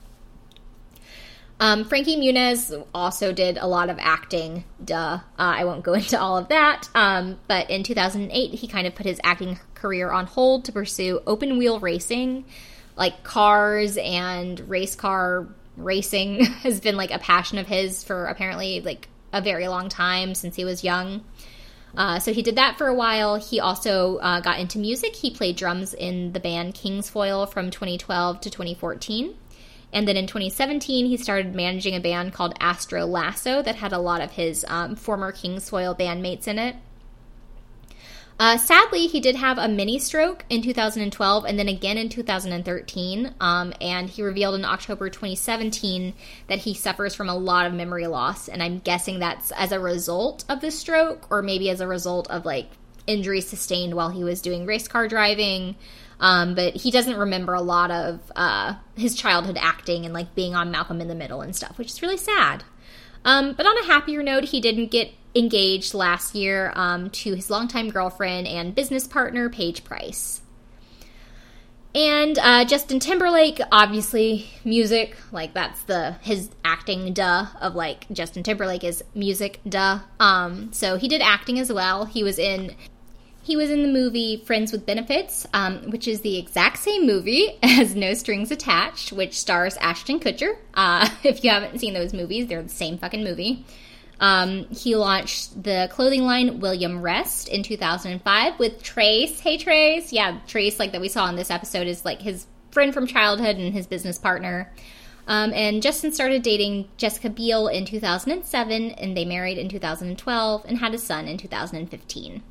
Um, 1.62 1.86
Frankie 1.86 2.18
Muniz 2.18 2.86
also 2.94 3.32
did 3.32 3.58
a 3.58 3.68
lot 3.68 3.90
of 3.90 3.98
acting. 4.00 4.66
Duh. 4.84 5.20
Uh, 5.22 5.22
I 5.38 5.64
won't 5.64 5.84
go 5.84 5.94
into 5.94 6.20
all 6.20 6.38
of 6.38 6.50
that. 6.50 6.90
Um, 6.94 7.40
but 7.48 7.70
in 7.70 7.84
2008, 7.84 8.54
he 8.54 8.68
kind 8.68 8.86
of 8.86 8.96
put 8.96 9.06
his 9.06 9.22
acting 9.24 9.60
career 9.74 10.12
on 10.12 10.26
hold 10.26 10.66
to 10.66 10.74
pursue 10.74 11.22
open 11.26 11.58
wheel 11.58 11.80
racing, 11.80 12.44
like 12.98 13.24
cars 13.24 13.98
and 13.98 14.60
race 14.70 14.96
car 14.96 15.48
racing 15.78 16.44
has 16.64 16.82
been 16.82 16.98
like 16.98 17.12
a 17.12 17.20
passion 17.20 17.58
of 17.58 17.68
his 17.68 18.04
for 18.04 18.26
apparently 18.26 18.82
like 18.82 19.08
a 19.32 19.42
very 19.42 19.70
long 19.70 19.88
time 19.88 20.36
since 20.36 20.58
he 20.58 20.66
was 20.66 20.84
young. 20.84 21.24
Uh, 21.96 22.20
so 22.20 22.34
he 22.34 22.42
did 22.42 22.56
that 22.56 22.78
for 22.78 22.88
a 22.88 22.94
while. 22.94 23.36
He 23.36 23.60
also 23.60 24.18
uh, 24.18 24.40
got 24.40 24.60
into 24.60 24.80
music. 24.80 25.16
He 25.16 25.30
played 25.30 25.56
drums 25.56 25.94
in 25.94 26.34
the 26.34 26.40
band 26.40 26.74
Kingsfoil 26.74 27.52
from 27.52 27.70
2012 27.70 28.42
to 28.42 28.50
2014. 28.50 29.36
And 29.92 30.08
then 30.08 30.18
in 30.18 30.26
2017, 30.26 31.06
he 31.06 31.18
started 31.18 31.54
managing 31.54 31.96
a 31.96 32.00
band 32.00 32.34
called 32.34 32.56
Astro 32.60 33.06
Lasso 33.06 33.62
that 33.62 33.76
had 33.76 33.94
a 33.94 34.00
lot 34.00 34.22
of 34.22 34.32
his 34.32 34.66
um, 34.68 34.96
former 34.96 35.32
Kingsfoil 35.32 35.98
bandmates 35.98 36.48
in 36.48 36.58
it. 36.58 36.76
Uh, 38.40 38.58
sadly, 38.58 39.08
he 39.08 39.20
did 39.20 39.36
have 39.36 39.58
a 39.58 39.68
mini 39.68 40.00
stroke 40.00 40.44
in 40.50 40.62
2012 40.62 41.46
and 41.46 41.60
then 41.60 41.68
again 41.68 41.98
in 41.98 42.10
2013. 42.10 43.36
Um, 43.40 43.74
and 43.80 44.10
he 44.10 44.24
revealed 44.24 44.56
in 44.56 44.66
October 44.66 45.10
2017 45.10 46.14
that 46.48 46.60
he 46.60 46.74
suffers 46.74 47.14
from 47.14 47.30
a 47.30 47.36
lot 47.36 47.66
of 47.66 47.74
memory 47.74 48.08
loss. 48.08 48.48
And 48.48 48.64
I'm 48.64 48.80
guessing 48.80 49.20
that's 49.20 49.52
as 49.52 49.72
a 49.72 49.80
result 49.80 50.46
of 50.50 50.62
the 50.62 50.72
stroke 50.72 51.28
or 51.30 51.42
maybe 51.42 51.70
as 51.70 51.80
a 51.80 51.88
result 51.88 52.30
of 52.30 52.46
like 52.46 52.70
injuries 53.06 53.48
sustained 53.48 53.94
while 53.94 54.10
he 54.10 54.24
was 54.24 54.42
doing 54.42 54.66
race 54.66 54.88
car 54.88 55.08
driving. 55.08 55.76
Um, 56.20 56.56
but 56.56 56.76
he 56.76 56.90
doesn't 56.90 57.18
remember 57.18 57.54
a 57.54 57.62
lot 57.62 57.92
of 57.92 58.32
uh, 58.36 58.76
his 58.96 59.14
childhood 59.16 59.58
acting 59.60 60.06
and 60.06 60.14
like 60.14 60.34
being 60.36 60.56
on 60.56 60.72
Malcolm 60.72 61.02
in 61.02 61.08
the 61.08 61.16
Middle 61.16 61.42
and 61.42 61.56
stuff, 61.56 61.78
which 61.78 61.92
is 61.92 62.02
really 62.02 62.18
sad. 62.18 62.64
Um, 63.26 63.54
but 63.54 63.66
on 63.66 63.78
a 63.78 63.86
happier 63.86 64.24
note, 64.24 64.46
he 64.46 64.60
didn't 64.60 64.92
get 64.92 65.12
engaged 65.36 65.94
last 65.94 66.36
year 66.36 66.72
um, 66.76 67.10
to 67.10 67.34
his 67.34 67.50
longtime 67.50 67.90
girlfriend 67.90 68.48
and 68.48 68.76
business 68.76 69.08
partner, 69.08 69.50
Paige 69.50 69.84
Price. 69.84 70.42
And 71.96 72.40
uh, 72.40 72.66
Justin 72.66 73.00
Timberlake, 73.00 73.62
obviously, 73.72 74.48
music 74.64 75.16
like 75.32 75.54
that's 75.54 75.84
the 75.84 76.14
his 76.22 76.50
acting 76.66 77.14
duh 77.14 77.46
of 77.62 77.76
like 77.76 78.08
Justin 78.12 78.42
Timberlake 78.42 78.84
is 78.84 79.04
music 79.14 79.60
duh. 79.68 80.00
Um, 80.20 80.74
so 80.74 80.98
he 80.98 81.08
did 81.08 81.22
acting 81.22 81.60
as 81.60 81.72
well. 81.72 82.06
He 82.06 82.24
was 82.24 82.40
in 82.40 82.76
he 83.44 83.56
was 83.56 83.70
in 83.70 83.84
the 83.84 83.90
movie 83.90 84.38
Friends 84.38 84.72
with 84.72 84.86
Benefits, 84.88 85.46
um, 85.54 85.92
which 85.92 86.08
is 86.08 86.22
the 86.22 86.38
exact 86.40 86.78
same 86.80 87.06
movie 87.06 87.60
as 87.64 87.96
No 87.96 88.16
Strings 88.16 88.50
Attached, 88.50 89.12
which 89.12 89.40
stars 89.40 89.78
Ashton 89.78 90.20
Kutcher. 90.20 90.58
Uh, 90.74 91.08
if 91.24 91.44
you 91.44 91.52
haven't 91.52 91.78
seen 91.80 91.94
those 91.94 92.14
movies, 92.14 92.48
they're 92.48 92.64
the 92.64 92.70
same 92.70 92.98
fucking 92.98 93.24
movie. 93.24 93.66
Um, 94.24 94.68
he 94.70 94.96
launched 94.96 95.64
the 95.64 95.90
clothing 95.92 96.22
line 96.22 96.62
William 96.62 97.02
Rast 97.02 97.50
in 97.50 97.62
2005 97.62 98.58
with 98.58 98.82
Trace. 98.82 99.42
Hey, 99.42 99.58
Trace. 99.58 100.14
Yeah, 100.14 100.40
Trace, 100.48 100.80
like 100.80 100.94
that 100.94 101.02
we 101.02 101.10
saw 101.10 101.28
in 101.28 101.36
this 101.36 101.52
episode, 101.52 101.88
is 101.88 102.06
like 102.06 102.22
his 102.22 102.48
friend 102.72 102.94
from 102.94 103.06
childhood 103.06 103.58
and 103.58 103.74
his 103.74 103.86
business 103.86 104.18
partner. 104.18 104.72
Um, 105.28 105.52
and 105.52 105.82
Justin 105.82 106.14
started 106.14 106.42
dating 106.42 106.88
Jessica 106.96 107.30
Biel 107.30 107.68
in 107.68 107.84
2007, 107.84 108.92
and 108.92 109.18
they 109.18 109.26
married 109.26 109.58
in 109.58 109.68
2012 109.68 110.66
and 110.70 110.78
had 110.78 110.94
a 110.94 110.98
son 110.98 111.28
in 111.28 111.38
2015. 111.38 112.44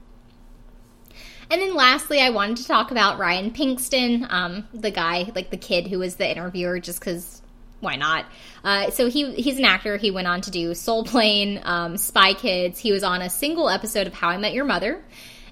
And 1.50 1.60
then 1.62 1.74
lastly, 1.74 2.20
I 2.20 2.28
wanted 2.28 2.58
to 2.58 2.66
talk 2.66 2.90
about 2.90 3.18
Ryan 3.18 3.50
Pinkston, 3.50 4.30
um, 4.30 4.68
the 4.74 4.90
guy, 4.90 5.32
like 5.34 5.48
the 5.48 5.56
kid 5.56 5.86
who 5.86 6.00
was 6.00 6.16
the 6.16 6.30
interviewer, 6.30 6.80
just 6.80 7.00
because 7.00 7.41
why 7.83 7.97
not? 7.97 8.26
Uh, 8.64 8.91
so 8.91 9.11
he 9.11 9.33
he's 9.35 9.59
an 9.59 9.64
actor. 9.64 9.97
He 9.97 10.11
went 10.11 10.28
on 10.28 10.41
to 10.43 10.51
do 10.51 10.72
Soul 10.74 11.05
Plane, 11.05 11.61
um, 11.64 11.97
Spy 11.97 12.33
Kids. 12.33 12.78
He 12.78 12.93
was 12.93 13.03
on 13.03 13.20
a 13.20 13.28
single 13.28 13.68
episode 13.68 14.07
of 14.07 14.14
How 14.14 14.28
I 14.28 14.39
Met 14.39 14.55
Your 14.55 14.64
Mother. 14.64 15.03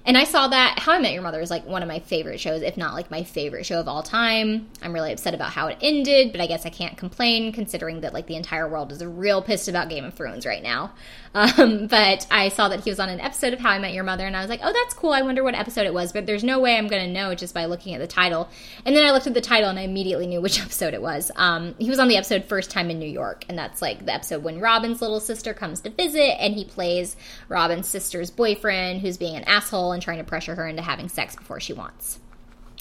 And 0.03 0.17
I 0.17 0.23
saw 0.23 0.47
that 0.47 0.79
How 0.79 0.93
I 0.93 0.99
Met 0.99 1.13
Your 1.13 1.21
Mother 1.21 1.41
is 1.41 1.51
like 1.51 1.65
one 1.65 1.83
of 1.83 1.87
my 1.87 1.99
favorite 1.99 2.39
shows, 2.39 2.63
if 2.63 2.75
not 2.75 2.95
like 2.95 3.11
my 3.11 3.23
favorite 3.23 3.65
show 3.65 3.79
of 3.79 3.87
all 3.87 4.01
time. 4.01 4.69
I'm 4.81 4.93
really 4.93 5.11
upset 5.11 5.35
about 5.35 5.51
how 5.51 5.67
it 5.67 5.77
ended, 5.81 6.31
but 6.31 6.41
I 6.41 6.47
guess 6.47 6.65
I 6.65 6.69
can't 6.69 6.97
complain 6.97 7.51
considering 7.51 8.01
that 8.01 8.13
like 8.13 8.25
the 8.25 8.35
entire 8.35 8.67
world 8.67 8.91
is 8.91 9.03
real 9.05 9.43
pissed 9.43 9.67
about 9.67 9.89
Game 9.89 10.05
of 10.05 10.15
Thrones 10.15 10.45
right 10.45 10.63
now. 10.63 10.93
Um, 11.33 11.87
but 11.89 12.27
I 12.29 12.49
saw 12.49 12.69
that 12.69 12.81
he 12.81 12.89
was 12.89 12.99
on 12.99 13.09
an 13.09 13.19
episode 13.19 13.53
of 13.53 13.59
How 13.59 13.69
I 13.69 13.79
Met 13.79 13.93
Your 13.93 14.03
Mother, 14.03 14.25
and 14.25 14.35
I 14.35 14.41
was 14.41 14.49
like, 14.49 14.61
oh, 14.63 14.73
that's 14.73 14.93
cool. 14.93 15.11
I 15.11 15.21
wonder 15.21 15.43
what 15.43 15.55
episode 15.55 15.85
it 15.85 15.93
was, 15.93 16.11
but 16.11 16.25
there's 16.25 16.43
no 16.43 16.59
way 16.59 16.77
I'm 16.77 16.87
going 16.87 17.05
to 17.05 17.11
know 17.11 17.35
just 17.35 17.53
by 17.53 17.65
looking 17.65 17.93
at 17.93 17.99
the 17.99 18.07
title. 18.07 18.49
And 18.85 18.95
then 18.95 19.05
I 19.05 19.11
looked 19.11 19.27
at 19.27 19.33
the 19.33 19.41
title 19.41 19.69
and 19.69 19.79
I 19.79 19.83
immediately 19.83 20.27
knew 20.27 20.41
which 20.41 20.61
episode 20.61 20.93
it 20.93 21.01
was. 21.01 21.31
Um, 21.35 21.75
he 21.79 21.89
was 21.89 21.99
on 21.99 22.07
the 22.07 22.17
episode 22.17 22.45
First 22.45 22.71
Time 22.71 22.89
in 22.89 22.99
New 22.99 23.09
York, 23.09 23.45
and 23.49 23.57
that's 23.57 23.81
like 23.81 24.05
the 24.05 24.13
episode 24.13 24.43
when 24.43 24.59
Robin's 24.59 25.01
little 25.01 25.19
sister 25.19 25.53
comes 25.53 25.81
to 25.81 25.89
visit, 25.89 26.41
and 26.41 26.55
he 26.55 26.65
plays 26.65 27.15
Robin's 27.49 27.87
sister's 27.87 28.31
boyfriend 28.31 29.01
who's 29.01 29.17
being 29.17 29.35
an 29.35 29.43
asshole 29.45 29.91
and 29.91 30.01
trying 30.01 30.17
to 30.17 30.23
pressure 30.23 30.55
her 30.55 30.67
into 30.67 30.81
having 30.81 31.09
sex 31.09 31.35
before 31.35 31.59
she 31.59 31.73
wants. 31.73 32.19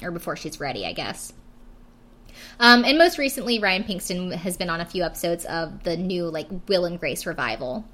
Or 0.02 0.10
before 0.10 0.34
she's 0.34 0.58
ready, 0.58 0.86
I 0.86 0.92
guess. 0.92 1.34
Um, 2.58 2.84
and 2.84 2.98
most 2.98 3.18
recently, 3.18 3.58
Ryan 3.58 3.84
Pinkston 3.84 4.32
has 4.32 4.56
been 4.56 4.70
on 4.70 4.80
a 4.80 4.84
few 4.84 5.02
episodes 5.02 5.44
of 5.44 5.82
the 5.82 5.96
new 5.96 6.24
like 6.24 6.48
Will 6.68 6.84
and 6.84 6.98
Grace 6.98 7.26
revival. 7.26 7.84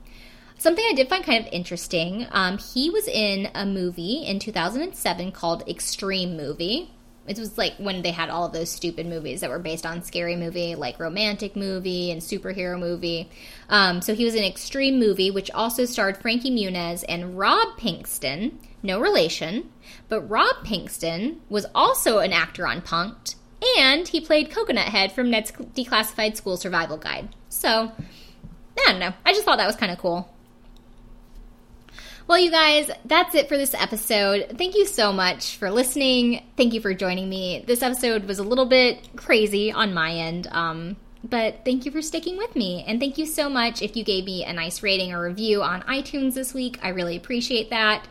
Something 0.58 0.86
I 0.88 0.94
did 0.94 1.08
find 1.08 1.22
kind 1.22 1.46
of 1.46 1.52
interesting. 1.52 2.26
Um, 2.30 2.58
he 2.58 2.88
was 2.88 3.06
in 3.08 3.50
a 3.54 3.66
movie 3.66 4.24
in 4.26 4.38
2007 4.38 5.32
called 5.32 5.68
Extreme 5.68 6.36
Movie. 6.36 6.90
It 7.28 7.38
was 7.38 7.58
like 7.58 7.74
when 7.76 8.02
they 8.02 8.12
had 8.12 8.30
all 8.30 8.48
those 8.48 8.70
stupid 8.70 9.06
movies 9.06 9.40
that 9.40 9.50
were 9.50 9.58
based 9.58 9.84
on 9.84 10.02
scary 10.02 10.36
movie, 10.36 10.74
like 10.74 10.98
romantic 11.00 11.56
movie 11.56 12.10
and 12.10 12.22
superhero 12.22 12.78
movie. 12.78 13.28
Um, 13.68 14.00
so 14.00 14.14
he 14.14 14.24
was 14.24 14.34
in 14.34 14.44
Extreme 14.44 14.98
Movie, 14.98 15.30
which 15.30 15.50
also 15.50 15.84
starred 15.84 16.16
Frankie 16.18 16.50
Muniz 16.50 17.04
and 17.08 17.36
Rob 17.36 17.76
Pinkston, 17.78 18.54
no 18.82 19.00
relation, 19.00 19.70
but 20.08 20.22
Rob 20.22 20.64
Pinkston 20.64 21.38
was 21.48 21.66
also 21.74 22.18
an 22.18 22.32
actor 22.32 22.66
on 22.66 22.80
Punked, 22.80 23.34
and 23.76 24.06
he 24.06 24.20
played 24.20 24.50
Coconut 24.50 24.88
Head 24.88 25.12
from 25.12 25.30
Ned's 25.30 25.50
Declassified 25.50 26.36
School 26.36 26.56
Survival 26.56 26.96
Guide. 26.96 27.34
So, 27.48 27.90
I 28.78 28.84
don't 28.86 29.00
know. 29.00 29.12
I 29.24 29.32
just 29.32 29.44
thought 29.44 29.58
that 29.58 29.66
was 29.66 29.76
kind 29.76 29.90
of 29.90 29.98
cool. 29.98 30.32
Well, 32.28 32.40
you 32.40 32.50
guys, 32.50 32.90
that's 33.04 33.36
it 33.36 33.48
for 33.48 33.56
this 33.56 33.72
episode. 33.72 34.56
Thank 34.58 34.74
you 34.74 34.84
so 34.84 35.12
much 35.12 35.58
for 35.58 35.70
listening. 35.70 36.42
Thank 36.56 36.74
you 36.74 36.80
for 36.80 36.92
joining 36.92 37.28
me. 37.28 37.62
This 37.64 37.82
episode 37.82 38.24
was 38.24 38.40
a 38.40 38.42
little 38.42 38.66
bit 38.66 39.10
crazy 39.14 39.70
on 39.70 39.94
my 39.94 40.10
end, 40.10 40.48
um, 40.50 40.96
but 41.22 41.64
thank 41.64 41.86
you 41.86 41.92
for 41.92 42.02
sticking 42.02 42.36
with 42.36 42.56
me. 42.56 42.84
And 42.84 42.98
thank 42.98 43.16
you 43.16 43.26
so 43.26 43.48
much 43.48 43.80
if 43.80 43.96
you 43.96 44.02
gave 44.02 44.24
me 44.24 44.44
a 44.44 44.52
nice 44.52 44.82
rating 44.82 45.12
or 45.12 45.22
review 45.22 45.62
on 45.62 45.82
iTunes 45.82 46.34
this 46.34 46.52
week. 46.52 46.80
I 46.82 46.88
really 46.88 47.16
appreciate 47.16 47.70
that. 47.70 48.08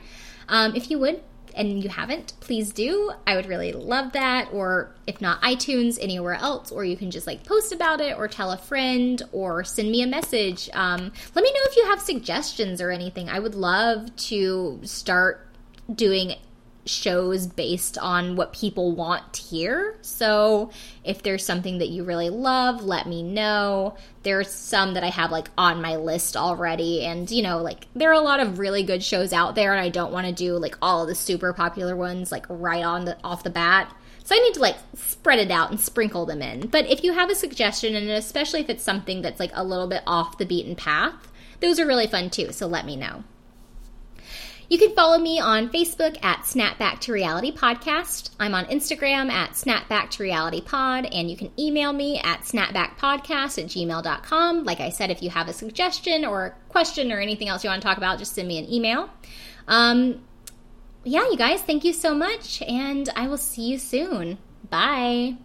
Um, 0.47 0.77
if 0.77 0.89
you 0.89 0.97
would, 0.99 1.21
and 1.55 1.83
you 1.83 1.89
haven't, 1.89 2.33
please 2.39 2.71
do. 2.71 3.11
I 3.25 3.35
would 3.35 3.45
really 3.45 3.71
love 3.71 4.11
that. 4.13 4.49
Or 4.51 4.93
if 5.07 5.21
not 5.21 5.41
iTunes, 5.41 5.97
anywhere 6.01 6.35
else, 6.35 6.71
or 6.71 6.85
you 6.85 6.97
can 6.97 7.11
just 7.11 7.27
like 7.27 7.43
post 7.43 7.71
about 7.71 8.01
it 8.01 8.17
or 8.17 8.27
tell 8.27 8.51
a 8.51 8.57
friend 8.57 9.21
or 9.31 9.63
send 9.63 9.91
me 9.91 10.01
a 10.01 10.07
message. 10.07 10.69
Um, 10.73 11.11
let 11.33 11.43
me 11.43 11.51
know 11.51 11.61
if 11.63 11.75
you 11.75 11.85
have 11.85 12.01
suggestions 12.01 12.81
or 12.81 12.91
anything. 12.91 13.29
I 13.29 13.39
would 13.39 13.55
love 13.55 14.15
to 14.15 14.79
start 14.83 15.47
doing 15.93 16.35
shows 16.85 17.47
based 17.47 17.97
on 17.97 18.35
what 18.35 18.53
people 18.53 18.91
want 18.91 19.33
to 19.33 19.41
hear. 19.41 19.97
So 20.01 20.71
if 21.03 21.23
there's 21.23 21.45
something 21.45 21.79
that 21.79 21.89
you 21.89 22.03
really 22.03 22.29
love, 22.29 22.83
let 22.83 23.07
me 23.07 23.23
know. 23.23 23.97
There's 24.23 24.51
some 24.51 24.93
that 24.93 25.03
I 25.03 25.09
have 25.09 25.31
like 25.31 25.49
on 25.57 25.81
my 25.81 25.95
list 25.95 26.37
already. 26.37 27.03
And, 27.05 27.29
you 27.29 27.41
know, 27.41 27.57
like 27.57 27.87
there 27.95 28.09
are 28.09 28.13
a 28.13 28.19
lot 28.19 28.39
of 28.39 28.59
really 28.59 28.83
good 28.83 29.03
shows 29.03 29.33
out 29.33 29.55
there, 29.55 29.73
and 29.73 29.81
I 29.81 29.89
don't 29.89 30.11
want 30.11 30.27
to 30.27 30.33
do 30.33 30.57
like 30.57 30.77
all 30.81 31.05
the 31.05 31.15
super 31.15 31.53
popular 31.53 31.95
ones 31.95 32.31
like 32.31 32.45
right 32.49 32.83
on 32.83 33.05
the 33.05 33.17
off 33.23 33.43
the 33.43 33.49
bat. 33.49 33.93
So 34.23 34.35
I 34.35 34.39
need 34.39 34.55
to 34.55 34.61
like 34.61 34.77
spread 34.95 35.39
it 35.39 35.51
out 35.51 35.69
and 35.69 35.79
sprinkle 35.79 36.25
them 36.25 36.41
in. 36.41 36.67
But 36.67 36.89
if 36.89 37.03
you 37.03 37.13
have 37.13 37.29
a 37.29 37.35
suggestion, 37.35 37.95
and 37.95 38.09
especially 38.09 38.61
if 38.61 38.69
it's 38.69 38.83
something 38.83 39.21
that's 39.21 39.39
like 39.39 39.51
a 39.53 39.63
little 39.63 39.87
bit 39.87 40.01
off 40.07 40.37
the 40.37 40.45
beaten 40.45 40.75
path, 40.75 41.31
those 41.59 41.79
are 41.79 41.85
really 41.85 42.07
fun 42.07 42.29
too. 42.29 42.51
So 42.51 42.67
let 42.67 42.85
me 42.85 42.95
know. 42.95 43.23
You 44.67 44.79
can 44.79 44.95
follow 44.95 45.19
me 45.19 45.39
on 45.39 45.69
Facebook 45.69 46.17
at 46.23 46.39
Snapback 46.39 46.99
to 47.01 47.13
Reality 47.13 47.51
Podcast. 47.51 48.31
I'm 48.39 48.55
on 48.55 48.65
Instagram 48.65 49.29
at 49.29 49.51
Snapback 49.51 50.09
to 50.11 50.23
Reality 50.23 50.61
Pod, 50.61 51.05
and 51.05 51.29
you 51.29 51.37
can 51.37 51.51
email 51.59 51.93
me 51.93 52.19
at 52.19 52.41
snapbackpodcast 52.41 53.59
at 53.59 53.67
gmail.com. 53.67 54.63
Like 54.63 54.79
I 54.79 54.89
said, 54.89 55.11
if 55.11 55.21
you 55.21 55.29
have 55.29 55.47
a 55.47 55.53
suggestion 55.53 56.25
or 56.25 56.45
a 56.47 56.51
question 56.69 57.11
or 57.11 57.19
anything 57.19 57.47
else 57.47 57.63
you 57.63 57.69
want 57.69 57.81
to 57.81 57.87
talk 57.87 57.97
about, 57.97 58.17
just 58.17 58.33
send 58.33 58.47
me 58.47 58.57
an 58.57 58.71
email. 58.71 59.09
Um, 59.67 60.23
yeah, 61.03 61.29
you 61.29 61.37
guys, 61.37 61.61
thank 61.61 61.83
you 61.83 61.93
so 61.93 62.15
much, 62.15 62.63
and 62.63 63.07
I 63.15 63.27
will 63.27 63.37
see 63.37 63.69
you 63.69 63.77
soon. 63.77 64.39
Bye. 64.67 65.37